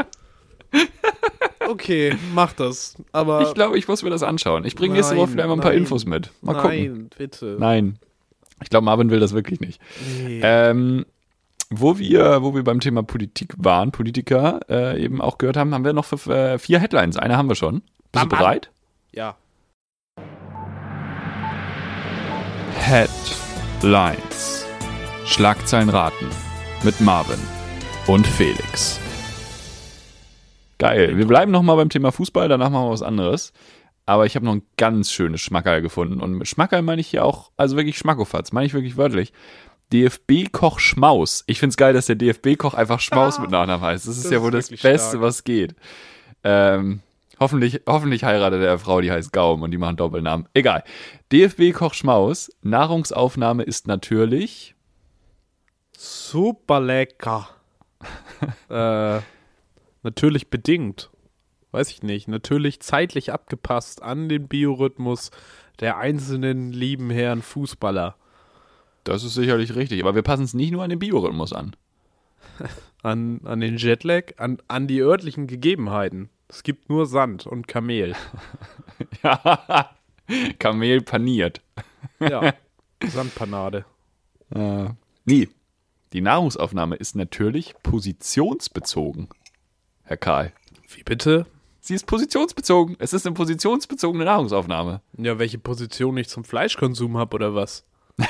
okay, 1.69 2.17
mach 2.35 2.53
das. 2.53 2.97
Aber 3.13 3.43
Ich 3.43 3.55
glaube, 3.55 3.79
ich 3.79 3.87
muss 3.89 4.03
mir 4.03 4.11
das 4.11 4.23
anschauen. 4.23 4.65
Ich 4.65 4.75
bringe 4.75 4.95
nächste 4.95 5.17
Woche 5.17 5.27
Nein, 5.27 5.33
vielleicht 5.33 5.49
mal 5.49 5.55
ein 5.55 5.61
paar 5.61 5.71
nein. 5.71 5.79
Infos 5.79 6.07
mit. 6.07 6.31
Mal 6.43 6.55
gucken. 6.55 6.71
nein, 6.71 7.11
bitte. 7.17 7.57
Nein. 7.59 7.99
Ich 8.63 8.71
glaube, 8.71 8.85
Marvin 8.85 9.11
will 9.11 9.21
das 9.21 9.35
wirklich 9.35 9.61
nicht. 9.61 9.81
Nee. 10.19 10.41
Ähm, 10.43 11.07
wo 11.71 11.99
wir, 11.99 12.43
wo 12.43 12.55
wir 12.55 12.65
beim 12.65 12.81
Thema 12.81 13.03
Politik 13.03 13.55
waren, 13.59 13.93
Politiker 13.93 14.61
äh, 14.69 15.03
eben 15.03 15.21
auch 15.21 15.39
gehört 15.39 15.57
haben, 15.57 15.75
haben 15.75 15.85
wir 15.85 15.93
noch 15.93 16.07
fünf, 16.07 16.27
äh, 16.27 16.59
vier 16.59 16.81
Headlines. 16.81 17.17
Eine 17.17 17.37
haben 17.37 17.49
wir 17.49 17.55
schon. 17.57 17.81
Bist 17.81 18.13
Bam, 18.13 18.29
du 18.29 18.37
bereit? 18.37 18.71
Ja. 19.13 19.37
Headlines. 22.79 24.67
Schlagzeilen 25.27 25.91
raten. 25.91 26.27
Mit 26.83 27.01
Marvin 27.01 27.41
und 28.07 28.27
Felix. 28.27 28.99
Geil. 30.79 31.17
Wir 31.19 31.27
bleiben 31.27 31.51
noch 31.53 31.63
mal 31.63 31.75
beim 31.75 31.91
Thema 31.91 32.13
Fußball, 32.13 32.49
danach 32.49 32.71
machen 32.71 32.87
wir 32.87 32.91
was 32.93 33.03
anderes. 33.03 33.53
Aber 34.07 34.25
ich 34.25 34.37
habe 34.37 34.47
noch 34.47 34.55
ein 34.55 34.63
ganz 34.77 35.13
schönes 35.13 35.41
Schmackerl 35.41 35.83
gefunden. 35.83 36.21
Und 36.21 36.33
mit 36.35 36.49
Schmackerl 36.49 36.83
meine 36.83 37.01
ich 37.01 37.09
hier 37.09 37.25
auch, 37.25 37.51
also 37.57 37.77
wirklich 37.77 37.99
Schmackofatz, 37.99 38.53
meine 38.53 38.67
ich 38.67 38.73
wirklich 38.73 38.97
wörtlich. 38.97 39.33
DFB-Koch 39.93 40.79
Schmaus. 40.79 41.45
Ich 41.47 41.59
finde 41.59 41.71
es 41.73 41.77
geil, 41.77 41.93
dass 41.93 42.07
der 42.07 42.17
DFB-Koch 42.17 42.75
einfach 42.75 43.01
Schmaus 43.01 43.39
mit 43.39 43.51
Nachnamen 43.51 43.85
heißt. 43.85 44.07
Das 44.07 44.17
ist 44.17 44.25
Das 44.25 44.33
ja 44.33 44.39
ist 44.39 44.45
wohl 44.45 44.51
das 44.51 44.69
Beste, 44.71 44.89
stark. 44.89 45.21
was 45.21 45.45
geht. 45.45 45.75
Ähm, 46.45 47.01
hoffentlich, 47.41 47.83
hoffentlich 47.87 48.25
heiratet 48.25 48.63
er 48.63 48.71
eine 48.71 48.79
Frau, 48.79 49.01
die 49.01 49.11
heißt 49.11 49.33
Gaum 49.33 49.63
und 49.63 49.71
die 49.73 49.79
machen 49.79 49.97
Doppelnamen. 49.97 50.47
Egal. 50.55 50.85
DFB-Koch 51.33 51.95
Schmaus. 51.95 52.51
Nahrungsaufnahme 52.63 53.63
ist 53.63 53.87
natürlich. 53.87 54.75
Super 55.97 56.81
lecker. 56.81 57.49
äh, 58.71 59.21
natürlich 60.03 60.49
bedingt. 60.49 61.11
Weiß 61.71 61.91
ich 61.91 62.03
nicht. 62.03 62.29
Natürlich 62.29 62.81
zeitlich 62.81 63.33
abgepasst 63.33 64.03
an 64.03 64.29
den 64.29 64.49
Biorhythmus 64.49 65.31
der 65.81 65.99
einzelnen 65.99 66.73
lieben 66.73 67.11
Herren 67.11 67.43
Fußballer. 67.43 68.17
Das 69.05 69.25
ist 69.25 69.35
sicherlich 69.35 69.75
richtig, 69.75 70.03
aber 70.03 70.15
wir 70.15 70.23
passen 70.23 70.45
es 70.45 70.55
nicht 70.55 70.73
nur 70.73 70.83
an 70.83 70.91
den 70.91 70.99
Biorhythmus 70.99 71.53
an. 71.53 71.75
An, 73.05 73.43
an 73.45 73.61
den 73.61 73.77
Jetlag, 73.77 74.33
an, 74.39 74.59
an 74.67 74.89
die 74.89 74.99
örtlichen 74.99 75.47
Gegebenheiten. 75.47 76.31
Es 76.49 76.65
gibt 76.65 76.89
nur 76.89 77.07
Sand 77.07 77.47
und 77.47 77.69
Kamel. 77.69 78.17
Ja, 79.23 79.91
Kamel 80.59 81.03
paniert. 81.03 81.61
Ja. 82.19 82.55
Sandpanade. 83.07 83.85
Äh, 84.51 84.89
nee, 85.25 85.49
die 86.13 86.21
Nahrungsaufnahme 86.21 86.97
ist 86.97 87.15
natürlich 87.15 87.75
positionsbezogen, 87.83 89.29
Herr 90.09 90.17
Karl. 90.17 90.53
Wie 90.95 91.03
bitte? 91.03 91.47
Sie 91.81 91.95
ist 91.95 92.07
positionsbezogen. 92.07 92.97
Es 92.99 93.13
ist 93.13 93.27
eine 93.27 93.35
positionsbezogene 93.35 94.25
Nahrungsaufnahme. 94.25 95.01
Ja, 95.17 95.39
welche 95.39 95.59
Position 95.59 96.17
ich 96.17 96.29
zum 96.29 96.45
Fleischkonsum 96.45 97.17
habe 97.17 97.35
oder 97.35 97.55
was? 97.55 97.85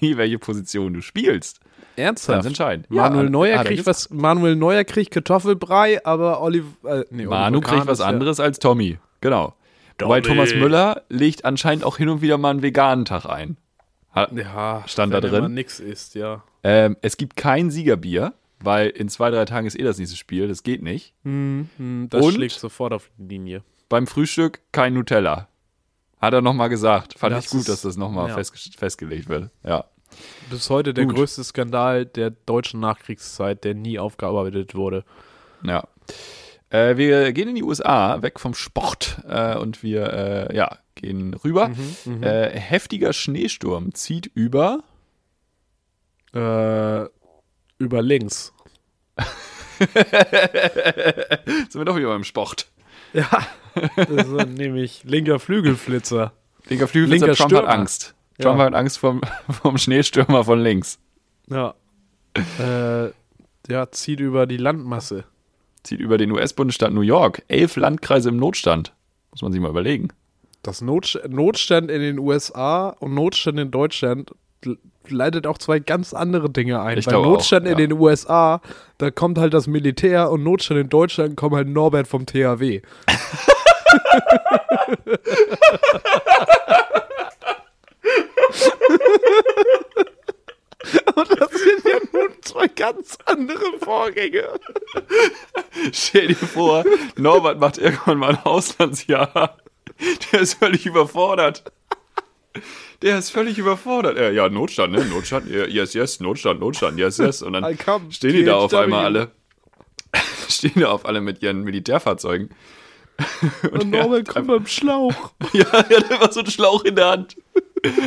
Nie 0.00 0.16
welche 0.16 0.38
Position 0.38 0.94
du 0.94 1.02
spielst. 1.02 1.60
Ernsthaft? 1.96 2.36
Ganz 2.36 2.46
entscheidend. 2.46 2.90
Manuel 2.90 3.24
Ja, 3.26 3.30
Neuer 3.30 3.56
er 3.58 3.64
kriegt 3.64 3.86
was. 3.86 4.08
Manuel 4.10 4.56
Neuer 4.56 4.84
kriegt 4.84 5.10
Kartoffelbrei, 5.12 6.04
aber 6.06 6.40
Oliver. 6.40 6.68
Äh, 7.00 7.04
nee, 7.10 7.26
Manu 7.26 7.58
Oliver 7.58 7.72
kriegt 7.72 7.86
was 7.86 7.98
ja- 7.98 8.06
anderes 8.06 8.40
als 8.40 8.58
Tommy. 8.58 8.98
Genau. 9.20 9.54
Tommy. 9.98 10.22
Thomas 10.22 10.54
Müller 10.54 11.02
legt 11.08 11.44
anscheinend 11.44 11.84
auch 11.84 11.98
hin 11.98 12.08
und 12.08 12.20
wieder 12.22 12.38
mal 12.38 12.50
einen 12.50 12.62
veganen 12.62 13.04
Tag 13.04 13.26
ein. 13.26 13.56
Ha- 14.14 14.28
Ja, 14.34 14.82
Stand 14.86 15.12
da 15.12 15.22
wenn 15.22 15.30
drin? 15.30 15.42
man 15.42 15.54
nix 15.54 15.78
isst, 15.80 16.14
ja. 16.14 16.42
Ähm, 16.64 16.96
es 17.02 17.16
gibt 17.16 17.36
kein 17.36 17.70
Siegerbier, 17.70 18.32
weil 18.60 18.88
in 18.90 19.08
zwei, 19.08 19.30
drei 19.30 19.44
Tagen 19.44 19.66
ist 19.66 19.78
eh 19.78 19.82
das 19.82 19.98
nächste 19.98 20.16
Spiel. 20.16 20.48
Das 20.48 20.62
geht 20.62 20.82
nicht. 20.82 21.14
Hm, 21.24 21.68
das 22.10 22.24
Und? 22.24 22.34
schlägt 22.34 22.54
sofort 22.54 22.92
auf 22.92 23.10
die 23.18 23.34
Linie. 23.34 23.62
Beim 23.88 24.06
Frühstück 24.06 24.60
kein 24.72 24.94
Nutella. 24.94 25.48
Hat 26.20 26.32
er 26.32 26.40
nochmal 26.40 26.68
gesagt. 26.70 27.18
Fand 27.18 27.34
Das 27.34 27.44
ich 27.46 27.50
gut, 27.50 27.60
ist- 27.60 27.68
dass 27.68 27.82
das 27.82 27.96
nochmal 27.96 28.28
ja. 28.28 28.34
festge 28.34 28.58
festgelegt 28.78 29.28
wird. 29.28 29.50
Ja. 29.62 29.84
Bis 30.48 30.70
heute 30.70 30.94
der 30.94 31.06
Gut. 31.06 31.16
größte 31.16 31.42
Skandal 31.44 32.06
der 32.06 32.30
deutschen 32.30 32.80
Nachkriegszeit, 32.80 33.64
der 33.64 33.74
nie 33.74 33.98
aufgearbeitet 33.98 34.74
wurde. 34.74 35.04
Ja. 35.64 35.88
Äh, 36.70 36.96
wir 36.96 37.32
gehen 37.32 37.48
in 37.48 37.54
die 37.56 37.62
USA, 37.64 38.22
weg 38.22 38.38
vom 38.40 38.54
Sport 38.54 39.20
äh, 39.28 39.56
und 39.56 39.82
wir 39.82 40.12
äh, 40.50 40.56
ja, 40.56 40.78
gehen 40.94 41.34
rüber. 41.34 41.70
Mhm, 42.04 42.22
Äh, 42.22 42.50
heftiger 42.58 43.12
Schneesturm 43.12 43.92
zieht 43.94 44.26
über. 44.34 44.82
Über 47.84 48.02
links. 48.02 48.52
Sind 49.78 51.74
wir 51.74 51.84
doch 51.84 51.96
wieder 51.96 52.08
beim 52.08 52.24
Sport. 52.24 52.68
Ja, 53.12 53.28
das 53.96 54.26
ist 54.26 54.48
nämlich 54.56 55.04
linker 55.04 55.38
Flügelflitzer. 55.38 56.32
Linker 56.68 56.88
Flügelflitzer, 56.88 57.26
Linker 57.26 57.36
Trump 57.36 57.50
Stürmer. 57.50 57.68
hat 57.68 57.78
Angst. 57.78 58.14
Trump 58.40 58.58
Ja. 58.58 58.64
hat 58.66 58.74
Angst 58.74 58.98
vom, 59.00 59.20
vom 59.62 59.78
Schneestürmer 59.78 60.44
von 60.44 60.60
links. 60.60 60.98
Ja. 61.48 61.74
äh, 62.58 63.10
ja, 63.70 63.90
zieht 63.90 64.20
über 64.20 64.46
die 64.46 64.56
Landmasse. 64.56 65.24
Zieht 65.82 66.00
über 66.00 66.18
den 66.18 66.32
US-Bundesstaat 66.32 66.92
New 66.92 67.02
York. 67.02 67.42
Elf 67.48 67.76
Landkreise 67.76 68.30
im 68.30 68.36
Notstand. 68.36 68.92
Muss 69.30 69.42
man 69.42 69.52
sich 69.52 69.60
mal 69.60 69.70
überlegen. 69.70 70.08
Das 70.62 70.80
Not 70.80 71.20
Notstand 71.28 71.90
in 71.90 72.00
den 72.00 72.18
USA 72.18 72.88
und 72.88 73.12
Notstand 73.14 73.58
in 73.58 73.70
Deutschland 73.70 74.30
leitet 75.08 75.46
auch 75.46 75.58
zwei 75.58 75.78
ganz 75.78 76.14
andere 76.14 76.50
Dinge 76.50 76.80
ein. 76.80 76.98
Ich 76.98 77.06
Bei 77.06 77.12
glaube 77.12 77.28
auch, 77.28 77.32
Notstand 77.32 77.66
in 77.66 77.72
ja. 77.72 77.86
den 77.86 77.92
USA, 77.92 78.60
da 78.98 79.10
kommt 79.10 79.38
halt 79.38 79.54
das 79.54 79.66
Militär 79.66 80.30
und 80.30 80.42
Notstand 80.42 80.80
in 80.80 80.88
Deutschland 80.88 81.36
kommt 81.36 81.54
halt 81.54 81.68
Norbert 81.68 82.08
vom 82.08 82.26
THW. 82.26 82.82
und 91.14 91.40
das 91.40 91.50
sind 91.50 91.84
ja 91.84 91.98
nun 92.12 92.30
zwei 92.42 92.68
ganz 92.68 93.18
andere 93.24 93.78
Vorgänge. 93.80 94.48
Stell 95.92 96.28
dir 96.28 96.36
vor, 96.36 96.84
Norbert 97.16 97.60
macht 97.60 97.78
irgendwann 97.78 98.18
mal 98.18 98.30
ein 98.30 98.44
Auslandsjahr. 98.44 99.58
Der 100.32 100.40
ist 100.40 100.54
völlig 100.54 100.86
überfordert. 100.86 101.64
Der 103.04 103.18
ist 103.18 103.30
völlig 103.30 103.58
überfordert. 103.58 104.16
Äh, 104.16 104.32
ja, 104.32 104.48
Notstand, 104.48 104.94
ne? 104.94 105.04
Notstand, 105.04 105.50
yes, 105.50 105.92
yes, 105.92 106.20
Notstand, 106.20 106.58
Notstand, 106.58 106.98
yes, 106.98 107.18
yes. 107.18 107.42
Und 107.42 107.52
dann 107.52 107.76
come, 107.76 108.10
stehen 108.10 108.32
die 108.32 108.44
da 108.44 108.54
auf 108.54 108.72
einmal 108.72 109.04
alle. 109.04 109.30
Stehen 110.48 110.80
da 110.80 110.88
auf 110.88 111.04
alle 111.04 111.20
mit 111.20 111.42
ihren 111.42 111.64
Militärfahrzeugen. 111.64 112.48
Und 113.70 113.90
Norbert 113.90 114.28
kommt 114.28 114.46
beim 114.46 114.66
Schlauch. 114.66 115.32
Ja, 115.52 115.66
er 115.70 115.98
hat 115.98 116.10
immer 116.10 116.32
so 116.32 116.40
einen 116.40 116.50
Schlauch 116.50 116.82
in 116.84 116.96
der 116.96 117.10
Hand. 117.10 117.36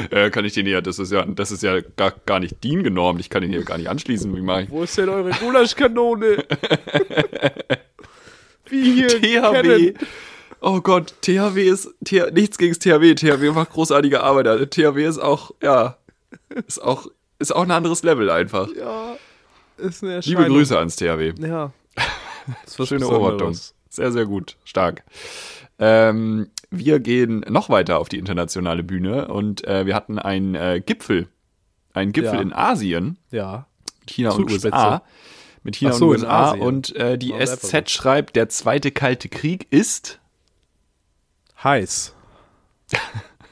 Äh, 0.10 0.32
kann 0.32 0.46
ich 0.46 0.54
den 0.54 0.66
hier, 0.66 0.82
das 0.82 0.98
ist 0.98 1.12
ja, 1.12 1.24
das 1.26 1.52
ist 1.52 1.62
ja 1.62 1.80
gar, 1.96 2.12
gar 2.26 2.40
nicht 2.40 2.64
DIN 2.64 2.84
genormt, 2.84 3.20
ich 3.20 3.30
kann 3.30 3.44
den 3.44 3.52
hier 3.52 3.64
gar 3.64 3.78
nicht 3.78 3.90
anschließen, 3.90 4.36
wie 4.36 4.42
mache 4.42 4.64
ich? 4.64 4.72
Wo 4.72 4.82
ist 4.82 4.98
denn 4.98 5.10
eure 5.10 5.30
Gulaschkanone? 5.30 6.44
Wie 8.70 8.94
hier 8.94 9.08
THW. 9.08 9.94
Oh 10.70 10.82
Gott, 10.82 11.14
THW 11.22 11.62
ist 11.70 11.96
TH, 12.04 12.34
nichts 12.34 12.58
gegen 12.58 12.74
THW. 12.74 13.16
THW 13.16 13.52
macht 13.52 13.70
großartige 13.70 14.22
Arbeit. 14.22 14.48
Also 14.48 14.66
THW 14.66 15.06
ist 15.06 15.18
auch, 15.18 15.52
ja, 15.64 15.96
ist 16.68 16.84
auch, 16.84 17.08
ist 17.40 17.56
auch 17.56 17.62
ein 17.64 17.72
anderes 17.72 18.04
Level 18.04 18.30
einfach. 18.30 18.68
Ja, 18.76 19.16
ist 19.78 20.04
eine 20.04 20.20
Liebe. 20.20 20.46
Grüße 20.46 20.78
ans 20.78 20.98
THW. 20.98 21.34
Ja. 21.40 21.72
Das 22.66 22.80
was 22.80 22.90
Schöne. 22.90 23.08
Overtung. 23.08 23.58
Sehr, 23.90 24.12
sehr 24.12 24.26
gut. 24.26 24.58
Stark. 24.66 25.04
Ähm, 25.80 26.50
wir 26.70 27.00
gehen 27.00 27.46
noch 27.48 27.70
weiter 27.70 28.00
auf 28.00 28.10
die 28.10 28.18
internationale 28.18 28.84
Bühne 28.84 29.30
und 29.30 29.66
äh, 29.66 29.86
wir 29.86 29.96
hatten 29.96 30.20
einen 30.20 30.56
äh, 30.56 30.82
Gipfel. 30.86 31.30
Einen 31.94 32.12
Gipfel 32.12 32.36
Ja. 32.36 32.42
in 32.42 32.52
Asien. 32.52 33.18
Ja. 33.32 33.68
China 34.06 34.32
und. 34.32 34.52
USA. 34.52 35.02
Mit 35.64 35.78
China 35.78 35.94
so, 35.94 36.08
und 36.08 36.12
USA. 36.12 36.52
Und 36.52 36.94
äh, 36.98 37.18
die 37.18 37.34
SZ 37.34 37.90
schreibt, 37.90 38.36
der 38.36 38.50
zweite 38.50 38.92
Kalte 38.92 39.30
Krieg 39.30 39.68
ist. 39.70 40.20
Heiß. 41.64 42.14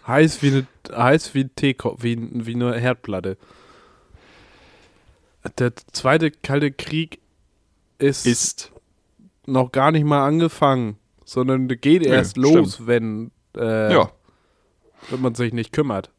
heiß 0.08 0.42
wie 0.42 0.48
eine 0.48 0.68
heiß 0.96 1.34
wie 1.34 1.42
ein 1.46 1.56
Teekopf, 1.56 2.04
wie, 2.04 2.18
wie 2.46 2.54
eine 2.54 2.76
Herdplatte. 2.78 3.38
Der 5.58 5.74
zweite 5.92 6.32
kalte 6.32 6.72
Krieg 6.72 7.20
ist, 8.00 8.26
Ist. 8.26 8.72
noch 9.46 9.72
gar 9.72 9.92
nicht 9.92 10.04
mal 10.06 10.26
angefangen, 10.26 10.98
sondern 11.24 11.68
geht 11.68 12.04
erst 12.04 12.38
los, 12.38 12.88
wenn, 12.88 13.32
äh, 13.56 13.94
Ja. 13.94 14.10
wenn 15.10 15.22
man 15.22 15.36
sich 15.36 15.54
nicht 15.54 15.72
kümmert. 15.72 16.10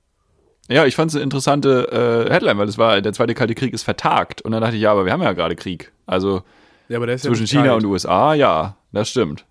Ja, 0.68 0.84
ich 0.84 0.97
fand 0.97 1.11
es 1.11 1.14
eine 1.14 1.22
interessante 1.24 2.26
äh, 2.28 2.32
Headline, 2.32 2.59
weil 2.59 2.68
es 2.68 2.78
war, 2.78 3.01
der 3.01 3.12
zweite 3.12 3.34
Kalte 3.34 3.55
Krieg 3.55 3.72
ist 3.72 3.84
vertagt. 3.84 4.43
Und 4.43 4.51
dann 4.53 4.61
dachte 4.62 4.74
ich, 4.76 4.82
ja, 4.82 4.91
aber 4.91 5.05
wir 5.05 5.12
haben 5.12 5.22
ja 5.22 5.32
gerade 5.32 5.55
Krieg. 5.55 5.93
Also 6.07 6.43
Ja, 6.89 7.01
zwischen 7.18 7.47
China 7.47 7.66
kalt. 7.66 7.84
und 7.84 7.91
USA, 7.91 8.34
ja, 8.34 8.76
das 8.93 9.09
stimmt. 9.11 9.45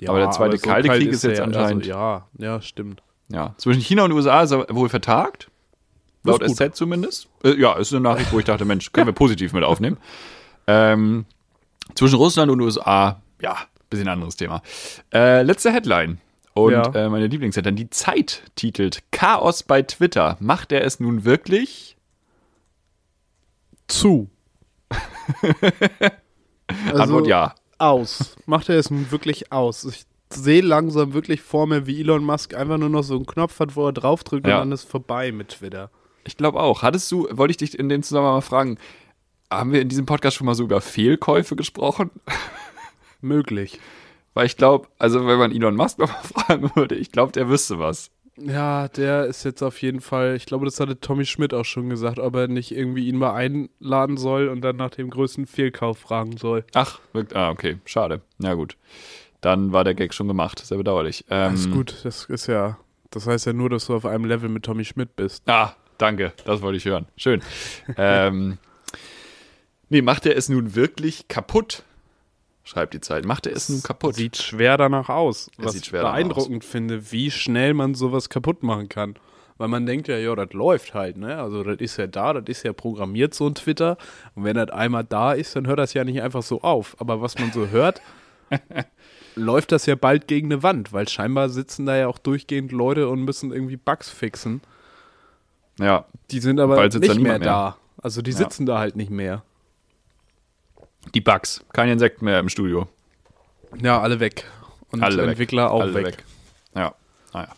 Ja, 0.00 0.10
aber 0.10 0.18
der 0.20 0.30
zweite 0.30 0.58
Kalte 0.58 0.88
kalt 0.88 1.00
Krieg 1.02 1.10
ist 1.12 1.22
jetzt 1.22 1.36
der- 1.38 1.44
anscheinend- 1.44 1.82
Also, 1.84 1.90
ja, 1.90 2.26
ja, 2.38 2.60
stimmt. 2.60 3.02
Ja, 3.28 3.54
zwischen 3.56 3.80
China 3.80 4.04
und 4.04 4.12
USA 4.12 4.42
ist 4.42 4.50
er 4.50 4.66
wohl 4.74 4.88
vertagt. 4.88 5.48
Laut 6.24 6.42
Das. 6.42 6.52
SZ 6.56 6.74
zumindest. 6.76 7.28
Äh, 7.44 7.54
ja, 7.60 7.74
ist 7.74 7.92
eine 7.92 8.00
Nachricht, 8.00 8.32
wo 8.32 8.38
ich 8.38 8.44
dachte, 8.44 8.64
Mensch, 8.64 8.92
können 8.92 9.06
wir 9.06 9.12
positiv 9.12 9.52
mit 9.52 9.64
aufnehmen. 9.64 9.96
Ähm, 10.66 11.24
zwischen 11.94 12.16
Russland 12.16 12.50
und 12.50 12.60
USA, 12.60 13.20
ja, 13.40 13.56
bisschen 13.90 14.08
anderes 14.08 14.36
Thema. 14.36 14.62
Äh, 15.12 15.42
letzte 15.42 15.72
Headline. 15.72 16.18
Und 16.54 16.72
Ja. 16.72 16.82
äh, 16.94 17.08
meine 17.08 17.26
Lieblingsheadline, 17.28 17.76
die 17.76 17.90
Zeit 17.90 18.42
titelt 18.56 19.02
Chaos 19.10 19.62
bei 19.62 19.82
Twitter. 19.82 20.36
Macht 20.40 20.70
er 20.72 20.84
es 20.84 21.00
nun 21.00 21.24
wirklich? 21.24 21.96
Zu. 23.88 24.30
Also, 26.88 27.02
Antwort 27.02 27.26
ja. 27.26 27.54
Aus. 27.82 28.36
Macht 28.46 28.68
er 28.68 28.78
es 28.78 28.90
nun 28.90 29.10
wirklich 29.10 29.50
aus? 29.52 29.84
Ich 29.84 30.04
sehe 30.32 30.62
langsam 30.62 31.12
wirklich 31.14 31.40
vor 31.42 31.66
mir, 31.66 31.86
wie 31.86 32.00
Elon 32.00 32.24
Musk 32.24 32.54
einfach 32.54 32.78
nur 32.78 32.88
noch 32.88 33.02
so 33.02 33.16
einen 33.16 33.26
Knopf 33.26 33.58
hat, 33.58 33.74
wo 33.74 33.86
er 33.86 33.92
draufdrückt 33.92 34.46
Ja. 34.46 34.54
und 34.54 34.60
dann 34.60 34.72
ist 34.72 34.84
vorbei 34.88 35.32
mit 35.32 35.48
Twitter. 35.48 35.90
Ich 36.24 36.36
glaube 36.36 36.60
auch. 36.60 36.82
Hattest 36.82 37.10
du, 37.10 37.26
wollte 37.32 37.50
ich 37.50 37.56
dich 37.56 37.76
in 37.76 37.88
dem 37.88 38.04
Zusammenhang 38.04 38.34
mal 38.34 38.40
fragen, 38.40 38.78
haben 39.52 39.72
wir 39.72 39.80
in 39.82 39.88
diesem 39.88 40.06
Podcast 40.06 40.36
schon 40.36 40.46
mal 40.46 40.54
so 40.54 40.62
über 40.62 40.80
Fehlkäufe 40.80 41.56
gesprochen? 41.56 42.10
Möglich. 43.20 43.80
Weil 44.34 44.46
ich 44.46 44.56
glaube, 44.56 44.86
also 45.00 45.26
wenn 45.26 45.38
man 45.38 45.50
Elon 45.50 45.74
Musk 45.74 45.98
nochmal 45.98 46.22
fragen 46.22 46.70
würde, 46.76 46.94
ich 46.94 47.10
glaube, 47.10 47.32
der 47.32 47.48
wüsste 47.48 47.80
was. 47.80 48.11
Ja, 48.36 48.88
der 48.88 49.26
ist 49.26 49.44
jetzt 49.44 49.62
auf 49.62 49.82
jeden 49.82 50.00
Fall, 50.00 50.36
ich 50.36 50.46
glaube, 50.46 50.64
das 50.64 50.80
hatte 50.80 50.98
Tommy 50.98 51.26
Schmidt 51.26 51.52
auch 51.52 51.64
schon 51.64 51.90
gesagt, 51.90 52.18
ob 52.18 52.34
er 52.34 52.48
nicht 52.48 52.74
irgendwie 52.74 53.06
ihn 53.06 53.18
mal 53.18 53.34
einladen 53.34 54.16
soll 54.16 54.48
und 54.48 54.62
dann 54.62 54.76
nach 54.76 54.90
dem 54.90 55.10
größten 55.10 55.46
Fehlkauf 55.46 55.98
fragen 55.98 56.38
soll. 56.38 56.64
Ach, 56.74 56.98
ah, 57.34 57.50
okay, 57.50 57.78
schade. 57.84 58.22
Na 58.38 58.54
gut. 58.54 58.76
Dann 59.42 59.72
war 59.72 59.84
der 59.84 59.94
Gag 59.94 60.14
schon 60.14 60.28
gemacht. 60.28 60.60
Sehr 60.60 60.78
bedauerlich. 60.78 61.26
Ähm, 61.28 61.50
Alles 61.50 61.70
gut, 61.70 61.94
das 62.04 62.24
ist 62.26 62.46
ja, 62.46 62.78
das 63.10 63.26
heißt 63.26 63.46
ja 63.46 63.52
nur, 63.52 63.68
dass 63.68 63.86
du 63.86 63.94
auf 63.94 64.06
einem 64.06 64.24
Level 64.24 64.48
mit 64.48 64.64
Tommy 64.64 64.84
Schmidt 64.84 65.14
bist. 65.14 65.42
Ah, 65.48 65.74
danke. 65.98 66.32
Das 66.46 66.62
wollte 66.62 66.78
ich 66.78 66.84
hören. 66.86 67.06
Schön. 67.16 67.42
ähm, 67.98 68.58
nee, 69.90 70.00
macht 70.00 70.24
er 70.24 70.36
es 70.36 70.48
nun 70.48 70.74
wirklich 70.74 71.28
kaputt? 71.28 71.82
Schreibt 72.64 72.94
die 72.94 73.00
Zeit. 73.00 73.24
Macht 73.24 73.46
er 73.46 73.56
es 73.56 73.68
nun 73.68 73.82
kaputt? 73.82 74.14
Sieht 74.14 74.36
schwer 74.36 74.76
danach 74.76 75.08
aus. 75.08 75.50
Es 75.58 75.64
was 75.64 75.74
ich 75.74 75.90
beeindruckend 75.90 76.64
finde, 76.64 77.10
wie 77.10 77.30
schnell 77.30 77.74
man 77.74 77.94
sowas 77.94 78.28
kaputt 78.28 78.62
machen 78.62 78.88
kann. 78.88 79.16
Weil 79.58 79.68
man 79.68 79.84
denkt 79.84 80.08
ja, 80.08 80.16
ja, 80.16 80.34
das 80.34 80.52
läuft 80.52 80.94
halt, 80.94 81.16
ne? 81.18 81.38
Also 81.38 81.62
das 81.62 81.78
ist 81.80 81.96
ja 81.96 82.06
da, 82.06 82.32
das 82.34 82.44
ist 82.48 82.62
ja 82.64 82.72
programmiert, 82.72 83.34
so 83.34 83.46
ein 83.46 83.54
Twitter. 83.54 83.96
Und 84.34 84.44
wenn 84.44 84.56
das 84.56 84.70
einmal 84.70 85.04
da 85.04 85.32
ist, 85.32 85.54
dann 85.56 85.66
hört 85.66 85.78
das 85.78 85.92
ja 85.94 86.04
nicht 86.04 86.22
einfach 86.22 86.42
so 86.42 86.62
auf. 86.62 86.96
Aber 87.00 87.20
was 87.20 87.38
man 87.38 87.52
so 87.52 87.68
hört, 87.68 88.00
läuft 89.34 89.72
das 89.72 89.86
ja 89.86 89.94
bald 89.94 90.26
gegen 90.28 90.52
eine 90.52 90.62
Wand, 90.62 90.92
weil 90.92 91.08
scheinbar 91.08 91.48
sitzen 91.48 91.86
da 91.86 91.96
ja 91.96 92.06
auch 92.08 92.18
durchgehend 92.18 92.72
Leute 92.72 93.08
und 93.08 93.22
müssen 93.24 93.52
irgendwie 93.52 93.76
Bugs 93.76 94.08
fixen. 94.10 94.62
ja, 95.78 96.06
Die 96.30 96.40
sind 96.40 96.60
aber 96.60 96.82
nicht 96.82 96.94
da 97.08 97.14
mehr, 97.14 97.22
mehr. 97.22 97.38
da. 97.38 97.76
Also 98.00 98.22
die 98.22 98.30
Ja. 98.32 98.36
sitzen 98.38 98.66
da 98.66 98.78
halt 98.78 98.96
nicht 98.96 99.10
mehr. 99.10 99.42
Die 101.14 101.20
Bugs. 101.20 101.64
Kein 101.72 101.88
Insekt 101.88 102.22
mehr 102.22 102.38
im 102.38 102.48
Studio. 102.48 102.88
Ja, 103.80 104.00
alle 104.00 104.20
weg. 104.20 104.44
Und 104.90 105.02
Alle 105.02 105.18
weg. 105.18 105.28
Entwickler 105.30 105.70
auch 105.70 105.80
Alle 105.80 105.94
weg. 105.94 106.24
Ja, 106.74 106.94
naja. 107.32 107.48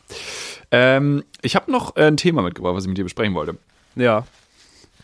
Ähm, 0.70 1.24
ich 1.42 1.56
habe 1.56 1.70
noch 1.70 1.96
äh, 1.96 2.06
ein 2.06 2.16
Thema 2.16 2.42
mitgebracht, 2.42 2.74
was 2.74 2.84
ich 2.84 2.88
mit 2.88 2.98
dir 2.98 3.04
besprechen 3.04 3.34
wollte. 3.34 3.56
Ja. 3.96 4.24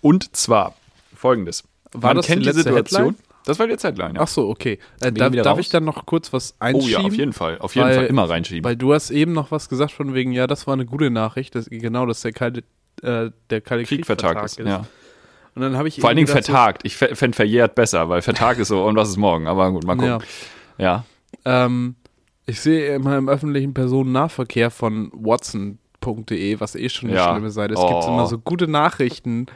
Und 0.01 0.35
zwar 0.37 0.75
folgendes. 1.15 1.65
War 1.93 2.11
Man 2.11 2.19
das 2.19 2.27
kennt 2.27 2.41
die 2.41 2.43
die 2.43 2.47
letzte 2.49 2.63
Situation. 2.63 3.01
Headline? 3.01 3.17
Das 3.47 3.59
war 3.59 3.67
die 3.67 3.77
Zeitline, 3.77 4.15
ja. 4.15 4.21
Ach 4.21 4.29
so, 4.29 4.49
okay. 4.49 4.79
Äh, 5.01 5.13
darf 5.13 5.35
darf 5.35 5.59
ich 5.59 5.71
dann 5.71 5.85
noch 5.85 6.07
kurz 6.07 6.33
was 6.33 6.53
oh 6.53 6.65
einschieben? 6.65 6.91
ja, 6.91 6.99
auf 7.01 7.15
jeden 7.15 7.33
Fall. 7.33 7.59
Auf 7.59 7.75
jeden 7.75 7.89
Weil- 7.89 7.95
Fall 7.97 8.07
immer 8.07 8.29
reinschieben. 8.29 8.65
Weil 8.65 8.77
du 8.77 8.93
hast 8.93 9.11
eben 9.11 9.33
noch 9.33 9.51
was 9.51 9.69
gesagt 9.69 9.93
von 9.93 10.15
wegen, 10.15 10.33
ja, 10.33 10.47
das 10.47 10.67
war 10.67 10.75
eine 10.75 10.87
gute 10.87 11.11
Nachricht, 11.11 11.55
dass, 11.55 11.67
genau, 11.69 12.07
dass 12.07 12.21
der 12.21 12.33
kalte, 12.33 12.63
äh, 13.03 13.31
der 13.49 13.61
kalte 13.61 13.85
Krieg 13.85 14.07
vertagt 14.07 14.45
ist. 14.45 14.59
Ja. 14.59 14.87
Und 15.55 15.63
dann 15.63 15.77
habe 15.77 15.89
ich 15.89 16.01
Vor 16.01 16.09
allen 16.09 16.17
Dingen 16.17 16.27
gedacht, 16.29 16.45
vertagt. 16.47 16.83
Ich 16.85 16.97
fände 16.97 17.35
verjährt 17.35 17.75
besser, 17.75 18.09
weil 18.09 18.23
vertagt 18.23 18.61
ist 18.61 18.69
so, 18.69 18.85
und 18.85 18.97
was 18.97 19.09
ist 19.09 19.17
morgen? 19.17 19.47
Aber 19.47 19.71
gut, 19.73 19.85
mal 19.85 19.97
gucken. 19.97 20.19
ja, 20.79 21.05
Ja. 21.45 21.65
ähm, 21.65 21.97
ich 22.47 22.61
sehe 22.61 22.95
immer 22.95 23.17
im 23.19 23.29
öffentlichen 23.29 23.75
Personennahverkehr 23.75 24.71
von 24.71 25.11
watson.de, 25.13 26.61
was 26.61 26.75
eh 26.75 26.89
schon 26.89 27.09
eine 27.11 27.19
Ja. 27.19 27.33
schlimme 27.33 27.51
Seite 27.51 27.75
ist, 27.75 27.81
Oh. 27.81 27.89
gibt 27.89 28.05
immer 28.05 28.27
so 28.27 28.39
gute 28.39 28.69
Nachrichten. 28.69 29.47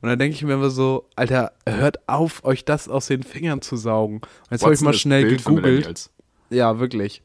Und 0.00 0.08
dann 0.08 0.18
denke 0.18 0.34
ich 0.34 0.42
mir 0.42 0.54
immer 0.54 0.70
so, 0.70 1.08
Alter, 1.14 1.52
hört 1.68 2.08
auf, 2.08 2.44
euch 2.44 2.64
das 2.64 2.88
aus 2.88 3.06
den 3.06 3.22
Fingern 3.22 3.62
zu 3.62 3.76
saugen. 3.76 4.20
Jetzt 4.50 4.64
habe 4.64 4.74
ich 4.74 4.80
mal 4.80 4.92
schnell 4.92 5.28
gegoogelt. 5.36 6.10
Ja, 6.50 6.78
wirklich. 6.80 7.22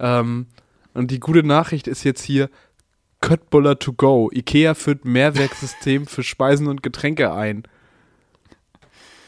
Ähm, 0.00 0.46
und 0.92 1.10
die 1.12 1.20
gute 1.20 1.44
Nachricht 1.44 1.86
ist 1.86 2.02
jetzt 2.04 2.22
hier: 2.22 2.50
Köttbullar 3.20 3.78
to 3.78 3.92
go. 3.92 4.30
IKEA 4.32 4.74
führt 4.74 5.04
Mehrwerksystem 5.04 6.06
für 6.06 6.22
Speisen 6.22 6.66
und 6.68 6.82
Getränke 6.82 7.32
ein. 7.32 7.64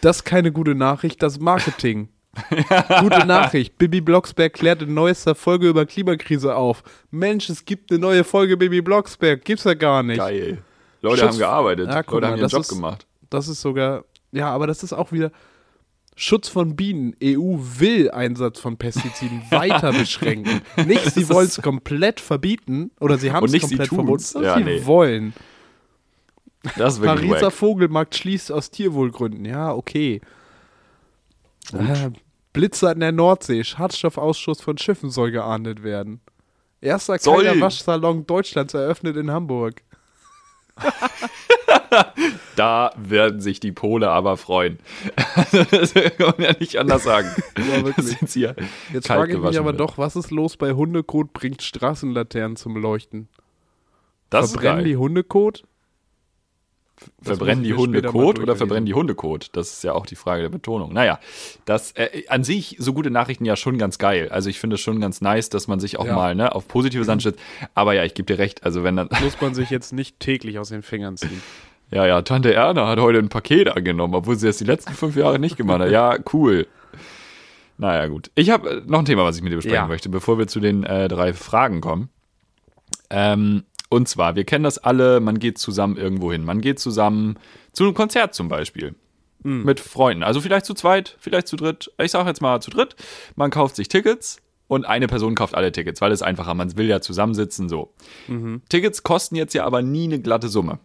Das 0.01 0.17
ist 0.19 0.25
keine 0.25 0.51
gute 0.53 0.75
Nachricht, 0.75 1.23
das 1.23 1.35
ist 1.35 1.41
Marketing. 1.43 2.09
Gute 3.01 3.27
Nachricht. 3.27 3.77
Bibi 3.77 4.01
Blocksberg 4.01 4.55
klärt 4.55 4.81
in 4.83 4.95
neuester 4.95 5.35
Folge 5.35 5.69
über 5.69 5.85
Klimakrise 5.85 6.57
auf. 6.57 6.83
Mensch, 7.11 7.51
es 7.51 7.65
gibt 7.67 7.91
eine 7.91 8.01
neue 8.01 8.25
Folge 8.25 8.57
Bibi 8.57 8.81
Blocksberg. 8.81 9.45
Gibt's 9.45 9.65
ja 9.65 9.75
gar 9.75 10.03
nicht. 10.03 10.17
Geil. 10.19 10.59
Leute 11.03 11.19
Schutz- 11.21 11.29
haben 11.33 11.39
gearbeitet. 11.39 11.89
Ja, 11.89 11.97
Leute 11.97 12.11
mal, 12.21 12.27
haben 12.31 12.39
ihren 12.39 12.49
Job 12.49 12.61
ist- 12.63 12.69
gemacht. 12.69 13.07
Das 13.29 13.49
ist 13.49 13.61
sogar, 13.61 14.05
ja, 14.31 14.49
aber 14.51 14.67
das 14.67 14.83
ist 14.83 14.93
auch 14.93 15.13
wieder 15.13 15.31
Schutz 16.23 16.49
von 16.49 16.77
Bienen. 16.77 17.17
EU 17.21 17.57
will 17.59 18.13
Einsatz 18.13 18.61
von 18.61 18.77
Pestiziden 18.77 19.43
weiter 19.51 19.93
beschränken. 19.93 20.61
Nicht, 20.87 21.11
sie 21.13 21.29
wollen 21.29 21.49
es 21.49 21.61
komplett 21.61 22.21
verbieten 22.21 22.93
oder 23.01 23.19
sie 23.19 23.33
haben 23.33 23.45
es 23.45 23.61
komplett 23.61 23.89
verboten. 23.89 24.43
Ja, 24.43 24.57
sie 24.57 24.63
nee. 24.63 24.87
wollen. 24.87 25.35
Das 26.77 26.95
ist 26.95 27.01
wirklich 27.01 27.29
Pariser 27.29 27.47
wack. 27.47 27.53
Vogelmarkt 27.53 28.15
schließt 28.15 28.53
aus 28.53 28.71
Tierwohlgründen. 28.71 29.45
Ja, 29.45 29.75
okay. 29.75 30.21
Äh, 31.73 32.11
Blitzer 32.53 32.93
in 32.93 33.01
der 33.01 33.11
Nordsee. 33.11 33.65
Schadstoffausschuss 33.65 34.61
von 34.61 34.79
Schiffen 34.79 35.11
soll 35.11 35.33
geahndet 35.33 35.83
werden. 35.83 36.21
Erster 36.81 37.19
kleiner 37.19 37.61
Waschsalon 37.61 38.29
Deutschlands 38.29 38.75
eröffnet 38.75 39.17
in 39.17 39.33
Hamburg. 39.33 39.83
Da 42.57 42.93
werden 42.97 43.41
sich 43.41 43.61
die 43.61 43.73
Pole 43.73 44.11
aber 44.11 44.37
freuen. 44.37 44.79
das 45.71 45.95
kann 45.95 46.35
man 46.37 46.41
ja 46.47 46.53
nicht 46.61 46.77
anders 46.77 47.03
sagen. 47.03 47.29
Ja, 47.57 47.85
wirklich. 47.85 48.35
Ja 48.35 48.55
Jetzt 48.93 49.07
frage 49.07 49.33
ich 49.33 49.39
mich 49.39 49.59
aber 49.59 49.71
wird. 49.71 49.81
doch, 49.81 49.97
was 49.99 50.17
ist 50.17 50.31
los 50.31 50.57
bei 50.57 50.73
Hundekot 50.73 51.33
bringt 51.33 51.63
Straßenlaternen 51.63 52.57
zum 52.57 52.77
Leuchten? 52.77 53.29
Das 54.29 54.53
Verbrennen 54.53 54.85
die. 54.85 54.97
Hundekot? 54.97 55.65
Das 57.19 57.37
Verbrennen 57.37 57.65
die 57.65 57.75
Hunde 57.75 58.03
Kot 58.03 58.39
oder 58.39 58.55
verbrennen 58.55 58.87
die 58.87 58.95
Hunde 58.95 59.15
Kot? 59.15 59.49
Das 59.55 59.73
ist 59.73 59.83
ja 59.85 59.93
auch 59.93 60.07
die 60.07 60.15
Frage 60.15 60.43
der 60.43 60.51
Betonung. 60.51 60.93
Naja, 60.93 61.19
das 61.65 61.93
äh, 61.93 62.25
an 62.29 62.45
sich 62.45 62.77
so 62.79 62.93
gute 62.93 63.11
Nachrichten 63.11 63.45
ja 63.45 63.57
schon 63.57 63.79
ganz 63.79 63.99
geil. 63.99 64.29
Also 64.31 64.51
ich 64.51 64.61
finde 64.61 64.75
es 64.75 64.81
schon 64.83 65.01
ganz 65.01 65.21
nice, 65.21 65.49
dass 65.49 65.67
man 65.69 65.81
sich 65.81 65.99
auch 65.99 66.07
Ja. 66.07 66.15
mal 66.15 66.35
ne, 66.35 66.55
auf 66.55 66.69
positive 66.69 67.03
Sachen 67.05 67.21
stützt. 67.21 67.41
Aber 67.75 67.95
ja, 67.95 68.05
ich 68.05 68.15
gebe 68.15 68.27
dir 68.27 68.39
recht. 68.39 68.63
Also 68.65 68.85
wenn 68.85 68.97
dann, 68.97 69.09
Muss 69.23 69.41
man 69.41 69.55
sich 69.55 69.71
jetzt 69.71 69.93
nicht 69.93 70.21
täglich 70.21 70.59
aus 70.59 70.69
den 70.69 70.83
Fingern 70.83 71.17
ziehen. 71.17 71.43
ja, 71.93 72.07
ja, 72.07 72.23
Tante 72.23 72.53
Erna 72.55 72.87
hat 72.89 72.99
heute 72.99 73.19
ein 73.19 73.29
Paket 73.29 73.69
angenommen, 73.69 74.15
obwohl 74.15 74.37
sie 74.37 74.47
das 74.47 74.59
die 74.59 74.65
letzten 74.65 74.93
fünf 74.95 75.15
Jahre 75.17 75.39
nicht 75.39 75.57
gemacht 75.57 75.81
hat. 75.81 75.91
Ja, 75.91 76.17
cool. 76.33 76.67
Naja, 77.79 78.07
gut. 78.07 78.31
Ich 78.35 78.51
habe 78.51 78.71
äh, 78.71 78.83
noch 78.87 79.01
ein 79.01 79.05
Thema, 79.05 79.25
was 79.25 79.37
ich 79.37 79.43
mit 79.43 79.53
dir 79.53 79.57
besprechen 79.57 79.77
Ja. 79.77 79.87
möchte, 79.87 80.09
bevor 80.09 80.39
wir 80.39 80.47
zu 80.47 80.61
den 80.61 80.85
äh, 80.85 81.09
drei 81.09 81.33
Fragen 81.33 81.81
kommen. 81.81 82.09
Ähm, 83.11 83.65
und 83.89 84.09
zwar, 84.09 84.37
wir 84.37 84.45
kennen 84.45 84.65
das 84.65 84.79
alle, 84.79 85.21
man 85.21 85.39
geht 85.39 85.59
zusammen 85.59 85.97
irgendwo 85.97 86.33
hin. 86.33 86.45
Man 86.45 86.61
geht 86.61 86.79
zusammen 86.79 87.39
zu 87.73 87.85
einem 87.85 87.95
Konzert 87.95 88.35
zum 88.35 88.49
Beispiel. 88.49 88.95
Mit 89.45 89.81
Freunden. 89.81 90.23
Also 90.23 90.41
vielleicht 90.41 90.67
zu 90.67 90.73
zweit, 90.73 91.17
vielleicht 91.19 91.49
zu 91.49 91.57
dritt. 91.57 91.91
Ich 91.99 92.13
sage 92.13 92.29
jetzt 92.29 92.41
mal 92.41 92.61
zu 92.63 92.71
dritt. 92.71 92.95
Man 93.35 93.51
kauft 93.51 93.75
sich 93.75 93.89
Tickets 93.89 94.41
und 94.69 94.87
eine 94.87 95.09
Person 95.09 95.35
kauft 95.35 95.57
alle 95.57 95.73
Tickets, 95.73 96.01
weil 96.01 96.13
es 96.13 96.23
einfacher, 96.23 96.55
man 96.55 96.77
will 96.77 96.87
ja 96.87 97.01
zusammensitzen, 97.01 97.69
so. 97.69 97.93
Tickets 98.69 99.03
kosten 99.03 99.35
jetzt 99.35 99.53
ja 99.55 99.65
aber 99.65 99.83
nie 99.83 100.05
eine 100.05 100.21
glatte 100.21 100.49
Summe. 100.49 100.79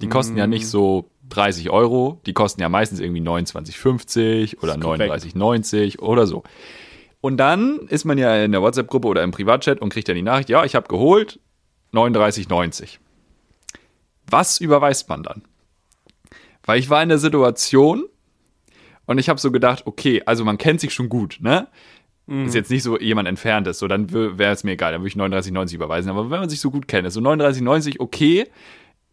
Die 0.00 0.08
kosten 0.08 0.36
ja 0.36 0.46
nicht 0.46 0.66
so 0.68 1.10
30 1.30 1.70
Euro, 1.70 2.20
die 2.26 2.32
kosten 2.32 2.60
ja 2.60 2.68
meistens 2.68 3.00
irgendwie 3.00 3.20
29,50 3.20 4.62
oder 4.62 4.74
ist 4.74 4.80
korrekt. 4.80 5.12
39,90 5.12 5.98
oder 5.98 6.26
so. 6.26 6.44
Und 7.20 7.36
dann 7.36 7.80
ist 7.88 8.04
man 8.04 8.16
ja 8.16 8.44
in 8.44 8.52
der 8.52 8.62
WhatsApp-Gruppe 8.62 9.08
oder 9.08 9.24
im 9.24 9.32
Privatchat 9.32 9.80
und 9.80 9.92
kriegt 9.92 10.08
dann 10.08 10.16
die 10.16 10.22
Nachricht, 10.22 10.48
ja, 10.48 10.64
ich 10.64 10.74
habe 10.74 10.88
geholt, 10.88 11.40
39,90. 11.92 12.98
Was 14.30 14.60
überweist 14.60 15.08
man 15.08 15.22
dann? 15.22 15.42
Weil 16.64 16.78
ich 16.78 16.90
war 16.90 17.02
in 17.02 17.08
der 17.08 17.18
Situation 17.18 18.04
und 19.06 19.18
ich 19.18 19.28
habe 19.28 19.40
so 19.40 19.50
gedacht, 19.50 19.86
okay, 19.86 20.22
also 20.26 20.44
man 20.44 20.58
kennt 20.58 20.80
sich 20.80 20.94
schon 20.94 21.08
gut, 21.08 21.38
ne? 21.40 21.66
Ist 22.44 22.54
jetzt 22.54 22.70
nicht 22.70 22.82
so 22.82 22.98
jemand 22.98 23.26
entfernt 23.26 23.66
ist, 23.68 23.78
so 23.78 23.88
dann 23.88 24.12
wäre 24.12 24.52
es 24.52 24.62
mir 24.62 24.72
egal, 24.72 24.92
dann 24.92 25.00
würde 25.00 25.08
ich 25.08 25.16
39,90 25.16 25.74
überweisen. 25.74 26.10
Aber 26.10 26.30
wenn 26.30 26.40
man 26.40 26.50
sich 26.50 26.60
so 26.60 26.70
gut 26.70 26.86
kennt, 26.86 27.06
ist 27.06 27.14
so 27.14 27.20
39,90 27.20 28.00
okay, 28.00 28.46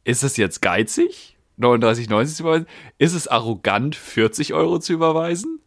ist 0.05 0.23
es 0.23 0.37
jetzt 0.37 0.61
geizig, 0.61 1.35
39,90 1.59 2.35
zu 2.35 2.43
überweisen? 2.43 2.67
Ist 2.97 3.13
es 3.13 3.27
arrogant, 3.27 3.95
40 3.95 4.53
Euro 4.53 4.79
zu 4.79 4.93
überweisen? 4.93 5.59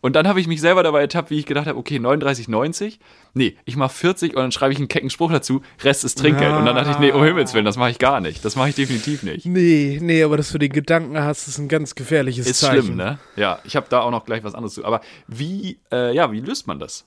Und 0.00 0.16
dann 0.16 0.26
habe 0.28 0.40
ich 0.40 0.48
mich 0.48 0.60
selber 0.60 0.82
dabei 0.82 1.00
ertappt, 1.00 1.30
wie 1.30 1.38
ich 1.38 1.46
gedacht 1.46 1.66
habe, 1.66 1.78
okay, 1.78 1.96
39,90? 1.98 2.98
Nee, 3.32 3.56
ich 3.64 3.76
mache 3.76 3.94
40 3.94 4.34
und 4.34 4.42
dann 4.42 4.52
schreibe 4.52 4.72
ich 4.72 4.78
einen 4.78 4.88
kecken 4.88 5.08
Spruch 5.08 5.30
dazu, 5.30 5.62
Rest 5.82 6.04
ist 6.04 6.18
Trinkgeld. 6.18 6.54
Und 6.56 6.66
dann 6.66 6.74
dachte 6.76 6.90
ich, 6.90 6.98
nee, 6.98 7.12
um 7.12 7.22
Himmels 7.24 7.54
Willen, 7.54 7.64
das 7.64 7.76
mache 7.76 7.90
ich 7.90 7.98
gar 7.98 8.20
nicht. 8.20 8.44
Das 8.44 8.56
mache 8.56 8.70
ich 8.70 8.74
definitiv 8.74 9.22
nicht. 9.22 9.46
Nee, 9.46 9.98
nee, 10.02 10.22
aber 10.22 10.36
dass 10.36 10.50
du 10.50 10.58
den 10.58 10.72
Gedanken 10.72 11.18
hast, 11.18 11.48
ist 11.48 11.58
ein 11.58 11.68
ganz 11.68 11.94
gefährliches 11.94 12.46
Ist 12.46 12.60
Zeichen. 12.60 12.82
schlimm, 12.82 12.96
ne? 12.96 13.18
Ja, 13.36 13.60
ich 13.64 13.76
habe 13.76 13.86
da 13.88 14.00
auch 14.00 14.10
noch 14.10 14.26
gleich 14.26 14.42
was 14.44 14.54
anderes 14.54 14.74
zu. 14.74 14.84
Aber 14.84 15.00
wie, 15.28 15.78
äh, 15.92 16.14
ja, 16.14 16.32
wie 16.32 16.40
löst 16.40 16.66
man 16.66 16.78
das? 16.80 17.06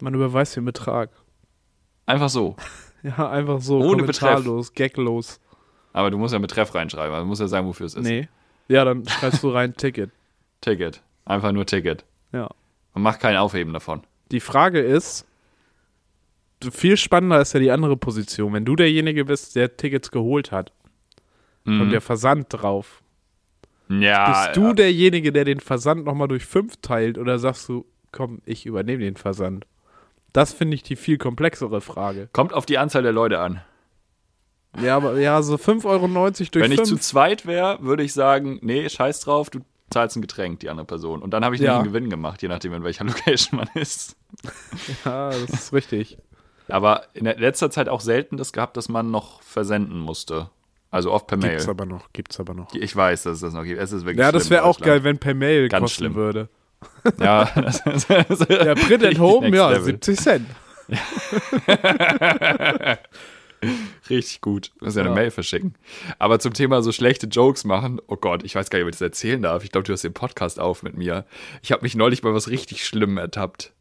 Man 0.00 0.12
überweist 0.12 0.56
den 0.56 0.64
Betrag. 0.64 1.10
Einfach 2.06 2.28
so. 2.28 2.56
Ja, 3.04 3.30
einfach 3.30 3.60
so. 3.60 3.78
Ohne 3.78 3.98
kommentarlos, 4.02 4.74
gaglos. 4.74 5.38
Aber 5.98 6.12
du 6.12 6.16
musst 6.18 6.32
ja 6.32 6.38
Betreff 6.38 6.72
reinschreiben. 6.76 7.12
Also 7.12 7.24
du 7.24 7.28
musst 7.28 7.40
ja 7.40 7.48
sagen, 7.48 7.66
wofür 7.66 7.86
es 7.86 7.94
ist. 7.94 8.04
Nee. 8.06 8.28
Ja, 8.68 8.84
dann 8.84 9.04
schreibst 9.08 9.42
du 9.42 9.50
rein 9.50 9.74
Ticket. 9.74 10.12
Ticket. 10.60 11.02
Einfach 11.24 11.50
nur 11.50 11.66
Ticket. 11.66 12.04
Ja. 12.30 12.48
Man 12.94 13.02
macht 13.02 13.18
kein 13.18 13.36
Aufheben 13.36 13.72
davon. 13.72 14.02
Die 14.30 14.38
Frage 14.38 14.78
ist, 14.78 15.26
viel 16.70 16.96
spannender 16.96 17.40
ist 17.40 17.52
ja 17.52 17.58
die 17.58 17.72
andere 17.72 17.96
Position. 17.96 18.52
Wenn 18.52 18.64
du 18.64 18.76
derjenige 18.76 19.24
bist, 19.24 19.56
der 19.56 19.76
Tickets 19.76 20.12
geholt 20.12 20.52
hat 20.52 20.72
und 21.64 21.90
der 21.90 22.00
Versand 22.00 22.46
drauf, 22.50 23.02
Ja. 23.88 24.44
bist 24.46 24.56
du 24.56 24.72
derjenige, 24.72 25.32
der 25.32 25.44
den 25.44 25.58
Versand 25.60 26.04
nochmal 26.04 26.28
durch 26.28 26.46
fünf 26.46 26.76
teilt 26.80 27.18
oder 27.18 27.38
sagst 27.40 27.68
du, 27.68 27.84
komm, 28.12 28.40
ich 28.46 28.66
übernehme 28.66 29.02
den 29.02 29.16
Versand? 29.16 29.66
Das 30.32 30.52
finde 30.52 30.76
ich 30.76 30.82
die 30.84 30.94
viel 30.96 31.18
komplexere 31.18 31.80
Frage. 31.80 32.28
Kommt 32.32 32.54
auf 32.54 32.66
die 32.66 32.78
Anzahl 32.78 33.02
der 33.02 33.12
Leute 33.12 33.40
an. 33.40 33.60
Ja, 34.80 34.96
aber 34.96 35.18
ja, 35.18 35.40
so 35.42 35.54
5,90 35.54 35.84
Euro 35.86 36.30
durch 36.30 36.54
Wenn 36.54 36.72
ich 36.72 36.82
zu 36.84 36.96
zweit 36.96 37.46
wäre, 37.46 37.78
würde 37.82 38.02
ich 38.02 38.12
sagen, 38.12 38.58
nee, 38.62 38.88
scheiß 38.88 39.20
drauf, 39.20 39.50
du 39.50 39.60
zahlst 39.90 40.16
ein 40.16 40.22
Getränk, 40.22 40.60
die 40.60 40.68
andere 40.68 40.86
Person. 40.86 41.22
Und 41.22 41.30
dann 41.32 41.44
habe 41.44 41.54
ich 41.56 41.60
Ja. 41.62 41.76
einen 41.76 41.84
Gewinn 41.88 42.10
gemacht, 42.10 42.42
je 42.42 42.48
nachdem, 42.48 42.74
in 42.74 42.84
welcher 42.84 43.04
Location 43.06 43.58
man 43.58 43.68
ist. 43.74 44.16
Ja, 45.04 45.30
das 45.30 45.42
ist 45.50 45.72
richtig. 45.72 46.18
Aber 46.68 47.04
in 47.14 47.24
letzter 47.24 47.70
Zeit 47.70 47.88
auch 47.88 48.02
selten 48.02 48.36
das 48.36 48.52
gehabt, 48.52 48.76
dass 48.76 48.88
man 48.90 49.10
noch 49.10 49.40
versenden 49.42 49.98
musste. 50.00 50.50
Also 50.90 51.12
oft 51.12 51.26
per 51.26 51.38
Mail. 51.38 51.50
Gibt's 51.52 51.68
aber 51.68 51.86
noch, 51.86 52.12
gibt's 52.12 52.38
aber 52.40 52.54
noch. 52.54 52.74
Ich 52.74 52.94
weiß, 52.94 53.22
dass 53.24 53.34
es 53.36 53.40
das 53.40 53.54
noch 53.54 53.64
gibt. 53.64 53.80
Es 53.80 53.92
ist 53.92 54.02
wirklich 54.04 54.18
Ja, 54.18 54.32
das 54.32 54.50
wäre 54.50 54.64
auch 54.64 54.78
geil, 54.80 55.02
wenn 55.04 55.18
per 55.18 55.34
Mail 55.34 55.68
Ganz 55.68 55.82
kosten 55.82 55.96
schlimm. 56.04 56.14
würde. 56.14 56.48
Ja, 57.18 57.44
das 57.56 57.80
ist, 57.86 58.10
das 58.28 58.40
ist 58.40 58.50
Ja, 58.50 58.74
Print 58.74 59.04
at 59.04 59.18
Home, 59.18 59.48
ja, 59.56 59.70
level. 59.70 59.84
70 59.84 60.18
Cent. 60.18 60.46
Richtig 64.08 64.40
gut. 64.40 64.70
Muss 64.80 64.94
ja 64.94 65.00
eine 65.02 65.10
Ja. 65.10 65.14
Mail 65.14 65.30
verschicken. 65.30 65.74
Aber 66.18 66.38
zum 66.38 66.54
Thema 66.54 66.82
so 66.82 66.92
schlechte 66.92 67.26
Jokes 67.26 67.64
machen, 67.64 68.00
oh 68.06 68.16
Gott, 68.16 68.42
ich 68.44 68.54
weiß 68.54 68.70
gar 68.70 68.78
nicht, 68.78 68.84
ob 68.84 68.88
ich 68.90 68.94
das 68.96 69.02
erzählen 69.02 69.42
darf. 69.42 69.64
Ich 69.64 69.72
glaube, 69.72 69.84
du 69.86 69.92
hast 69.92 70.04
den 70.04 70.14
Podcast 70.14 70.60
auf 70.60 70.82
mit 70.82 70.96
mir. 70.96 71.26
Ich 71.62 71.72
habe 71.72 71.82
mich 71.82 71.94
neulich 71.96 72.22
bei 72.22 72.32
was 72.32 72.48
richtig 72.48 72.84
Schlimmem 72.86 73.18
ertappt. 73.18 73.72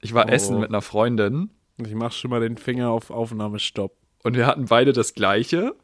Ich 0.00 0.12
war 0.14 0.26
Oh. 0.26 0.30
essen 0.30 0.60
mit 0.60 0.68
einer 0.68 0.82
Freundin 0.82 1.50
Ich 1.78 1.94
mach 1.94 2.12
schon 2.12 2.30
mal 2.30 2.40
den 2.40 2.56
Finger 2.58 2.90
auf 2.90 3.10
Aufnahmestopp. 3.10 3.92
und 4.24 4.36
wir 4.36 4.46
hatten 4.46 4.66
beide 4.66 4.92
das 4.92 5.14
gleiche. 5.14 5.74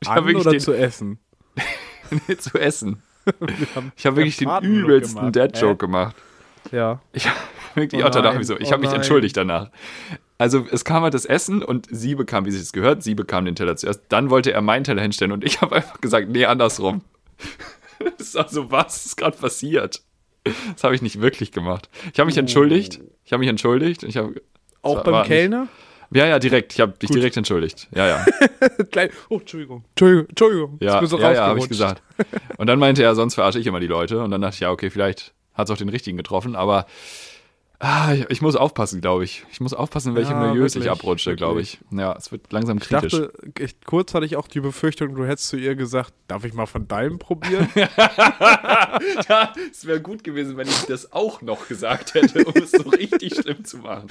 Ich 0.00 0.08
An 0.08 0.36
oder 0.36 0.50
den, 0.52 0.60
zu 0.60 0.72
essen? 0.72 1.18
zu 2.38 2.58
essen. 2.58 3.02
Ich 3.96 4.06
habe 4.06 4.16
wirklich 4.16 4.36
den 4.36 4.48
übelsten. 4.62 5.32
Dad-Joke 5.32 5.72
Hä? 5.72 5.86
gemacht. 5.86 6.16
Ja. 6.70 7.00
Ich 7.12 7.26
habe 7.28 7.36
wirklich 7.74 8.02
Oh 8.02 8.06
auch 8.06 8.10
danach 8.10 8.34
nein, 8.34 8.44
so, 8.44 8.56
ich 8.58 8.68
oh 8.68 8.72
habe 8.72 8.82
mich 8.82 8.92
entschuldigt 8.92 9.36
danach. 9.36 9.70
Also 10.38 10.64
es 10.70 10.84
kam 10.84 11.02
halt 11.02 11.14
das 11.14 11.24
Essen 11.24 11.62
und 11.64 11.88
sie 11.90 12.14
bekam, 12.14 12.44
wie 12.46 12.52
sich 12.52 12.60
das 12.60 12.72
gehört, 12.72 13.02
sie 13.02 13.14
bekam 13.16 13.44
den 13.44 13.56
Teller 13.56 13.76
zuerst. 13.76 14.02
Dann 14.08 14.30
wollte 14.30 14.52
er 14.52 14.60
meinen 14.62 14.84
Teller 14.84 15.02
hinstellen 15.02 15.32
und 15.32 15.44
ich 15.44 15.60
habe 15.60 15.76
einfach 15.76 16.00
gesagt, 16.00 16.28
nee, 16.28 16.44
andersrum. 16.44 17.02
Das 18.16 18.28
ist 18.28 18.36
also, 18.36 18.70
was 18.70 19.06
ist 19.06 19.16
gerade 19.16 19.36
passiert? 19.36 20.02
Das 20.44 20.84
habe 20.84 20.94
ich 20.94 21.02
nicht 21.02 21.20
wirklich 21.20 21.50
gemacht. 21.50 21.88
Ich 22.12 22.20
habe 22.20 22.26
mich 22.28 22.38
entschuldigt. 22.38 23.00
Ich 23.24 23.32
habe 23.32 23.40
mich 23.40 23.48
entschuldigt. 23.48 24.04
Ich 24.04 24.16
habe 24.16 24.40
Auch 24.82 25.02
beim 25.02 25.14
war 25.14 25.20
nicht- 25.22 25.28
Kellner? 25.28 25.66
Ja, 26.12 26.26
ja, 26.26 26.38
direkt. 26.38 26.72
Ich 26.74 26.80
habe 26.80 26.92
dich 26.92 27.10
direkt 27.10 27.36
entschuldigt. 27.36 27.88
Ja, 27.94 28.06
ja. 28.06 28.26
Klein. 28.92 29.10
Oh, 29.28 29.40
Entschuldigung. 29.40 29.84
Entschuldigung. 29.90 30.28
Entschuldigung. 30.28 30.78
Ja, 30.80 31.04
so 31.04 31.18
ja, 31.18 31.32
ja 31.32 31.46
habe 31.48 31.58
ich 31.58 31.68
gesagt. 31.68 32.00
Und 32.56 32.68
dann 32.68 32.78
meinte 32.78 33.02
er, 33.02 33.16
sonst 33.16 33.34
verarsche 33.34 33.58
ich 33.58 33.66
immer 33.66 33.80
die 33.80 33.88
Leute. 33.88 34.22
Und 34.22 34.30
dann 34.30 34.40
dachte 34.40 34.54
ich, 34.54 34.60
ja, 34.60 34.70
okay, 34.70 34.90
vielleicht 34.90 35.34
hat 35.54 35.66
es 35.68 35.70
auch 35.72 35.76
den 35.76 35.88
richtigen 35.88 36.16
getroffen, 36.16 36.54
aber 36.54 36.86
ah, 37.80 38.12
ich, 38.14 38.28
ich 38.30 38.42
muss 38.42 38.56
aufpassen, 38.56 39.00
glaube 39.00 39.24
ich. 39.24 39.44
Ich 39.52 39.60
muss 39.60 39.72
aufpassen, 39.74 40.10
in 40.10 40.14
welche 40.16 40.32
Ja, 40.32 40.40
Milieus 40.48 40.72
ich 40.74 40.82
wirklich, 40.82 40.90
abrutsche, 40.90 41.36
glaube 41.36 41.60
ich. 41.60 41.78
Ja, 41.90 42.14
es 42.16 42.32
wird 42.32 42.52
langsam 42.52 42.78
Ich 42.78 42.84
kritisch. 42.84 43.12
dachte, 43.12 43.32
ich, 43.58 43.80
kurz 43.84 44.14
hatte 44.14 44.26
ich 44.26 44.36
auch 44.36 44.48
die 44.48 44.60
Befürchtung, 44.60 45.14
du 45.14 45.24
hättest 45.24 45.48
zu 45.48 45.56
ihr 45.56 45.74
gesagt, 45.76 46.12
darf 46.26 46.44
ich 46.44 46.52
mal 46.54 46.66
von 46.66 46.88
deinem 46.88 47.18
probieren? 47.18 47.68
ja, 47.76 49.52
es 49.70 49.86
wäre 49.86 50.00
gut 50.00 50.24
gewesen, 50.24 50.56
wenn 50.56 50.68
ich 50.68 50.82
das 50.86 51.12
auch 51.12 51.42
noch 51.42 51.68
gesagt 51.68 52.14
hätte, 52.14 52.44
um 52.44 52.54
es 52.62 52.72
so 52.72 52.88
richtig 52.90 53.34
schlimm 53.34 53.64
zu 53.64 53.78
machen. 53.78 54.08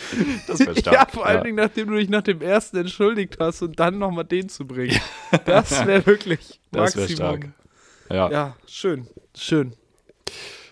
Das 0.47 0.59
wäre 0.59 0.75
stark. 0.77 0.93
ja, 0.95 1.05
vor 1.11 1.25
allen 1.25 1.43
Dingen, 1.43 1.55
nachdem 1.57 1.87
du 1.89 1.95
dich 1.97 2.09
nach 2.09 2.23
dem 2.23 2.41
ersten 2.41 2.77
entschuldigt 2.77 3.37
hast 3.39 3.61
und 3.61 3.79
dann 3.79 3.97
nochmal 3.97 4.25
den 4.25 4.49
zu 4.49 4.65
bringen. 4.65 4.99
Das 5.45 5.85
wäre 5.85 6.05
wirklich 6.05 6.59
Das 6.71 6.95
wäre 6.95 7.07
Maximum. 7.07 7.15
stark. 7.15 7.47
Ja. 8.09 8.31
Ja, 8.31 8.55
schön, 8.67 9.07
schön. 9.37 9.73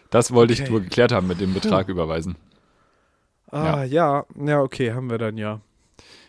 Das 0.09 0.31
wollte 0.31 0.53
ich 0.53 0.61
Okay. 0.61 0.71
nur 0.71 0.81
geklärt 0.81 1.11
haben 1.11 1.27
mit 1.27 1.41
dem 1.41 1.53
Betrag 1.53 1.89
überweisen. 1.89 2.35
Ah, 3.51 3.83
ja. 3.83 4.25
ja, 4.35 4.61
okay, 4.61 4.93
haben 4.93 5.09
wir 5.09 5.17
dann 5.17 5.37
ja. 5.37 5.61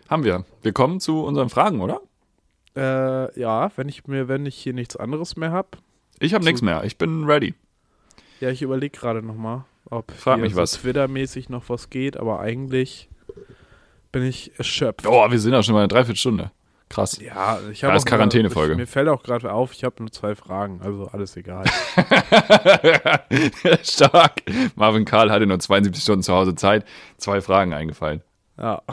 Haben 0.08 0.24
wir. 0.24 0.44
Wir 0.62 0.72
kommen 0.72 1.00
zu 1.00 1.24
unseren 1.24 1.48
Fragen, 1.48 1.80
oder? 1.80 2.00
Äh, 2.76 3.40
ja, 3.40 3.70
wenn 3.76 3.88
ich 3.88 4.06
mir, 4.06 4.28
wenn 4.28 4.46
ich 4.46 4.56
hier 4.56 4.72
nichts 4.72 4.96
anderes 4.96 5.36
mehr 5.36 5.50
habe. 5.50 5.68
Ich 6.18 6.34
habe 6.34 6.44
nichts 6.44 6.62
mehr. 6.62 6.84
Ich 6.84 6.98
bin 6.98 7.24
ready. 7.24 7.54
Ja, 8.40 8.50
ich 8.50 8.62
überlege 8.62 8.98
gerade 8.98 9.22
nochmal, 9.22 9.64
ob 9.90 10.12
Frag 10.12 10.40
mich 10.40 10.54
so 10.54 10.60
was. 10.60 10.72
Twitter-mäßig 10.72 11.48
noch 11.48 11.68
was 11.68 11.90
geht, 11.90 12.16
aber 12.16 12.40
eigentlich 12.40 13.08
bin 14.12 14.22
ich 14.22 14.52
erschöpft. 14.58 15.06
Oh, 15.06 15.30
wir 15.30 15.38
sind 15.38 15.52
ja 15.52 15.62
schon 15.62 15.74
mal 15.74 15.80
eine 15.80 15.88
Dreiviertelstunde. 15.88 16.52
Krass. 16.88 17.18
Ja, 17.20 17.58
ich 17.72 17.80
Ja, 17.80 17.88
habe 17.88 17.96
ist 17.98 18.06
Quarantänefolge. 18.06 18.76
Mir 18.76 18.86
fällt 18.86 19.08
auch 19.08 19.22
gerade 19.22 19.52
auf, 19.52 19.72
ich 19.72 19.82
habe 19.82 19.96
nur 19.98 20.12
zwei 20.12 20.34
Fragen, 20.36 20.80
also 20.82 21.06
alles 21.12 21.36
egal. 21.36 21.64
Stark. 23.82 24.42
Marvin 24.76 25.04
Karl 25.04 25.30
hatte 25.30 25.46
nur 25.46 25.58
72 25.58 26.02
Stunden 26.02 26.22
zu 26.22 26.32
Hause 26.32 26.54
Zeit. 26.54 26.84
Zwei 27.16 27.40
Fragen 27.40 27.72
eingefallen. 27.74 28.22
Ja. 28.58 28.82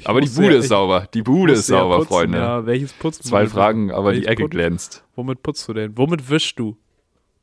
Ich 0.00 0.08
Aber 0.08 0.20
die 0.20 0.28
Bude 0.28 0.54
ja- 0.54 0.58
ist 0.58 0.68
sauber. 0.70 1.06
Die 1.14 1.22
Bude 1.22 1.52
ist 1.52 1.68
ja 1.68 1.78
sauber, 1.78 1.98
putzen, 1.98 2.08
Freunde. 2.08 2.38
Ja, 2.38 2.66
welches 2.66 2.92
putzen 2.92 3.22
Zwei? 3.22 3.46
Fragen, 3.46 3.92
aber 3.92 4.12
die 4.12 4.26
Ecke 4.26 4.48
glänzt. 4.48 5.04
Womit 5.14 5.40
putzt 5.44 5.68
du 5.68 5.72
denn? 5.72 5.96
Womit 5.96 6.28
wischst 6.28 6.58
du? 6.58 6.76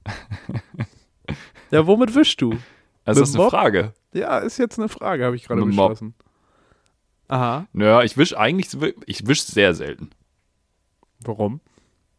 ja, 1.72 1.88
womit 1.88 2.14
wischst 2.14 2.42
du? 2.42 2.58
Das 3.06 3.18
Mit 3.18 3.28
ist 3.30 3.40
eine? 3.40 3.50
Frage. 3.50 3.94
Ja, 4.14 4.40
ist 4.40 4.58
jetzt 4.58 4.78
eine 4.78 4.90
Frage, 4.90 5.24
habe 5.24 5.38
ich 5.38 5.48
gerade 5.48 5.64
beschlossen. 5.64 6.14
Aha. 7.28 7.68
Naja, 7.74 8.04
ich 8.04 8.18
wisch 8.18 8.36
eigentlich, 8.38 8.70
ich 9.06 9.28
wisch 9.28 9.44
sehr 9.44 9.74
selten. 9.74 10.12
Warum? 11.22 11.60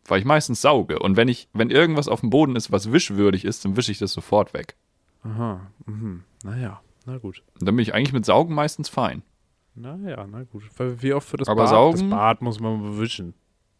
Weil 0.07 0.21
ich 0.21 0.25
meistens 0.25 0.61
sauge. 0.61 0.99
Und 0.99 1.17
wenn 1.17 1.29
ich, 1.29 1.49
wenn 1.53 1.71
irgendwas 1.71 2.09
auf 2.09 2.21
dem 2.21 2.31
Boden 2.31 2.57
ist, 2.57 2.73
was 2.73 2.93
wischwürdig 2.93 3.45
ist, 3.45 3.65
dann 3.65 3.77
wische 3.77 3.93
ich 3.93 3.99
das 3.99 4.13
sofort 4.13 4.55
weg. 4.55 4.77
Aha. 5.25 5.61
Mhm. 5.87 6.25
Naja, 6.45 6.81
na 7.07 7.19
gut. 7.19 7.43
Und 7.59 7.67
dann 7.67 7.77
bin 7.77 7.83
ich 7.83 7.95
eigentlich 7.95 8.13
mit 8.13 8.25
Saugen 8.25 8.55
meistens 8.55 8.89
fein. 8.89 9.23
Naja, 9.75 10.27
na 10.31 10.45
gut. 10.45 10.65
Weil 10.77 11.03
Wie 11.03 11.13
oft 11.13 11.29
für 11.29 11.37
das 11.37 11.49
Aber 11.49 11.63
Bad? 11.63 11.71
saugen? 11.71 12.11
Das 12.11 12.19
Bad 12.19 12.43
muss 12.43 12.61
man 12.61 12.99
wischen. 12.99 13.35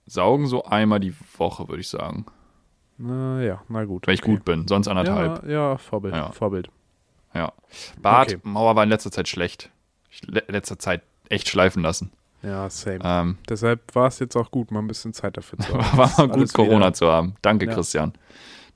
Saugen 0.07 0.47
so 0.47 0.65
einmal 0.65 1.01
die 1.01 1.15
Woche, 1.39 1.69
würde 1.69 1.81
ich 1.81 1.89
sagen. 1.89 2.27
Naja, 2.99 3.63
na 3.69 3.85
gut. 3.85 4.07
Wenn 4.07 4.15
ich 4.15 4.23
okay. 4.23 4.33
gut 4.33 4.45
bin. 4.45 4.67
Sonst 4.69 4.89
anderthalb. 4.89 5.45
Ja, 5.45 5.51
ja, 5.51 5.77
Vorbild. 5.79 6.15
Ja. 6.15 6.33
Vorbild. 6.33 6.71
Ja. 7.35 7.53
Bad, 8.01 8.29
Okay. 8.29 8.41
Mauer 8.43 8.77
war 8.77 8.83
in 8.85 8.89
letzter 8.89 9.11
Zeit 9.11 9.29
schlecht. 9.29 9.71
Ich 10.11 10.23
le 10.27 10.43
letzter 10.49 10.79
Zeit 10.79 11.03
echt 11.29 11.49
schleifen 11.49 11.83
lassen. 11.83 12.11
Ja, 12.43 12.69
same. 12.71 12.99
Ähm, 13.03 13.39
Deshalb 13.49 13.95
war 13.95 14.07
es 14.09 14.19
jetzt 14.19 14.37
auch 14.37 14.51
gut, 14.51 14.71
mal 14.71 14.79
ein 14.81 14.87
bisschen 14.87 15.13
Zeit 15.13 15.37
dafür 15.37 15.59
zu 15.59 15.73
haben. 15.79 15.99
war 15.99 16.13
mal 16.19 16.29
gut, 16.29 16.53
Corona 16.53 16.87
Wieder. 16.87 16.93
zu 16.93 17.07
haben. 17.09 17.35
Danke, 17.43 17.67
Ja. 17.67 17.75
Christian. 17.75 18.13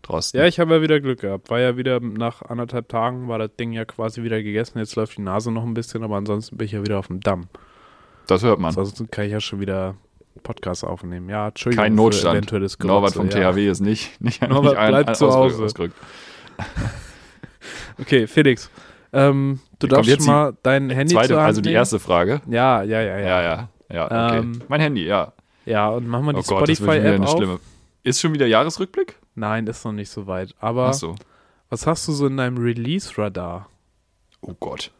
Drosten. 0.02 0.40
Ja, 0.40 0.46
ich 0.46 0.58
habe 0.58 0.74
ja 0.76 0.80
wieder 0.82 0.98
Glück 0.98 1.20
gehabt. 1.20 1.50
War 1.50 1.60
ja 1.60 1.76
wieder 1.76 2.00
nach 2.00 2.40
anderthalb 2.42 2.88
Tagen, 2.88 3.28
war 3.28 3.38
das 3.38 3.50
Ding 3.60 3.72
ja 3.72 3.84
quasi 3.84 4.22
wieder 4.22 4.42
gegessen. 4.42 4.78
Jetzt 4.78 4.96
läuft 4.96 5.18
die 5.18 5.22
Nase 5.22 5.52
noch 5.52 5.62
ein 5.62 5.74
bisschen, 5.74 6.02
aber 6.02 6.16
ansonsten 6.16 6.56
bin 6.56 6.64
ich 6.64 6.72
ja 6.72 6.82
wieder 6.82 6.98
auf 6.98 7.08
dem 7.08 7.20
Damm. 7.20 7.48
das 8.26 8.42
hört 8.42 8.58
man. 8.58 8.68
Ansonsten 8.68 9.10
kann 9.10 9.26
ich 9.26 9.32
ja 9.32 9.40
schon 9.40 9.60
wieder 9.60 9.94
Podcast 10.42 10.84
aufnehmen. 10.84 11.28
Ja, 11.28 11.48
Entschuldigung. 11.48 11.84
Kein 11.84 11.94
Notstand. 11.96 12.34
eventuelles 12.34 12.78
Norbert 12.78 13.12
Gerotze, 13.12 13.30
vom 13.32 13.42
ja. 13.42 13.52
THW 13.52 13.68
ist 13.68 13.80
nicht, 13.80 14.18
nicht, 14.22 14.40
Norbert 14.40 14.78
nicht 14.78 14.88
bleibt 14.88 15.16
zu 15.16 15.30
Hause. 15.30 15.66
Okay, 18.00 18.26
Felix. 18.26 18.70
Ähm, 19.12 19.60
du 19.78 19.86
darfst 19.86 20.08
jetzt 20.08 20.24
schon 20.24 20.32
mal 20.34 20.56
dein 20.62 20.90
Handy 20.90 21.14
Zweite, 21.14 21.28
zur 21.28 21.38
Hand 21.38 21.46
also 21.46 21.60
die 21.60 21.72
erste 21.72 21.98
Frage. 21.98 22.40
Ja, 22.48 22.82
ja, 22.82 23.00
ja, 23.00 23.18
ja. 23.18 23.26
Ja, 23.26 23.42
ja. 23.42 23.68
Ja, 23.92 24.04
okay. 24.04 24.38
Ähm, 24.38 24.62
mein 24.68 24.80
Handy, 24.80 25.04
ja. 25.04 25.32
Ja, 25.66 25.88
und 25.88 26.06
mach 26.06 26.20
mal 26.22 26.32
die 26.32 26.38
Oh 26.38 26.42
wird 26.42 26.68
wieder 26.68 26.74
Spotify-App 26.76 27.20
auf. 27.22 27.36
schlimme. 27.36 27.60
Ist 28.02 28.20
schon 28.20 28.32
wieder 28.32 28.46
Jahresrückblick? 28.46 29.16
Nein, 29.34 29.66
ist 29.66 29.84
noch 29.84 29.92
nicht 29.92 30.10
so 30.10 30.26
weit. 30.26 30.54
Aber 30.60 30.92
so. 30.94 31.16
was 31.68 31.86
hast 31.86 32.06
du 32.08 32.12
so 32.12 32.26
in 32.26 32.36
deinem 32.36 32.58
Release-Radar? 32.58 33.68
Oh 34.42 34.54
Gott. 34.58 34.90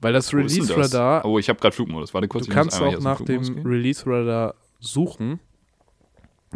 Weil 0.00 0.12
das? 0.12 0.34
Release-Radar, 0.34 1.24
Oh, 1.24 1.38
ich 1.38 1.48
habe 1.48 1.58
gerade 1.58 1.74
Flugmodus. 1.74 2.12
Warte 2.14 2.28
kurz. 2.28 2.46
du 2.46 2.52
kannst 2.52 2.80
auch 2.80 3.00
nach 3.00 3.20
dem. 3.22 3.64
Release-Radar 3.64 4.54
suchen. 4.80 5.40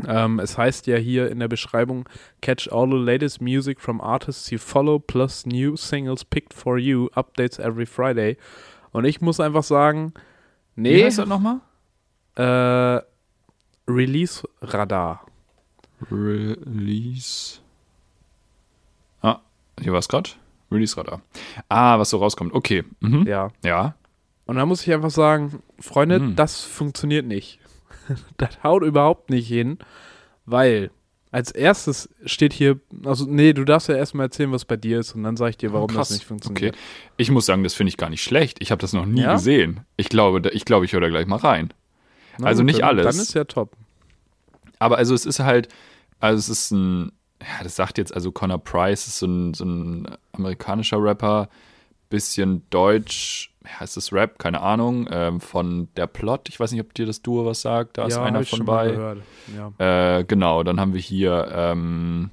Ähm, 0.06 0.38
es 0.38 0.56
heißt 0.56 0.86
ja 0.86 0.96
hier 0.96 1.30
in 1.30 1.40
der 1.40 1.48
Beschreibung: 1.48 2.08
Catch 2.40 2.68
all 2.72 2.88
the 2.88 2.96
latest 2.96 3.40
music 3.40 3.80
from 3.80 4.00
artists 4.00 4.50
you 4.50 4.58
follow, 4.58 4.98
plus 4.98 5.44
new 5.46 5.76
singles 5.76 6.24
picked 6.24 6.54
for 6.54 6.78
you, 6.78 7.08
updates 7.14 7.58
every 7.58 7.86
Friday. 7.86 8.36
Und 8.92 9.04
ich 9.04 9.20
muss 9.20 9.40
einfach 9.40 9.62
sagen, 9.64 10.12
Wie 10.76 10.82
nee, 10.82 11.04
heißt 11.04 11.18
das 11.18 11.28
nochmal? 11.28 11.60
äh, 12.36 13.02
Release-Radar. 13.90 15.26
Release. 16.10 17.60
Ah, 19.22 19.40
hier 19.80 19.92
war 19.92 19.98
es 19.98 20.08
gerade. 20.08 20.30
Release-Radar. 20.70 21.20
Ah, 21.68 21.98
was 21.98 22.10
so 22.10 22.18
rauskommt. 22.18 22.54
Okay. 22.54 22.84
Mhm. 23.00 23.26
Ja. 23.26 23.50
Ja. 23.64 23.94
Und 24.46 24.56
da 24.56 24.66
muss 24.66 24.86
ich 24.86 24.92
einfach 24.92 25.10
sagen, 25.10 25.62
Freunde, 25.78 26.16
Hm. 26.16 26.36
das 26.36 26.64
funktioniert 26.64 27.26
nicht. 27.26 27.58
das 28.36 28.62
haut 28.62 28.82
überhaupt 28.82 29.30
nicht 29.30 29.48
hin, 29.48 29.78
weil 30.46 30.90
als 31.32 31.52
erstes 31.52 32.08
steht 32.26 32.52
hier, 32.52 32.80
also 33.04 33.24
nee, 33.24 33.52
du 33.52 33.64
darfst 33.64 33.88
ja 33.88 33.94
erstmal 33.94 34.26
erzählen, 34.26 34.50
was 34.50 34.64
bei 34.64 34.76
dir 34.76 34.98
ist 34.98 35.14
und 35.14 35.22
dann 35.22 35.36
sage 35.36 35.50
ich 35.50 35.56
dir, 35.58 35.72
warum 35.72 35.86
Krass. 35.88 36.08
das 36.08 36.18
nicht 36.18 36.26
funktioniert. 36.26 36.74
Okay. 36.74 36.82
Ich 37.18 37.30
muss 37.30 37.46
sagen, 37.46 37.62
das 37.62 37.74
finde 37.74 37.90
ich 37.90 37.96
gar 37.96 38.10
nicht 38.10 38.22
schlecht. 38.24 38.58
Ich 38.60 38.72
habe 38.72 38.80
das 38.80 38.92
noch 38.92 39.06
nie 39.06 39.20
Ja? 39.22 39.34
gesehen. 39.34 39.80
Ich 39.96 40.08
glaube, 40.08 40.48
ich, 40.50 40.64
glaube, 40.64 40.86
ich 40.86 40.92
höre 40.92 41.02
da 41.02 41.08
gleich 41.08 41.26
mal 41.26 41.36
rein. 41.36 41.72
Na 42.38 42.48
Also 42.48 42.64
nicht 42.64 42.80
dann, 42.80 42.88
alles. 42.88 43.04
Dann 43.04 43.22
ist 43.22 43.34
ja 43.34 43.44
top. 43.44 43.76
Aber 44.80 44.98
also 44.98 45.14
es 45.14 45.24
ist 45.24 45.38
halt, 45.38 45.68
also 46.18 46.38
es 46.38 46.48
ist 46.48 46.72
ein, 46.72 47.12
ja, 47.40 47.62
das 47.62 47.76
sagt 47.76 47.98
jetzt, 47.98 48.12
also 48.12 48.32
Connor 48.32 48.58
Price 48.58 49.06
ist 49.06 49.18
so 49.20 49.26
ein, 49.26 49.54
so 49.54 49.64
ein 49.64 50.08
amerikanischer 50.32 51.00
Rapper, 51.00 51.48
bisschen 52.08 52.62
deutsch, 52.70 53.49
ist 53.82 53.96
das 53.96 54.12
Rap, 54.12 54.38
keine 54.38 54.60
Ahnung, 54.60 55.08
ähm, 55.10 55.40
von 55.40 55.88
Der 55.96 56.06
Plot, 56.06 56.48
ich 56.48 56.58
weiß 56.58 56.72
nicht, 56.72 56.80
ob 56.80 56.94
dir 56.94 57.06
das 57.06 57.22
Duo 57.22 57.44
was 57.44 57.60
sagt, 57.60 57.98
da 57.98 58.06
ist 58.06 58.16
ja, 58.16 58.22
einer 58.22 58.38
hab 58.38 58.42
ich 58.44 58.50
von 58.50 58.64
bei. 58.64 59.16
Ja. 59.54 60.18
Äh, 60.18 60.24
genau, 60.24 60.62
dann 60.62 60.80
haben 60.80 60.94
wir 60.94 61.00
hier 61.00 61.48
ähm, 61.52 62.30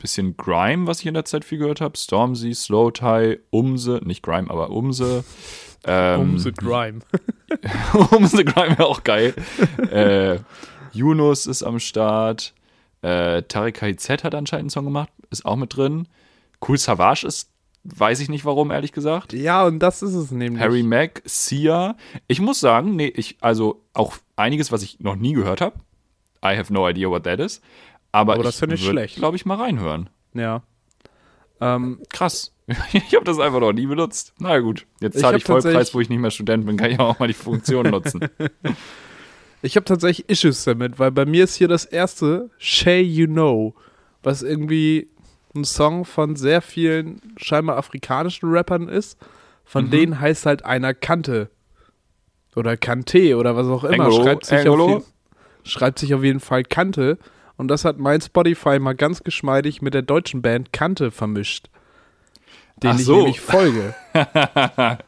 bisschen 0.00 0.36
Grime, 0.36 0.86
was 0.86 1.00
ich 1.00 1.06
in 1.06 1.14
der 1.14 1.24
Zeit 1.24 1.44
viel 1.44 1.58
gehört 1.58 1.80
habe, 1.80 1.96
Stormzy, 1.96 2.54
Slow 2.54 2.90
Tie, 2.90 3.38
Umse, 3.50 4.00
nicht 4.04 4.22
Grime, 4.22 4.50
aber 4.50 4.70
Umse. 4.70 5.24
Ähm, 5.84 6.20
um 6.20 6.38
the 6.38 6.52
Grime. 6.52 7.00
Umse 8.10 8.44
Grime 8.44 8.78
wäre 8.78 8.86
auch 8.86 9.04
geil. 9.04 9.34
äh, 9.90 10.38
Yunus 10.92 11.46
ist 11.46 11.62
am 11.62 11.78
Start. 11.78 12.54
Äh, 13.02 13.42
Tarek 13.44 13.76
KIZ 13.76 14.24
hat 14.24 14.34
anscheinend 14.34 14.64
einen 14.64 14.70
Song 14.70 14.84
gemacht, 14.84 15.10
ist 15.30 15.46
auch 15.46 15.56
mit 15.56 15.74
drin. 15.76 16.06
Cool 16.66 16.76
Savage 16.76 17.26
ist, 17.26 17.49
weiß 17.84 18.20
ich 18.20 18.28
nicht 18.28 18.44
warum, 18.44 18.70
ehrlich 18.70 18.92
gesagt. 18.92 19.32
ja, 19.32 19.64
und 19.64 19.78
das 19.78 20.02
ist 20.02 20.14
es 20.14 20.30
nämlich. 20.30 20.62
Harry 20.62 20.82
Mack, 20.82 21.22
Sia. 21.24 21.96
Ich 22.26 22.40
muss 22.40 22.60
sagen, 22.60 22.96
nee, 22.96 23.12
ich, 23.14 23.38
also 23.40 23.82
auch 23.94 24.16
einiges, 24.36 24.70
was 24.72 24.82
ich 24.82 25.00
noch 25.00 25.16
nie 25.16 25.32
gehört 25.32 25.60
habe. 25.60 25.76
I 26.44 26.56
have 26.56 26.72
no 26.72 26.88
idea 26.88 27.08
what 27.08 27.24
that 27.24 27.40
is. 27.40 27.60
Aber, 28.12 28.34
Aber 28.34 28.42
das 28.42 28.58
finde 28.58 28.74
ich 28.74 28.84
schlecht. 28.84 29.16
glaube 29.16 29.36
ich, 29.36 29.46
mal 29.46 29.56
reinhören. 29.56 30.10
Ja. 30.34 30.62
Ähm, 31.60 32.00
Krass. 32.10 32.54
Ich 32.92 33.14
habe 33.14 33.24
das 33.24 33.38
einfach 33.40 33.60
noch 33.60 33.72
nie 33.72 33.86
benutzt. 33.86 34.32
Na 34.38 34.58
gut, 34.60 34.86
jetzt 35.00 35.16
Ich 35.16 35.22
zahle 35.22 35.34
hab 35.34 35.38
ich, 35.40 35.44
Vollpreis, 35.44 35.92
wo 35.92 36.00
ich 36.00 36.08
nicht 36.08 36.20
mehr 36.20 36.30
Student 36.30 36.66
bin, 36.66 36.76
kann 36.76 36.90
ich 36.92 37.00
auch 37.00 37.18
mal 37.18 37.26
die 37.26 37.34
Funktion 37.34 37.86
nutzen. 37.90 38.28
Ich 39.62 39.74
habe 39.76 39.84
tatsächlich 39.84 40.28
Issues 40.28 40.64
damit, 40.64 40.98
weil 40.98 41.10
bei 41.10 41.26
mir 41.26 41.44
ist 41.44 41.56
hier 41.56 41.66
das 41.68 41.84
erste 41.84 42.48
Shay 42.58 43.00
You 43.02 43.26
Know, 43.26 43.74
was 44.22 44.42
irgendwie 44.42 45.08
ein 45.54 45.64
Song 45.64 46.04
von 46.04 46.36
sehr 46.36 46.62
vielen 46.62 47.20
scheinbar 47.36 47.76
afrikanischen 47.76 48.50
Rappern 48.50 48.88
ist. 48.88 49.18
Von 49.64 49.86
Mhm. 49.86 49.90
denen 49.90 50.20
heißt 50.20 50.46
halt 50.46 50.64
einer 50.64 50.94
Kante. 50.94 51.50
Oder 52.56 52.76
Kante 52.76 53.36
oder 53.36 53.56
was 53.56 53.66
auch 53.68 53.84
immer. 53.84 54.04
Angolo, 54.04 54.22
schreibt, 54.24 54.46
sich 54.46 54.58
auf 54.58 54.64
Angolo. 54.74 54.88
jeden, 54.88 55.04
schreibt 55.64 55.98
sich 55.98 56.14
auf 56.14 56.22
jeden 56.24 56.40
Fall 56.40 56.62
Kante. 56.64 57.18
Und 57.56 57.68
das 57.68 57.84
hat 57.84 57.98
mein 57.98 58.20
Spotify 58.20 58.78
mal 58.78 58.94
ganz 58.94 59.22
geschmeidig 59.22 59.82
mit 59.82 59.94
der 59.94 60.02
deutschen 60.02 60.42
Band 60.42 60.72
Kante 60.72 61.10
vermischt. 61.10 61.68
Den 62.82 62.90
Ach 62.92 62.98
ich 62.98 63.04
so. 63.04 63.16
nämlich 63.16 63.40
folge. 63.40 63.94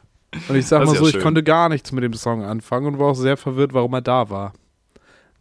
Und 0.49 0.55
ich 0.55 0.65
sag 0.65 0.85
mal 0.85 0.95
so, 0.95 1.07
ja 1.07 1.15
ich 1.15 1.19
konnte 1.23 1.43
gar 1.43 1.69
nichts 1.69 1.91
mit 1.91 2.03
dem 2.03 2.13
Song 2.13 2.43
anfangen 2.43 2.87
und 2.87 2.99
war 2.99 3.07
auch 3.11 3.15
sehr 3.15 3.37
verwirrt, 3.37 3.73
warum 3.73 3.93
er 3.93 4.01
da 4.01 4.29
war. 4.31 4.53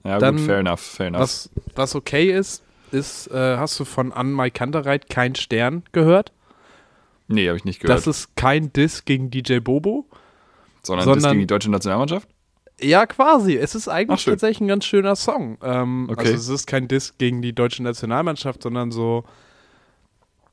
Ja, 0.05 0.19
Dann- 0.19 0.37
gut, 0.37 0.45
fair 0.47 0.59
enough, 0.59 0.81
fair 0.81 1.07
enough. 1.07 1.21
Was, 1.23 1.51
was 1.75 1.95
okay 1.95 2.31
ist, 2.31 2.63
ist, 2.93 3.29
äh, 3.29 3.57
hast 3.57 3.79
du 3.81 3.85
von 3.85 4.13
An 4.13 4.33
Mai 4.33 4.51
Kantereit 4.51 5.09
kein 5.11 5.35
Stern 5.35 5.83
gehört? 5.93 6.33
nee, 7.29 7.47
habe 7.49 7.57
ich 7.57 7.65
nicht 7.65 7.81
gehört. 7.81 7.97
Das 7.99 8.07
ist 8.07 8.37
kein 8.37 8.73
Diss 8.75 9.05
gegen 9.07 9.31
DJ 9.31 9.59
Bobo. 9.61 10.07
sondern, 10.83 11.05
sondern- 11.07 11.33
gegen 11.33 11.41
die 11.41 11.47
deutsche 11.47 11.71
Nationalmannschaft? 11.71 12.29
Ja, 12.81 13.07
quasi. 13.07 13.57
Es 13.57 13.75
ist 13.75 13.89
eigentlich 13.89 14.21
Ach, 14.27 14.33
tatsächlich 14.33 14.61
ein 14.63 14.69
ganz 14.69 14.85
schöner 14.85 15.15
Song. 15.17 15.57
Ähm, 15.63 16.09
Okay. 16.11 16.21
Also 16.33 16.35
es 16.35 16.49
ist 16.49 16.67
kein 16.67 16.89
Diss 16.89 17.17
gegen 17.19 17.41
die 17.41 17.53
deutsche 17.55 17.83
Nationalmannschaft, 17.83 18.63
sondern 18.63 18.91
so 18.91 19.25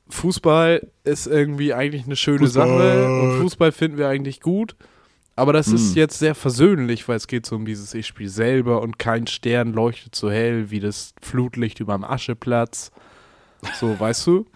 Fußball 0.08 0.86
ist 1.04 1.26
irgendwie 1.26 1.72
eigentlich 1.74 2.04
eine 2.06 2.16
schöne 2.16 2.46
Sache 2.48 3.06
und 3.22 3.40
Fußball 3.40 3.72
finden 3.72 3.98
wir 3.98 4.08
eigentlich 4.08 4.40
gut. 4.40 4.74
Aber 5.40 5.52
das 5.52 5.68
ist 5.68 5.90
Hm. 5.90 5.96
jetzt 5.96 6.18
sehr 6.18 6.34
versöhnlich, 6.34 7.08
weil 7.08 7.16
es 7.16 7.26
geht 7.26 7.46
so 7.46 7.56
um 7.56 7.64
dieses 7.64 7.94
Ich 7.94 8.06
spiele 8.06 8.28
selber 8.28 8.82
und 8.82 8.98
kein 8.98 9.26
Stern 9.26 9.72
leuchtet 9.72 10.14
so 10.14 10.30
hell 10.30 10.70
wie 10.70 10.80
das 10.80 11.14
Flutlicht 11.22 11.80
über 11.80 11.94
dem 11.94 12.04
Ascheplatz. 12.04 12.92
So, 13.78 13.94
weißt 14.00 14.26
du? 14.26 14.46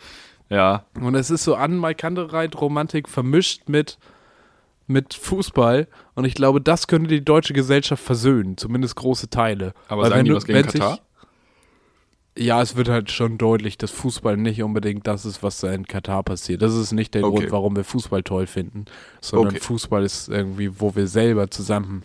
Ja. 0.50 0.84
Und 1.00 1.14
es 1.14 1.30
ist 1.30 1.44
so 1.44 1.54
an 1.56 1.76
Maikandereit 1.76 2.60
Romantik 2.60 3.08
vermischt 3.08 3.68
mit, 3.68 3.98
mit 4.86 5.14
Fußball. 5.14 5.88
Und 6.14 6.24
ich 6.26 6.34
glaube, 6.34 6.60
das 6.60 6.86
könnte 6.86 7.08
die 7.08 7.24
deutsche 7.24 7.54
Gesellschaft 7.54 8.02
versöhnen, 8.04 8.56
zumindest 8.56 8.96
große 8.96 9.30
Teile. 9.30 9.72
Aber 9.88 10.02
Weil 10.02 10.10
sagen 10.10 10.18
wenn 10.18 10.24
die 10.26 10.30
du- 10.30 10.36
was 10.36 10.44
gegen 10.44 10.62
Katar? 10.62 10.98
Ja, 12.36 12.60
es 12.60 12.74
wird 12.74 12.88
halt 12.88 13.12
schon 13.12 13.38
deutlich, 13.38 13.78
dass 13.78 13.92
Fußball 13.92 14.36
nicht 14.36 14.60
unbedingt 14.62 15.06
das 15.06 15.24
ist, 15.24 15.42
was 15.44 15.60
da 15.60 15.72
in 15.72 15.86
Katar 15.86 16.24
passiert. 16.24 16.62
Das 16.62 16.74
ist 16.74 16.90
nicht 16.92 17.14
der 17.14 17.22
Okay. 17.24 17.36
Grund, 17.36 17.52
warum 17.52 17.76
wir 17.76 17.84
Fußball 17.84 18.24
toll 18.24 18.46
finden, 18.48 18.86
sondern 19.20 19.54
Okay. 19.54 19.60
Fußball 19.60 20.02
ist 20.02 20.28
irgendwie, 20.28 20.80
wo 20.80 20.96
wir 20.96 21.06
selber 21.06 21.48
zusammen, 21.50 22.02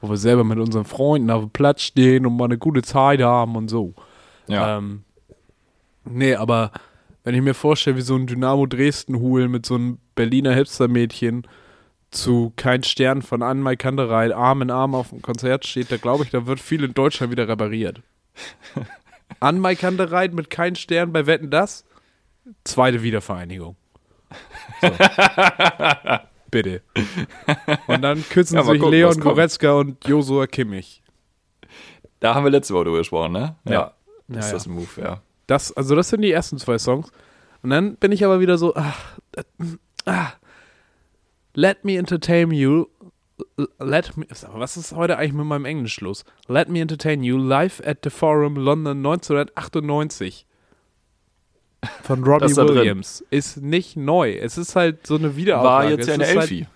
wo 0.00 0.08
wir 0.10 0.16
selber 0.16 0.44
mit 0.44 0.58
unseren 0.58 0.84
Freunden 0.84 1.30
auf 1.30 1.42
dem 1.42 1.50
Platz 1.50 1.82
stehen 1.82 2.24
und 2.24 2.36
mal 2.36 2.44
eine 2.44 2.58
gute 2.58 2.82
Zeit 2.82 3.20
haben 3.20 3.56
und 3.56 3.68
so. 3.68 3.94
Ja. 4.46 4.78
Ähm, 4.78 5.02
nee, 6.04 6.36
aber 6.36 6.70
wenn 7.24 7.34
ich 7.34 7.42
mir 7.42 7.54
vorstelle, 7.54 7.96
wie 7.96 8.02
so 8.02 8.14
ein 8.14 8.28
Dynamo 8.28 8.64
Dresden-Hul 8.66 9.48
mit 9.48 9.66
so 9.66 9.74
einem 9.74 9.98
Berliner 10.14 10.54
Hipster-Mädchen 10.54 11.48
zu 12.12 12.52
Kein 12.54 12.84
Stern 12.84 13.22
von 13.22 13.42
Anmai 13.42 13.74
Kanderei 13.74 14.34
Arm 14.34 14.62
in 14.62 14.70
Arm 14.70 14.94
auf 14.94 15.10
dem 15.10 15.20
Konzert 15.20 15.66
steht, 15.66 15.90
da 15.90 15.96
glaube 15.96 16.22
ich, 16.24 16.30
da 16.30 16.46
wird 16.46 16.60
viel 16.60 16.84
in 16.84 16.94
Deutschland 16.94 17.32
wieder 17.32 17.48
repariert. 17.48 18.02
Anmai 19.40 19.74
Kanderei 19.74 20.28
mit 20.28 20.50
Kein 20.50 20.74
Stern 20.76 21.12
bei 21.12 21.26
Wetten 21.26 21.50
das? 21.50 21.84
Zweite 22.64 23.02
Wiedervereinigung. 23.02 23.76
So. 24.80 24.88
Bitte. 26.50 26.82
Und 27.86 28.02
dann 28.02 28.24
küssen 28.28 28.56
Ja, 28.56 28.62
sich 28.62 28.78
gucken, 28.78 28.90
Leon. 28.90 29.20
Goretzka 29.20 29.72
und 29.72 30.06
Josua 30.06 30.46
Kimmich. 30.46 31.02
Da 32.20 32.34
haben 32.34 32.44
wir 32.44 32.50
letzte 32.50 32.74
Woche 32.74 32.84
drüber 32.84 32.98
gesprochen, 32.98 33.32
ne? 33.32 33.56
Ja. 33.68 33.92
Das 34.28 34.46
ist 34.46 34.50
Ja, 34.50 34.56
das 34.56 34.66
ein 34.66 34.72
Move, 34.72 35.00
ja. 35.00 35.20
Das, 35.46 35.72
also 35.76 35.94
das 35.94 36.08
sind 36.08 36.22
die 36.22 36.32
ersten 36.32 36.58
zwei 36.58 36.78
Songs. 36.78 37.10
Und 37.62 37.70
dann 37.70 37.96
bin 37.96 38.12
ich 38.12 38.24
aber 38.24 38.40
wieder 38.40 38.56
so, 38.58 38.74
ach, 38.74 39.18
äh, 39.36 39.42
ah, 40.06 40.32
let 41.54 41.84
me 41.84 41.96
entertain 41.96 42.50
you, 42.50 42.86
let 43.78 44.16
me, 44.16 44.26
was 44.52 44.76
ist 44.76 44.92
heute 44.94 45.16
eigentlich 45.18 45.32
mit 45.32 45.46
meinem 45.46 45.64
Englisch 45.64 46.00
los? 46.00 46.24
Let 46.48 46.68
me 46.68 46.80
entertain 46.80 47.22
you 47.22 47.36
live 47.38 47.80
at 47.86 47.98
the 48.04 48.10
Forum 48.10 48.56
London 48.56 48.98
1998 48.98 50.44
von 52.02 52.24
Robbie. 52.24 52.54
Williams 52.56 53.24
ist 53.30 53.58
nicht 53.58 53.96
neu. 53.96 54.32
Es 54.32 54.58
ist 54.58 54.74
halt 54.74 55.06
so 55.06 55.14
eine 55.16 55.28
War 55.28 55.36
Wiederauflage. 55.36 55.90
jetzt 55.94 56.08
ja 56.08 56.14
eine 56.14 56.26
halt- 56.26 56.36
Elfi. 56.36 56.66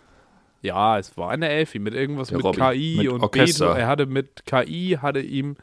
ja, 0.62 0.98
es 0.98 1.16
war 1.16 1.30
eine 1.30 1.48
Elfi 1.48 1.78
mit 1.80 1.94
irgendwas 1.94 2.28
Der 2.28 2.36
mit 2.38 2.44
Robby, 2.46 2.58
KI 2.60 2.96
mit 2.98 3.08
und 3.08 3.20
Orchester. 3.22 3.64
Beethoven. 3.66 3.80
Er 3.80 3.86
hatte 3.88 4.06
mit 4.06 4.46
KI, 4.46 4.98
hatte 5.00 5.20
ihm 5.20 5.56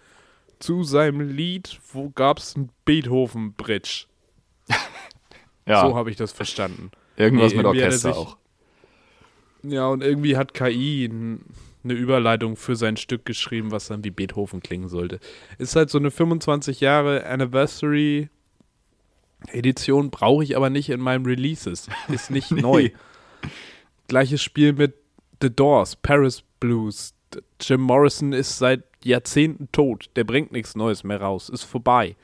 zu 0.60 0.84
seinem 0.84 1.22
Lied, 1.22 1.80
wo 1.94 2.10
gab 2.10 2.40
es 2.40 2.56
ein 2.58 2.70
Beethoven-Bridge. 2.86 4.06
Ja, 5.66 5.82
So 5.88 5.96
habe 5.96 6.10
ich 6.10 6.16
das 6.18 6.32
verstanden. 6.32 6.90
irgendwas 7.16 7.52
Nee, 7.52 7.58
mit 7.58 7.66
er 7.66 7.70
Orchester 7.70 8.10
sich- 8.14 8.18
auch. 8.18 8.38
Ja, 9.64 9.88
und 9.88 10.04
irgendwie 10.04 10.38
hat 10.38 10.54
KI 10.54 11.10
eine 11.84 11.94
Überleitung 11.94 12.56
für 12.56 12.76
sein 12.76 12.98
Stück 12.98 13.26
geschrieben, 13.26 13.72
was 13.72 13.88
dann 13.88 14.04
wie 14.04 14.12
Beethoven 14.12 14.62
klingen 14.62 14.90
sollte. 14.90 15.20
Ist 15.58 15.76
halt 15.76 15.90
so 15.90 15.98
eine 15.98 16.12
25 16.12 16.80
Jahre 16.82 17.26
Anniversary 17.26 18.30
Edition, 19.48 20.10
brauche 20.10 20.44
ich 20.44 20.58
aber 20.58 20.70
nicht 20.70 20.90
in 20.90 21.00
meinen 21.00 21.26
Releases. 21.26 21.88
Ist 22.10 22.30
nicht 22.32 22.52
neu. 22.52 22.90
Gleiches 24.08 24.42
Spiel 24.42 24.74
mit 24.74 24.96
The 25.42 25.50
Doors, 25.54 25.96
Paris 25.96 26.44
Blues. 26.60 27.14
Jim 27.62 27.82
Morrison 27.82 28.34
ist 28.34 28.58
seit 28.58 28.84
Jahrzehnten 29.04 29.72
tot. 29.72 30.10
Der 30.16 30.24
bringt 30.26 30.52
nichts 30.52 30.76
Neues 30.76 31.04
mehr 31.04 31.22
raus. 31.22 31.48
Ist 31.48 31.64
vorbei. 31.64 32.16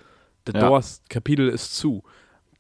The 0.48 0.54
Ja. 0.54 0.68
Doors 0.68 1.02
Kapitel 1.10 1.48
ist 1.48 1.76
zu. 1.78 2.04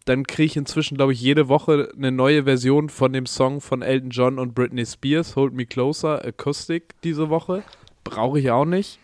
Dann 0.05 0.25
kriege 0.27 0.45
ich 0.45 0.55
inzwischen, 0.57 0.97
glaube 0.97 1.13
ich, 1.13 1.21
jede 1.21 1.47
Woche 1.49 1.89
eine 1.97 2.11
neue 2.11 2.43
Version 2.43 2.89
von 2.89 3.11
dem 3.11 3.25
Song 3.25 3.59
von 3.59 3.81
Elton 3.81 4.11
John 4.11 4.37
und 4.39 4.53
Britney 4.53 4.85
Spears, 4.85 5.35
Hold 5.35 5.53
Me 5.53 5.65
Closer, 5.65 6.23
Acoustic 6.23 6.93
diese 7.03 7.29
Woche. 7.29 7.63
Brauche 8.03 8.39
ich 8.39 8.51
auch 8.51 8.65
nicht. 8.65 8.99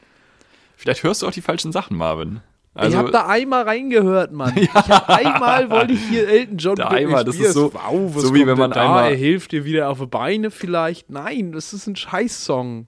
Vielleicht 0.77 1.03
hörst 1.03 1.21
du 1.23 1.27
auch 1.27 1.31
die 1.31 1.41
falschen 1.41 1.71
Sachen, 1.71 1.97
Marvin. 1.97 2.41
ich 2.75 2.81
Also, 2.81 2.97
habe 2.99 3.11
da 3.11 3.25
einmal 3.27 3.63
reingehört, 3.63 4.31
Mann. 4.31 4.53
Ich 4.55 4.69
hab 4.73 5.09
einmal 5.09 5.69
wollte 5.71 5.93
ich 5.93 6.07
hier 6.07 6.27
Elton 6.27 6.57
John 6.57 6.75
Da 6.75 6.89
Britney 6.89 7.05
einmal, 7.05 7.23
das 7.23 7.35
ist 7.35 7.39
Spears. 7.51 7.53
so- 7.55 7.73
wow, 7.73 8.15
was 8.15 8.21
so 8.23 8.35
wie 8.35 8.45
wenn 8.45 8.57
man 8.59 8.69
da? 8.71 8.81
einmal- 8.83 9.09
Er 9.11 9.17
hilft 9.17 9.51
dir 9.53 9.65
wieder 9.65 9.89
auf 9.89 9.99
die 9.99 10.05
Beine 10.05 10.51
vielleicht. 10.51 11.09
Nein, 11.09 11.51
das 11.51 11.73
ist 11.73 11.87
ein 11.87 11.95
Scheiß-Song. 11.95 12.85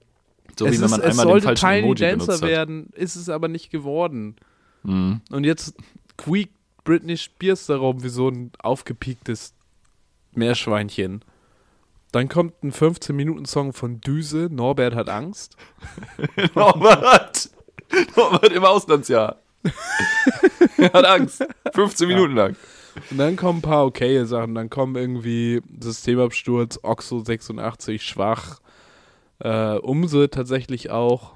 so 0.60 0.66
wie 0.66 0.70
es 0.70 0.78
wenn 0.80 0.86
ist, 0.86 0.92
man 0.92 1.00
es 1.02 1.06
einmal 1.08 1.26
den 1.26 1.32
sollte 1.32 1.46
falschen 1.48 1.66
Tiny 1.68 1.80
Emoji 1.80 1.96
Dancer 2.02 2.26
benutzt 2.28 2.44
hat. 2.44 2.50
werden, 2.50 2.90
ist 2.96 3.16
es 3.16 3.30
aber 3.30 3.48
nicht 3.48 3.72
geworden. 3.72 4.36
Mhm. 4.84 5.22
Und 5.32 5.44
jetzt 5.46 5.74
quiekt 6.18 6.54
Britney 6.84 7.18
Spears 7.18 7.66
darum 7.66 8.04
wie 8.04 8.10
so 8.10 8.30
ein 8.30 8.52
aufgepiektes 8.60 9.54
Meerschweinchen. 10.34 11.24
Dann 12.12 12.30
kommt 12.30 12.64
ein 12.64 12.72
15-Minuten-Song 12.72 13.74
von 13.74 14.00
Düse, 14.02 14.48
Norbert 14.52 14.94
hat 14.94 15.10
Angst. 15.10 15.58
Norbert! 16.56 17.50
Norbert 18.16 18.52
im 18.52 18.64
Auslandsjahr. 18.64 19.42
Hat 20.78 21.06
Angst. 21.06 21.44
15 21.74 22.08
Minuten 22.08 22.36
lang. 22.36 22.56
Und 23.10 23.18
dann 23.18 23.36
kommen 23.36 23.60
ein 23.60 23.64
paar 23.64 23.86
okaye 23.86 24.26
Sachen. 24.26 24.56
Dann 24.56 24.70
kommen 24.70 24.96
irgendwie 24.96 25.62
Systemabsturz, 25.80 26.80
Oxo 26.84 27.24
86, 27.24 28.04
schwach. 28.04 28.60
Äh, 29.40 29.78
Umse 29.78 30.30
tatsächlich 30.30 30.92
auch. 30.92 31.36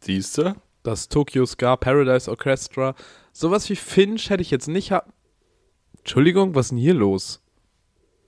Siehst 0.00 0.38
du? 0.38 0.54
Das 0.82 1.08
Tokyo 1.08 1.44
Ska 1.46 1.76
Paradise 1.76 2.30
Orchestra. 2.30 2.94
Sowas 3.32 3.68
wie 3.70 3.76
Finch 3.76 4.30
hätte 4.30 4.42
ich 4.42 4.50
jetzt 4.50 4.68
nicht. 4.68 4.92
Ha 4.92 5.02
Entschuldigung, 5.98 6.54
was 6.54 6.66
ist 6.66 6.70
denn 6.70 6.78
hier 6.78 6.94
los? 6.94 7.42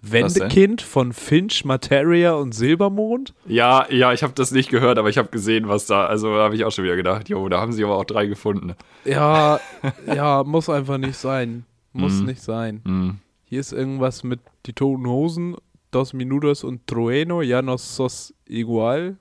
Wendekind 0.04 0.82
von 0.82 1.12
Finch, 1.12 1.64
Materia 1.64 2.32
und 2.34 2.52
Silbermond? 2.52 3.34
Ja, 3.46 3.86
ja, 3.88 4.12
ich 4.12 4.24
habe 4.24 4.32
das 4.34 4.50
nicht 4.50 4.68
gehört, 4.68 4.98
aber 4.98 5.08
ich 5.08 5.16
habe 5.16 5.28
gesehen, 5.28 5.68
was 5.68 5.86
da. 5.86 6.06
Also 6.06 6.34
habe 6.34 6.56
ich 6.56 6.64
auch 6.64 6.72
schon 6.72 6.84
wieder 6.84 6.96
gedacht, 6.96 7.28
jo, 7.28 7.48
da 7.48 7.60
haben 7.60 7.72
sie 7.72 7.84
aber 7.84 7.96
auch 7.96 8.04
drei 8.04 8.26
gefunden. 8.26 8.74
Ja, 9.04 9.60
ja, 10.06 10.42
muss 10.44 10.68
einfach 10.68 10.98
nicht 10.98 11.16
sein. 11.16 11.64
Muss 11.92 12.14
Mhm. 12.20 12.26
nicht 12.26 12.42
sein. 12.42 12.80
Mhm. 12.84 13.18
Hier 13.44 13.60
ist 13.60 13.72
irgendwas 13.72 14.24
mit 14.24 14.40
die 14.66 14.72
Toten 14.72 15.06
Hosen, 15.06 15.56
Dos 15.92 16.14
Minutos 16.14 16.64
und 16.64 16.86
Trueno, 16.86 17.42
ya 17.42 17.62
no 17.62 17.76
sos 17.76 18.34
igual. 18.48 19.16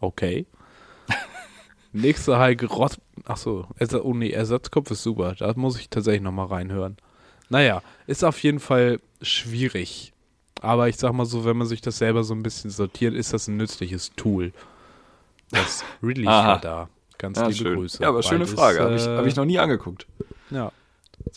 Okay. 0.00 0.46
Nächster 1.92 2.38
Heike 2.38 2.66
Rott. 2.66 2.98
Achso, 3.24 3.66
Ersa 3.78 4.00
oh 4.02 4.14
nee, 4.14 4.30
Ersatzkopf 4.30 4.90
ist 4.92 5.02
super. 5.02 5.34
Da 5.38 5.52
muss 5.56 5.78
ich 5.78 5.90
tatsächlich 5.90 6.22
nochmal 6.22 6.46
reinhören. 6.46 6.96
Naja, 7.48 7.82
ist 8.06 8.24
auf 8.24 8.40
jeden 8.42 8.60
Fall 8.60 9.00
schwierig. 9.22 10.12
Aber 10.62 10.88
ich 10.88 10.96
sag 10.96 11.12
mal 11.12 11.26
so, 11.26 11.44
wenn 11.44 11.56
man 11.56 11.66
sich 11.66 11.80
das 11.80 11.98
selber 11.98 12.22
so 12.22 12.34
ein 12.34 12.42
bisschen 12.42 12.70
sortiert, 12.70 13.14
ist 13.14 13.32
das 13.32 13.48
ein 13.48 13.56
nützliches 13.56 14.12
Tool. 14.14 14.52
Das 15.50 15.84
Release 16.02 16.28
Aha. 16.30 16.46
war 16.48 16.60
da. 16.60 16.88
Ganz 17.18 17.38
Ja, 17.38 17.46
liebe 17.48 17.56
schön. 17.58 17.74
Grüße. 17.76 18.02
Ja, 18.02 18.08
aber 18.10 18.22
schöne 18.22 18.46
Frage. 18.46 18.80
Habe 18.80 18.94
ich, 18.94 19.06
äh, 19.06 19.16
hab 19.16 19.26
ich 19.26 19.36
noch 19.36 19.44
nie 19.44 19.58
angeguckt. 19.58 20.06
ja. 20.50 20.70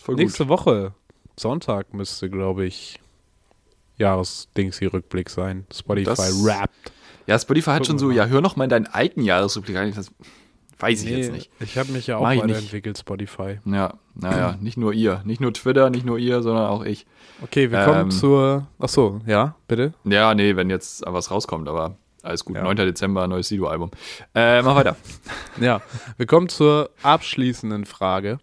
Nächste 0.08 0.44
gut. 0.44 0.50
Woche, 0.50 0.94
Sonntag, 1.38 1.94
müsste, 1.94 2.30
glaube 2.30 2.66
ich, 2.66 3.00
Jahresdings-Rückblick 3.98 5.30
sein. 5.30 5.66
Spotify 5.74 6.06
Das- 6.06 6.44
Wrapped. 6.46 6.92
Ja, 7.28 7.40
Spotify 7.40 7.72
hat 7.72 7.86
schon 7.86 7.96
Gucken 7.98 8.00
so, 8.00 8.10
wir 8.10 8.16
ja, 8.18 8.26
hör 8.28 8.42
noch 8.42 8.56
mal 8.56 8.66
in 8.66 8.70
deinen 8.70 8.88
alten 8.88 9.22
Jahresrückblick 9.24 9.78
rein. 9.78 9.94
Weiß 10.80 11.04
ich 11.04 11.10
jetzt 11.10 11.32
nicht. 11.32 11.50
Ich 11.60 11.78
habe 11.78 11.92
mich 11.92 12.08
ja 12.08 12.18
auch 12.18 12.24
weiterentwickelt, 12.24 12.98
Spotify. 12.98 13.60
Ja, 13.66 13.94
naja, 14.16 14.58
nicht 14.62 14.78
nur 14.78 14.94
ihr. 14.94 15.22
Nicht 15.26 15.40
nur 15.42 15.54
Twitter, 15.54 15.90
nicht 15.90 16.06
nur 16.06 16.18
ihr, 16.18 16.42
sondern 16.42 16.66
auch 16.68 16.84
ich. 16.84 17.06
Okay, 17.42 17.72
wir 17.72 17.80
Ähm. 17.80 17.86
kommen 17.86 18.12
zur. 18.12 18.68
Achso, 18.80 19.22
ja, 19.26 19.56
bitte. 19.68 19.94
Ja, 20.04 20.34
nee, 20.36 20.56
wenn 20.56 20.70
jetzt 20.70 21.04
was 21.06 21.32
rauskommt, 21.32 21.68
aber 21.70 21.96
alles 22.22 22.46
gut. 22.46 22.56
Ja. 22.56 22.64
9. 22.64 22.76
Dezember, 22.78 23.28
neues 23.28 23.48
Sido-Album. 23.50 23.92
Äh, 24.34 24.62
mach 24.62 24.76
weiter. 24.76 24.96
Ja, 25.62 25.82
wir 26.18 26.26
kommen 26.26 26.50
zur 26.50 26.90
abschließenden 27.04 27.86
Frage. 27.86 28.40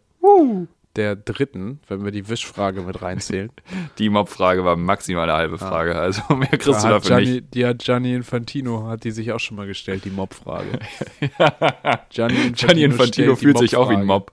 Der 0.96 1.14
dritten, 1.14 1.78
wenn 1.86 2.04
wir 2.04 2.10
die 2.10 2.28
Wischfrage 2.28 2.80
mit 2.82 3.00
reinzählen. 3.00 3.52
Die 3.98 4.08
Mob-Frage 4.08 4.64
war 4.64 4.74
maximal 4.74 5.24
eine 5.30 5.38
halbe 5.38 5.56
Frage. 5.56 5.96
Also 5.96 6.22
mehr 6.34 6.48
kriegst 6.48 6.66
du 6.66 6.72
Da 6.72 6.82
hat 6.82 6.90
dafür 6.90 7.16
Gianni, 7.18 7.30
nicht. 7.40 7.54
die 7.54 7.64
hat 7.64 7.78
Gianni 7.78 8.12
Infantino, 8.14 8.88
hat 8.88 9.04
die 9.04 9.12
sich 9.12 9.30
auch 9.30 9.38
schon 9.38 9.56
mal 9.56 9.68
gestellt, 9.68 10.04
die 10.04 10.10
Mob-Frage. 10.10 10.80
Gianni 12.10 12.34
Infantino, 12.34 12.52
Gianni 12.56 12.82
Infantino 12.82 13.36
fühlt 13.36 13.58
sich 13.58 13.76
auch 13.76 13.88
wie 13.88 13.94
ein. 13.94 14.04
Mob. 14.04 14.32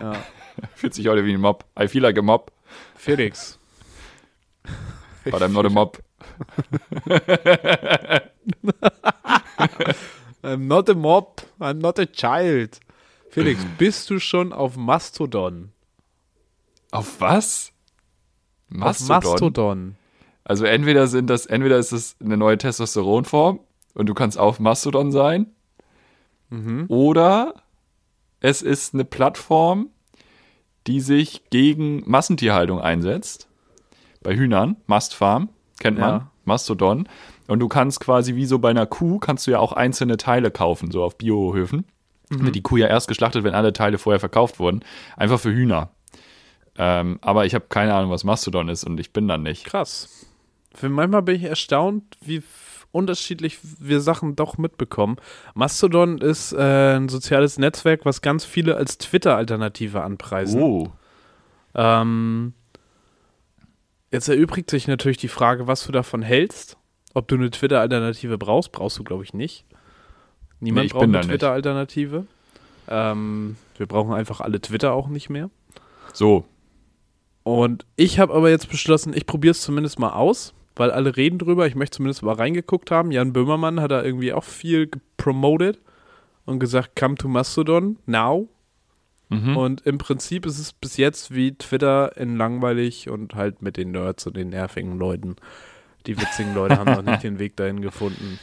Ja. 0.00 0.16
Fühlt 0.74 0.92
sich 0.92 1.06
heute 1.08 1.24
wie 1.24 1.32
ein 1.32 1.40
Mob. 1.40 1.64
I 1.80 1.86
feel 1.88 2.02
like 2.02 2.18
a 2.18 2.22
Mob, 2.22 2.50
Felix. 2.96 3.58
but 5.24 5.40
I'm 5.40 5.48
not 5.52 5.64
a 5.64 5.70
Mob. 5.70 5.98
I'm 10.42 10.66
not 10.66 10.88
a 10.88 10.94
mob, 10.94 11.42
I'm 11.60 11.78
not 11.78 11.98
a 11.98 12.06
child. 12.06 12.80
Felix, 13.30 13.64
bist 13.78 14.10
du 14.10 14.18
schon 14.18 14.52
auf 14.52 14.76
Mastodon? 14.76 15.72
Auf 16.92 17.20
was? 17.20 17.72
Auf 18.70 18.76
Mastodon? 18.78 19.22
Mastodon. 19.32 19.96
Also 20.44 20.64
entweder 20.64 21.06
sind 21.08 21.28
das, 21.28 21.46
entweder 21.46 21.78
ist 21.78 21.92
es 21.92 22.16
eine 22.22 22.36
neue 22.36 22.58
Testosteronform 22.58 23.60
und 23.94 24.06
du 24.08 24.14
kannst 24.14 24.38
auf 24.38 24.60
Mastodon 24.60 25.10
sein, 25.12 25.46
Mhm. 26.50 26.84
oder 26.88 27.54
es 28.40 28.60
ist 28.62 28.92
eine 28.94 29.04
Plattform, 29.04 29.88
die 30.86 31.00
sich 31.00 31.42
gegen 31.50 32.02
Massentierhaltung 32.10 32.80
einsetzt. 32.80 33.48
Bei 34.22 34.34
Hühnern, 34.36 34.76
Mastfarm, 34.86 35.48
kennt 35.80 35.98
man, 35.98 36.10
Ja. 36.10 36.30
Mastodon. 36.44 37.08
Und 37.46 37.60
du 37.60 37.68
kannst 37.68 38.00
quasi 38.00 38.34
wie 38.34 38.46
so 38.46 38.58
bei 38.58 38.70
einer 38.70 38.86
Kuh, 38.86 39.18
kannst 39.18 39.46
du 39.46 39.52
ja 39.52 39.58
auch 39.60 39.72
einzelne 39.72 40.16
Teile 40.16 40.50
kaufen, 40.50 40.90
so 40.90 41.02
auf 41.04 41.16
Biohöfen. 41.18 41.84
Wird 42.30 42.54
die 42.54 42.62
Kuh 42.62 42.78
ja 42.78 42.86
erst 42.86 43.08
geschlachtet, 43.08 43.44
wenn 43.44 43.54
alle 43.54 43.72
Teile 43.74 43.98
vorher 43.98 44.18
verkauft 44.20 44.58
wurden. 44.58 44.80
Einfach 45.16 45.38
für 45.38 45.52
Hühner. 45.52 45.90
Ähm, 46.78 47.18
aber 47.20 47.44
ich 47.46 47.54
habe 47.54 47.66
keine 47.68 47.94
Ahnung, 47.94 48.10
was 48.10 48.24
Mastodon 48.24 48.68
ist 48.68 48.84
und 48.84 48.98
ich 48.98 49.12
bin 49.12 49.28
dann 49.28 49.42
nicht. 49.42 49.64
Krass. 49.64 50.26
Für 50.74 50.88
manchmal 50.88 51.22
bin 51.22 51.36
ich 51.36 51.44
erstaunt, 51.44 52.16
wie 52.20 52.42
unterschiedlich 52.92 53.58
wir 53.78 54.00
Sachen 54.00 54.36
doch 54.36 54.58
mitbekommen. 54.58 55.16
Mastodon 55.54 56.18
ist 56.18 56.52
äh, 56.52 56.96
ein 56.96 57.08
soziales 57.08 57.58
Netzwerk, 57.58 58.04
was 58.04 58.22
ganz 58.22 58.44
viele 58.44 58.76
als 58.76 58.98
Twitter-Alternative 58.98 60.02
anpreisen. 60.02 60.62
Oh. 60.62 60.92
Ähm, 61.74 62.52
jetzt 64.10 64.28
erübrigt 64.28 64.70
sich 64.70 64.88
natürlich 64.88 65.16
die 65.18 65.28
Frage, 65.28 65.66
was 65.66 65.84
du 65.86 65.92
davon 65.92 66.22
hältst. 66.22 66.76
Ob 67.14 67.28
du 67.28 67.34
eine 67.34 67.50
Twitter-Alternative 67.50 68.38
brauchst, 68.38 68.72
brauchst 68.72 68.98
du, 68.98 69.04
glaube 69.04 69.24
ich, 69.24 69.34
nicht. 69.34 69.66
Niemand 70.60 70.86
Nee, 70.86 70.92
braucht 70.92 71.04
eine. 71.04 71.20
Twitter-Alternative. 71.20 72.26
Ähm, 72.88 73.56
wir 73.76 73.86
brauchen 73.86 74.12
einfach 74.12 74.40
alle 74.40 74.60
Twitter 74.60 74.92
auch 74.92 75.08
nicht 75.08 75.28
mehr. 75.28 75.50
So. 76.12 76.44
Und 77.42 77.86
ich 77.96 78.18
habe 78.18 78.34
aber 78.34 78.50
jetzt 78.50 78.70
beschlossen, 78.70 79.12
ich 79.14 79.26
probiere 79.26 79.52
es 79.52 79.62
zumindest 79.62 79.98
mal 79.98 80.12
aus, 80.12 80.54
weil 80.76 80.90
alle 80.90 81.16
reden 81.16 81.38
drüber. 81.38 81.66
Ich 81.66 81.74
möchte 81.74 81.96
zumindest 81.96 82.22
mal 82.22 82.34
reingeguckt 82.34 82.90
haben. 82.90 83.10
Jan 83.10 83.32
Böhmermann 83.32 83.80
hat 83.80 83.90
da 83.90 84.02
irgendwie 84.02 84.32
auch 84.32 84.44
viel 84.44 84.86
gepromotet 84.86 85.80
und 86.44 86.58
gesagt, 86.58 86.98
come 86.98 87.16
to 87.16 87.28
Mastodon 87.28 87.98
now. 88.06 88.48
Mhm. 89.28 89.56
Und 89.56 89.80
im 89.86 89.98
Prinzip 89.98 90.46
ist 90.46 90.58
es 90.58 90.72
bis 90.72 90.96
jetzt 90.96 91.34
wie 91.34 91.54
Twitter 91.54 92.16
in 92.16 92.36
langweilig 92.36 93.08
und 93.08 93.34
halt 93.34 93.62
mit 93.62 93.76
den 93.76 93.90
Nerds 93.90 94.26
und 94.26 94.36
den 94.36 94.50
nervigen 94.50 94.98
Leuten. 94.98 95.36
Die 96.06 96.20
witzigen 96.20 96.54
Leute 96.54 96.78
haben 96.78 96.92
noch 96.92 97.02
nicht 97.02 97.22
den 97.22 97.38
Weg 97.38 97.56
dahin 97.56 97.80
gefunden. 97.80 98.38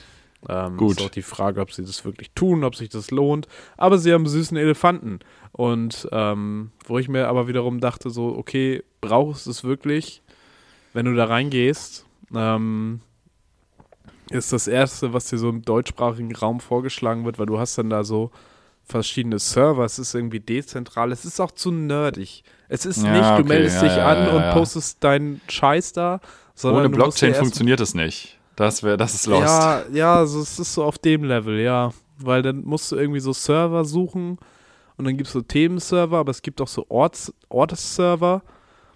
Ähm, 0.48 0.78
Gut. 0.78 1.00
Ist 1.00 1.06
auch 1.06 1.10
die 1.10 1.22
Frage, 1.22 1.60
ob 1.62 1.72
sie 1.74 1.84
das 1.84 2.06
wirklich 2.06 2.32
tun, 2.32 2.64
ob 2.64 2.76
sich 2.76 2.90
das 2.90 3.12
lohnt. 3.12 3.48
Aber 3.78 3.98
sie 3.98 4.14
haben 4.14 4.26
süßen 4.26 4.56
Elefanten. 4.58 5.20
Und 5.52 6.08
ähm, 6.12 6.72
wo 6.86 6.98
ich 6.98 7.10
mir 7.10 7.28
aber 7.28 7.48
wiederum 7.48 7.80
dachte, 7.80 8.10
so, 8.10 8.38
okay, 8.38 8.84
brauchst 9.02 9.48
du 9.48 9.52
es 9.52 9.64
wirklich, 9.64 10.22
wenn 10.94 11.06
du 11.06 11.14
da 11.16 11.26
reingehst? 11.26 12.06
Ähm, 12.34 13.02
ist 14.30 14.54
das 14.54 14.68
Erste, 14.68 15.14
was 15.14 15.26
dir 15.26 15.38
so 15.38 15.50
im 15.50 15.64
deutschsprachigen 15.64 16.34
Raum 16.36 16.60
vorgeschlagen 16.60 17.26
wird, 17.26 17.40
weil 17.40 17.48
du 17.48 17.60
hast 17.60 17.78
dann 17.78 17.90
da 17.90 18.04
so 18.04 18.32
verschiedene 18.86 19.40
Server, 19.40 19.86
es 19.86 20.00
ist 20.00 20.16
irgendwie 20.16 20.40
dezentral, 20.40 21.12
es 21.12 21.26
ist 21.26 21.40
auch 21.40 21.52
zu 21.52 21.72
nerdig. 21.72 22.44
Es 22.70 22.86
ist 22.86 23.04
Ja, 23.04 23.12
nicht, 23.12 23.30
du 23.30 23.34
okay, 23.34 23.44
meldest 23.44 23.76
ja, 23.78 23.88
dich 23.88 23.98
ja, 23.98 24.08
an 24.08 24.30
und 24.30 24.54
postest 24.54 25.04
deinen 25.04 25.42
Scheiß 25.48 25.94
da, 25.94 26.22
sondern 26.56 26.86
Ohne 26.86 26.90
du 26.90 26.96
Blockchain 26.96 27.36
funktioniert 27.36 27.80
es 27.80 27.94
nicht. 27.94 28.39
Das 28.60 28.84
wäre, 28.84 28.98
das 28.98 29.16
ist 29.16 29.26
lost. 29.26 29.48
Ja, 29.48 29.84
ja, 29.94 30.16
also 30.16 30.42
es 30.42 30.60
ist 30.60 30.74
so 30.74 30.84
auf 30.84 30.98
dem 30.98 31.24
Level, 31.24 31.60
ja. 31.60 31.92
Weil 32.18 32.42
dann 32.42 32.66
musst 32.66 32.92
du 32.92 32.98
irgendwie 32.98 33.22
so 33.22 33.32
Server 33.32 33.86
suchen 33.86 34.38
und 34.98 35.06
dann 35.06 35.16
gibt 35.16 35.28
es 35.28 35.34
so 35.34 35.42
Themenserver, 35.42 36.18
aber 36.18 36.32
es 36.32 36.42
gibt 36.42 36.60
auch 36.60 36.68
so 36.68 36.86
Orts, 36.90 37.34
Ortsserver. 37.48 38.44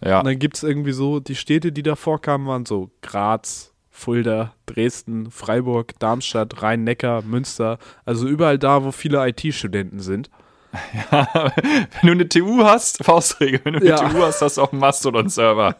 ja. 0.03 0.19
Und 0.19 0.25
dann 0.25 0.37
gibt 0.37 0.57
es 0.57 0.63
irgendwie 0.63 0.91
so, 0.91 1.21
die 1.21 1.35
Städte, 1.35 1.71
die 1.71 1.81
davor 1.81 2.19
kamen, 2.19 2.45
waren 2.45 2.65
so 2.65 2.91
Graz, 3.01 3.73
Fulda, 3.89 4.53
Dresden, 4.65 5.31
Freiburg, 5.31 5.97
Darmstadt, 5.97 6.61
Rhein-Neckar, 6.61 7.21
Münster. 7.21 7.77
Also 8.03 8.27
überall 8.27 8.59
da, 8.59 8.83
wo 8.83 8.91
viele 8.91 9.25
IT-Studenten 9.25 9.99
sind. 10.01 10.29
wenn 11.11 11.87
du 12.03 12.11
eine 12.11 12.27
TU 12.29 12.63
hast, 12.63 13.03
Faustregel, 13.03 13.61
wenn 13.63 13.73
du 13.73 13.79
eine 13.79 13.89
Ja. 13.89 13.97
TU 13.97 14.21
hast, 14.21 14.41
hast 14.41 14.57
du 14.57 14.61
auch 14.61 14.71
einen 14.71 14.81
Mastodon-Server. 14.81 15.75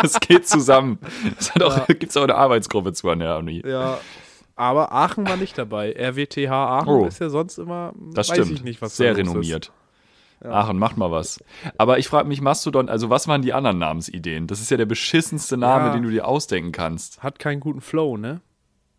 Das 0.00 0.18
geht 0.20 0.48
zusammen. 0.48 0.98
Es 1.38 1.54
hat 1.54 1.62
auch, 1.62 1.76
Ja. 1.76 1.84
gibt 1.86 2.10
es 2.10 2.16
auch 2.16 2.22
eine 2.22 2.34
Arbeitsgruppe 2.34 2.92
zu 2.92 3.08
an 3.10 3.18
der 3.20 3.36
Uni. 3.38 3.62
Ja. 3.66 3.98
Aber 4.56 4.92
Aachen 4.92 5.26
war 5.28 5.36
nicht 5.36 5.56
dabei. 5.56 5.94
RWTH 5.98 6.50
Aachen 6.50 6.88
Oh. 6.88 7.06
ist 7.06 7.20
ja 7.20 7.30
sonst 7.30 7.58
immer, 7.58 7.92
Das 8.12 8.28
weiß 8.28 8.36
stimmt. 8.36 8.52
ich 8.52 8.62
nicht, 8.64 8.82
was 8.82 8.96
Sehr 8.96 9.14
da 9.14 9.20
los 9.20 9.28
renommiert. 9.30 9.72
Aachen, 10.42 10.78
macht 10.78 10.96
mal 10.96 11.10
was. 11.10 11.38
Aber 11.76 11.98
ich 11.98 12.08
frage 12.08 12.26
mich, 12.26 12.40
Mastodon, 12.40 12.88
also 12.88 13.10
was 13.10 13.28
waren 13.28 13.42
die 13.42 13.52
anderen 13.52 13.78
Namensideen? 13.78 14.46
Das 14.46 14.60
ist 14.60 14.70
ja 14.70 14.78
der 14.78 14.86
beschissenste 14.86 15.58
Name, 15.58 15.86
Ja. 15.88 15.92
den 15.92 16.02
du 16.02 16.10
dir 16.10 16.26
ausdenken 16.26 16.72
kannst. 16.72 17.16
ist. 17.16 17.22
Hat 17.22 17.38
keinen 17.38 17.60
guten 17.60 17.80
Flow, 17.82 18.16
ne? 18.16 18.40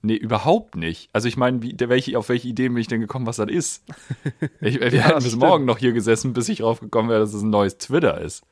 Nee, 0.03 0.15
überhaupt 0.15 0.75
nicht. 0.75 1.09
Also 1.13 1.27
ich 1.27 1.37
meine, 1.37 1.61
welche, 1.61 2.17
auf 2.17 2.29
welche 2.29 2.47
Ideen 2.47 2.73
bin 2.73 2.81
ich 2.81 2.87
denn 2.87 3.01
gekommen, 3.01 3.27
was 3.27 3.37
das 3.37 3.49
ist? 3.49 3.83
Ich, 4.61 4.79
wir 4.79 4.89
Ja, 4.89 5.03
hätten 5.03 5.23
bis 5.23 5.35
morgen 5.35 5.65
noch 5.65 5.77
hier 5.77 5.91
gesessen, 5.93 6.33
bis 6.33 6.49
ich 6.49 6.59
drauf 6.59 6.79
gekommen 6.79 7.09
wäre, 7.09 7.19
dass 7.19 7.33
es 7.33 7.41
ein 7.43 7.49
neues 7.49 7.77
Twitter 7.77 8.19
ist. 8.19 8.43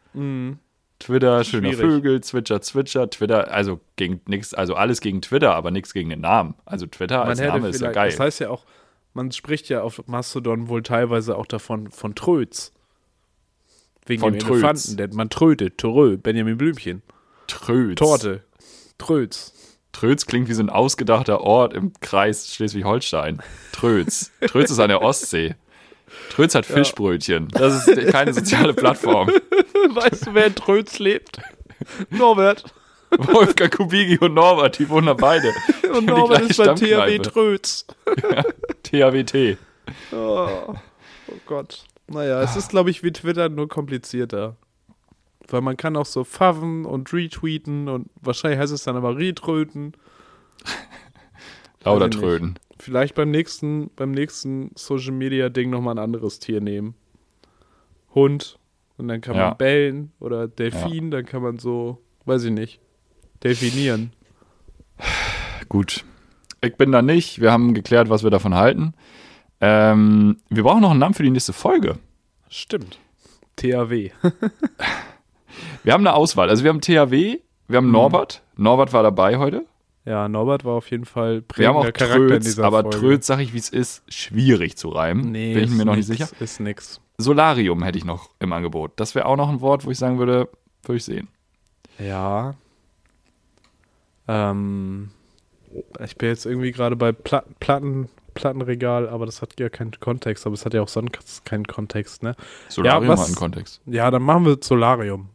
Twitter, 1.00 1.43
schöner 1.43 1.70
Schwierig. 1.70 1.80
Vögel, 1.80 2.22
Zwitscher, 2.22 2.62
Zwitscher, 2.62 3.10
Twitter, 3.10 3.52
also 3.52 3.80
gegen 3.95 4.22
nichts, 4.28 4.54
also 4.54 4.76
alles 4.76 5.02
gegen 5.02 5.22
Twitter, 5.22 5.56
aber 5.56 5.72
nichts 5.72 5.93
gegen 5.93 6.10
den 6.10 6.22
Namen. 6.22 6.56
Also 6.66 6.86
Twitter 6.86 7.24
als 7.24 7.39
Name 7.39 7.70
ist 7.70 7.82
ja 7.82 7.91
geil. 7.91 8.12
Das 8.12 8.20
heißt 8.20 8.39
ja 8.41 8.50
auch, 8.50 8.66
man 9.14 9.32
spricht 9.32 9.70
ja 9.70 9.82
auf 9.82 10.04
Mastodon 10.08 10.68
wohl 10.68 10.84
teilweise 10.84 11.38
auch 11.38 11.45
davon 11.45 11.89
von 11.89 12.16
Tröts. 12.16 12.74
Wegen 14.06 14.22
Von 14.22 14.34
dem 14.34 14.39
Tröts. 14.39 14.60
Elefanten, 14.64 14.97
denn 14.97 15.16
man 15.16 15.30
trötet, 15.30 15.78
Törö, 15.78 16.18
Benjamin 16.18 16.58
Blümchen. 16.58 17.02
Tröts. 17.47 17.95
Torte, 18.00 18.43
Tröts. 18.97 19.54
Tröts 19.92 20.26
klingt 20.26 20.50
wie 20.50 20.54
so 20.54 20.64
ein 20.64 20.70
ausgedachter 20.70 21.42
Ort 21.42 21.74
im 21.74 21.94
Kreis 22.00 22.54
Schleswig-Holstein. 22.54 23.42
Tröts. 23.72 24.32
Tröts 24.48 24.72
ist 24.72 24.80
an 24.80 24.90
der 24.90 25.02
Ostsee. 25.02 25.56
Tröts 26.32 26.56
hat 26.56 26.66
Fischbrötchen. 26.66 27.48
Das 27.50 27.88
ist 27.88 28.12
keine 28.12 28.34
soziale 28.34 28.74
Plattform. 28.74 29.30
weißt 29.90 30.28
du, 30.28 30.34
wer 30.34 30.48
in 30.48 30.56
Tröts 30.56 31.00
lebt? 31.00 31.40
Norbert. 32.10 32.66
Wolfgang 33.18 33.76
Kubigi 33.76 34.18
und 34.20 34.36
Norbert, 34.36 34.78
die 34.80 34.90
wohnen 34.90 35.08
da 35.08 35.14
beide. 35.14 35.52
Und 35.92 36.06
Norbert 36.06 36.42
ist 36.42 36.58
bei 36.58 36.66
THW 36.66 36.86
Stammkneipe. 36.86 37.22
Tröts. 37.24 37.88
THWT. 38.84 39.58
Oh, 40.12 40.76
oh 40.76 41.34
Gott. 41.48 41.84
Naja, 42.08 42.42
es 42.44 42.56
ist, 42.56 42.70
glaube 42.70 42.92
ich, 42.92 43.02
wie 43.02 43.12
Twitter, 43.12 43.50
nur 43.50 43.68
komplizierter. 43.68 44.56
Weil 45.50 45.62
man 45.62 45.78
kann 45.78 45.95
auch 45.95 46.06
so 46.06 46.24
faven 46.24 46.86
und 46.86 47.12
retweeten 47.12 47.88
und 47.89 48.10
wahrscheinlich 48.22 48.60
heißt 48.60 48.74
es 48.74 48.84
dann 48.84 48.95
aber 48.95 49.18
retröten. 49.18 49.93
Lauter. 51.84 52.10
Tröten. 52.10 52.60
Vielleicht 52.78 53.16
beim 53.16 53.32
nächsten, 53.32 53.89
beim 53.95 54.12
nächsten 54.12 54.72
Social 54.76 55.12
Media 55.12 55.50
Ding 55.50 55.70
nochmal 55.70 55.95
ein 55.95 56.04
anderes 56.04 56.39
Tier 56.39 56.62
nehmen. 56.62 56.93
Hund. 58.14 58.58
Und 58.97 59.08
dann 59.08 59.22
kann 59.22 59.36
Ja. 59.36 59.50
man 59.50 59.58
bellen 59.58 60.12
oder 60.20 60.47
Delfin, 60.47 61.10
dann 61.10 61.26
kann 61.26 61.41
man 61.41 61.58
so, 61.58 62.02
weiß 62.26 62.43
ich 62.45 62.52
nicht, 62.52 62.82
delfinieren. 63.43 64.12
Gut. 65.70 66.04
Ich 66.62 66.76
bin 66.76 66.91
da 66.91 67.02
nicht. 67.02 67.39
Wir 67.39 67.52
haben 67.54 67.74
geklärt, 67.74 68.10
was 68.10 68.24
wir 68.24 68.30
davon 68.30 68.54
halten. 68.56 68.93
Ähm, 69.62 70.38
wir 70.50 70.64
brauchen 70.64 70.82
noch 70.82 70.91
einen 70.91 71.00
Namen 71.00 71.14
für 71.14 71.24
die 71.24 71.30
nächste 71.30 71.54
Folge. 71.54 71.97
Stimmt. 72.50 73.00
THW. 73.56 74.12
Wir 75.84 75.93
haben 75.93 76.05
eine 76.05 76.16
Auswahl. 76.16 76.49
Also 76.49 76.64
wir 76.64 76.70
haben 76.70 76.82
THW, 76.82 77.12
wir 77.12 77.39
Mhm. 77.68 77.76
haben 77.76 77.91
Norbert. 77.91 78.41
Norbert 78.55 78.93
war 78.93 79.03
dabei 79.03 79.38
heute. 79.38 79.66
Ja, 80.05 80.28
Norbert 80.28 80.66
war 80.66 80.74
auf 80.76 80.89
jeden 80.89 81.05
Fall 81.05 81.43
Wir 81.55 81.68
haben 81.68 81.76
prägender 81.76 81.80
auch 81.89 81.93
Charakter 81.93 82.16
in 82.24 82.28
Tröts, 82.30 82.45
dieser 82.45 82.64
aber 82.64 82.82
Folge. 82.84 82.97
Tröts, 82.99 83.28
sag 83.28 83.39
ich 83.39 83.53
wie 83.53 83.57
es 83.60 83.70
ist, 83.70 84.03
schwierig 84.12 84.76
zu 84.78 84.89
reimen. 84.89 85.32
Nee, 85.32 85.53
Bin 85.53 85.64
ich 85.66 85.70
mir 85.72 85.86
noch 85.86 85.95
nicht 85.95 86.10
nix, 86.10 86.30
sicher. 86.30 86.41
Ist 86.41 86.60
nix. 86.60 86.99
Solarium 87.18 87.84
hätte 87.84 87.97
ich 87.97 88.05
noch 88.05 88.30
im 88.39 88.53
Angebot. 88.53 88.93
Das 88.95 89.14
wäre 89.14 89.26
auch 89.26 89.36
noch 89.36 89.49
ein 89.49 89.62
Wort, 89.62 89.86
wo 89.86 89.91
ich 89.91 89.97
sagen 89.99 90.18
würde, 90.18 90.47
würde 90.84 90.97
ich 90.97 91.03
sehen. 91.03 91.28
Ja. 91.99 92.55
Ähm, 94.28 95.10
ich 96.03 96.16
bin 96.18 96.30
jetzt 96.30 96.45
irgendwie 96.45 96.72
gerade 96.72 96.95
bei 96.95 97.12
Pla 97.12 97.43
Platten, 97.60 98.10
Plattenregal, 98.36 99.10
aber 99.10 99.26
das 99.26 99.41
hat 99.41 99.60
ja 99.60 99.70
keinen 99.70 99.91
Kontext, 99.99 100.45
aber 100.45 100.53
es 100.53 100.66
hat 100.66 100.74
ja 100.74 100.82
auch 100.82 100.88
sonst 100.88 101.43
keinen 101.45 101.66
Kontext, 101.68 102.24
ne? 102.24 102.36
Solarium 102.70 103.10
was- 103.10 103.20
hat 103.22 103.28
einen 103.28 103.36
Kontext. 103.36 103.82
Ja, 103.86 104.10
dann 104.12 104.22
machen 104.22 104.45
wir 104.45 104.57
Solarium. 104.62 105.30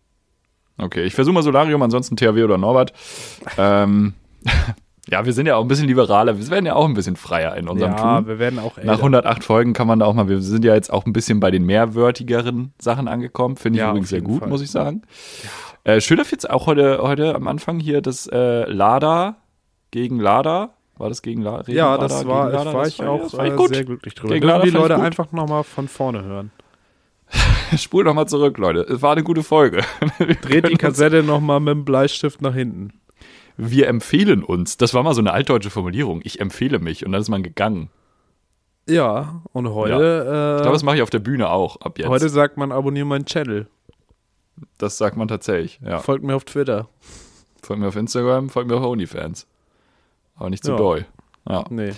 Okay, 0.78 1.04
ich 1.04 1.14
versuche 1.14 1.34
mal 1.34 1.42
Solarium, 1.42 1.82
ansonsten 1.82 2.16
THW 2.16 2.42
oder 2.42 2.58
Norbert. 2.58 2.92
ähm, 3.58 4.14
ja, 5.08 5.24
wir 5.24 5.32
sind 5.32 5.46
ja 5.46 5.56
auch 5.56 5.62
ein 5.62 5.68
bisschen 5.68 5.86
liberaler. 5.86 6.36
Wir 6.38 6.50
werden 6.50 6.66
ja 6.66 6.74
auch 6.74 6.86
ein 6.86 6.94
bisschen 6.94 7.16
freier 7.16 7.56
in 7.56 7.68
unserem 7.68 7.92
ja, 7.92 8.16
Tun. 8.18 8.26
wir 8.26 8.38
werden 8.38 8.58
auch 8.58 8.76
älter. 8.76 8.90
Nach 8.90 8.98
108 8.98 9.44
Folgen 9.44 9.72
kann 9.72 9.86
man 9.86 10.00
da 10.00 10.06
auch 10.06 10.14
mal, 10.14 10.28
wir 10.28 10.40
sind 10.40 10.64
ja 10.64 10.74
jetzt 10.74 10.92
auch 10.92 11.06
ein 11.06 11.12
bisschen 11.12 11.40
bei 11.40 11.50
den 11.50 11.64
mehrwörtigeren 11.64 12.72
Sachen 12.80 13.06
angekommen. 13.08 13.56
Finde 13.56 13.78
ich 13.78 13.80
Ja, 13.82 13.90
übrigens 13.90 14.08
sehr 14.08 14.20
gut, 14.22 14.40
Fall. 14.40 14.48
muss 14.48 14.62
ich 14.62 14.70
sagen. 14.70 15.02
Äh, 15.84 16.00
schön 16.00 16.20
auf 16.20 16.30
jetzt 16.30 16.48
auch 16.50 16.66
heute, 16.66 16.98
heute 17.02 17.34
am 17.34 17.46
Anfang 17.46 17.78
hier 17.78 18.00
das 18.00 18.26
äh, 18.26 18.64
Lada 18.70 19.36
gegen 19.90 20.18
Lada. 20.18 20.70
War 20.96 21.08
das 21.08 21.22
gegen 21.22 21.42
Lada? 21.42 21.70
Ja, 21.70 21.98
das 21.98 22.26
war, 22.26 22.50
das 22.50 22.64
war 22.72 22.86
ich 22.86 23.02
auch 23.02 23.32
war 23.32 23.46
ich 23.46 23.52
äh, 23.52 23.74
sehr 23.74 23.84
glücklich 23.84 24.14
drüber. 24.14 24.34
Gegen 24.34 24.46
Lada 24.46 24.62
die 24.62 24.68
ich 24.68 24.74
Leute 24.74 24.94
gut. 24.94 25.04
einfach 25.04 25.30
nochmal 25.32 25.62
von 25.64 25.88
vorne 25.88 26.22
hören. 26.24 26.50
Spul 27.76 28.04
noch 28.04 28.14
mal 28.14 28.26
zurück, 28.26 28.58
Leute. 28.58 28.80
Es 28.82 29.02
war 29.02 29.12
eine 29.12 29.22
gute 29.24 29.42
Folge. 29.42 29.82
Wir 30.18 30.34
Dreht 30.36 30.68
die 30.68 30.76
Kassette 30.76 31.22
nochmal 31.22 31.60
mit 31.60 31.74
dem 31.74 31.84
Bleistift 31.84 32.42
nach 32.42 32.54
hinten. 32.54 32.92
Wir 33.56 33.88
empfehlen 33.88 34.42
uns. 34.44 34.76
Das 34.76 34.94
war 34.94 35.02
mal 35.02 35.14
so 35.14 35.20
eine 35.20 35.32
altdeutsche 35.32 35.70
Formulierung. 35.70 36.20
Ich 36.24 36.40
empfehle 36.40 36.78
mich. 36.78 37.04
Und 37.06 37.12
dann 37.12 37.20
ist 37.20 37.28
man 37.28 37.42
gegangen. 37.42 37.88
Ja, 38.88 39.42
und 39.52 39.68
heute, 39.72 39.92
Ich 39.92 39.98
glaube, 39.98 40.68
äh, 40.68 40.72
das 40.72 40.82
mache 40.82 40.96
ich 40.96 41.02
auf 41.02 41.10
der 41.10 41.20
Bühne 41.20 41.48
auch 41.48 41.80
ab 41.80 41.98
jetzt. 41.98 42.08
heute 42.08 42.28
sagt 42.28 42.56
man, 42.58 42.70
abonniere 42.70 43.06
meinen 43.06 43.24
Channel. 43.24 43.66
das 44.78 44.98
sagt 44.98 45.16
man 45.16 45.26
tatsächlich. 45.28 45.80
Ja. 45.84 45.98
Folgt 46.00 46.22
mir 46.24 46.34
auf 46.36 46.44
Twitter. 46.44 46.88
Folgt 47.62 47.80
mir 47.80 47.88
auf 47.88 47.96
Instagram, 47.96 48.50
folgt 48.50 48.68
mir 48.68 48.76
auf 48.76 48.84
OnlyFans. 48.84 49.46
Aber 50.36 50.50
nicht 50.50 50.64
zu 50.64 50.72
Ja. 50.72 50.76
doll. 50.76 51.06
Ja. 51.48 51.64
Nee. 51.70 51.92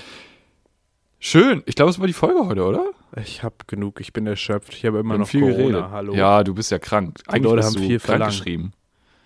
Schön. 1.19 1.63
Ich 1.67 1.75
glaube, 1.75 1.91
es 1.91 1.99
war 1.99 2.07
die 2.07 2.13
Folge 2.13 2.47
heute, 2.47 2.63
oder? 2.65 2.85
Ich 3.21 3.43
habe 3.43 3.55
genug, 3.67 4.01
ich 4.01 4.13
bin 4.13 4.27
erschöpft. 4.27 4.75
Ich 4.75 4.85
habe 4.85 4.99
immer 4.99 5.15
haben 5.15 5.21
noch 5.21 5.29
viel 5.29 5.41
Corona. 5.41 5.59
geredet. 5.63 5.91
Hallo. 5.91 6.15
Ja, 6.15 6.45
du 6.45 6.55
bist 6.55 6.71
ja 6.71 6.79
krank. 6.79 7.19
Eigentlich 7.27 7.45
Leute 7.45 7.57
bist 7.57 7.77
haben 7.77 7.87
viel 7.87 7.99
krank 8.01 8.25
geschrieben. 8.27 8.73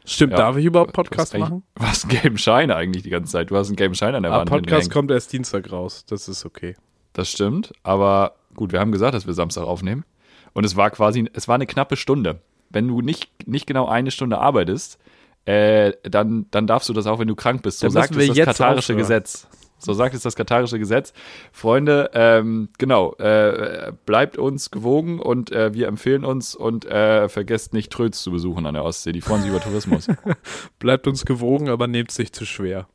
Stimmt, 0.04 0.32
Ja. 0.32 0.38
darf 0.38 0.56
ich 0.56 0.64
überhaupt 0.64 0.92
Podcast 0.92 1.36
machen? 1.36 1.62
Du 1.74 1.82
hast 1.82 2.04
einen 2.04 2.20
gelben 2.20 2.38
Schein 2.38 2.70
eigentlich 2.70 3.02
die 3.02 3.10
ganze 3.10 3.32
Zeit. 3.32 3.50
Du 3.50 3.56
hast 3.56 3.66
einen 3.68 3.76
gelben 3.76 3.94
Schein 3.94 4.14
an 4.14 4.22
der 4.22 4.32
Ah, 4.32 4.38
Wand. 4.38 4.50
Podcast 4.50 4.82
hängen. 4.84 4.92
kommt 4.92 5.10
erst 5.10 5.32
Dienstag 5.32 5.70
raus. 5.72 6.04
Das 6.08 6.28
ist 6.28 6.46
okay. 6.46 6.76
Das 7.12 7.30
stimmt. 7.30 7.72
Aber 7.82 8.34
gut, 8.54 8.72
wir 8.72 8.80
haben 8.80 8.92
gesagt, 8.92 9.14
dass 9.14 9.26
wir 9.26 9.34
Samstag 9.34 9.64
aufnehmen. 9.64 10.04
Und 10.52 10.64
es 10.64 10.76
war 10.76 10.90
quasi, 10.90 11.28
es 11.32 11.48
war 11.48 11.56
eine 11.56 11.66
knappe 11.66 11.96
Stunde. 11.96 12.40
Wenn 12.70 12.88
du 12.88 13.02
nicht, 13.02 13.28
nicht 13.46 13.66
genau 13.66 13.86
eine 13.88 14.10
Stunde 14.10 14.38
arbeitest, 14.38 14.98
äh, 15.44 15.92
dann, 16.02 16.46
dann 16.50 16.66
darfst 16.66 16.88
du 16.88 16.92
das 16.92 17.06
auch, 17.06 17.18
wenn 17.18 17.28
du 17.28 17.34
krank 17.34 17.62
bist. 17.62 17.80
So 17.80 17.88
sagt 17.88 18.12
es 18.16 18.28
das 18.28 18.36
jetzt 18.36 18.46
katarische 18.46 18.92
aufhören. 18.92 18.98
Gesetz. 18.98 19.48
So 19.80 19.92
sagt 19.92 20.14
es 20.14 20.22
das 20.22 20.36
katarische 20.36 20.78
Gesetz. 20.78 21.12
Freunde, 21.52 22.10
ähm, 22.14 22.68
genau, 22.78 23.14
äh, 23.14 23.92
bleibt 24.06 24.36
uns 24.36 24.70
gewogen 24.70 25.18
und 25.20 25.50
äh, 25.52 25.74
wir 25.74 25.88
empfehlen 25.88 26.24
uns 26.24 26.54
und 26.54 26.84
äh, 26.84 27.28
vergesst 27.28 27.72
nicht 27.72 27.90
Tröts 27.90 28.22
zu 28.22 28.30
besuchen 28.30 28.66
an 28.66 28.74
der 28.74 28.84
Ostsee. 28.84 29.12
Die 29.12 29.20
freuen 29.20 29.42
sich 29.42 29.50
über 29.50 29.60
Tourismus. 29.60 30.08
Bleibt 30.78 31.06
uns 31.06 31.24
gewogen, 31.24 31.68
aber 31.68 31.86
nehmt 31.86 32.10
sich 32.10 32.32
zu 32.32 32.44
schwer. 32.44 32.86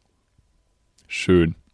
Schön. 1.07 1.55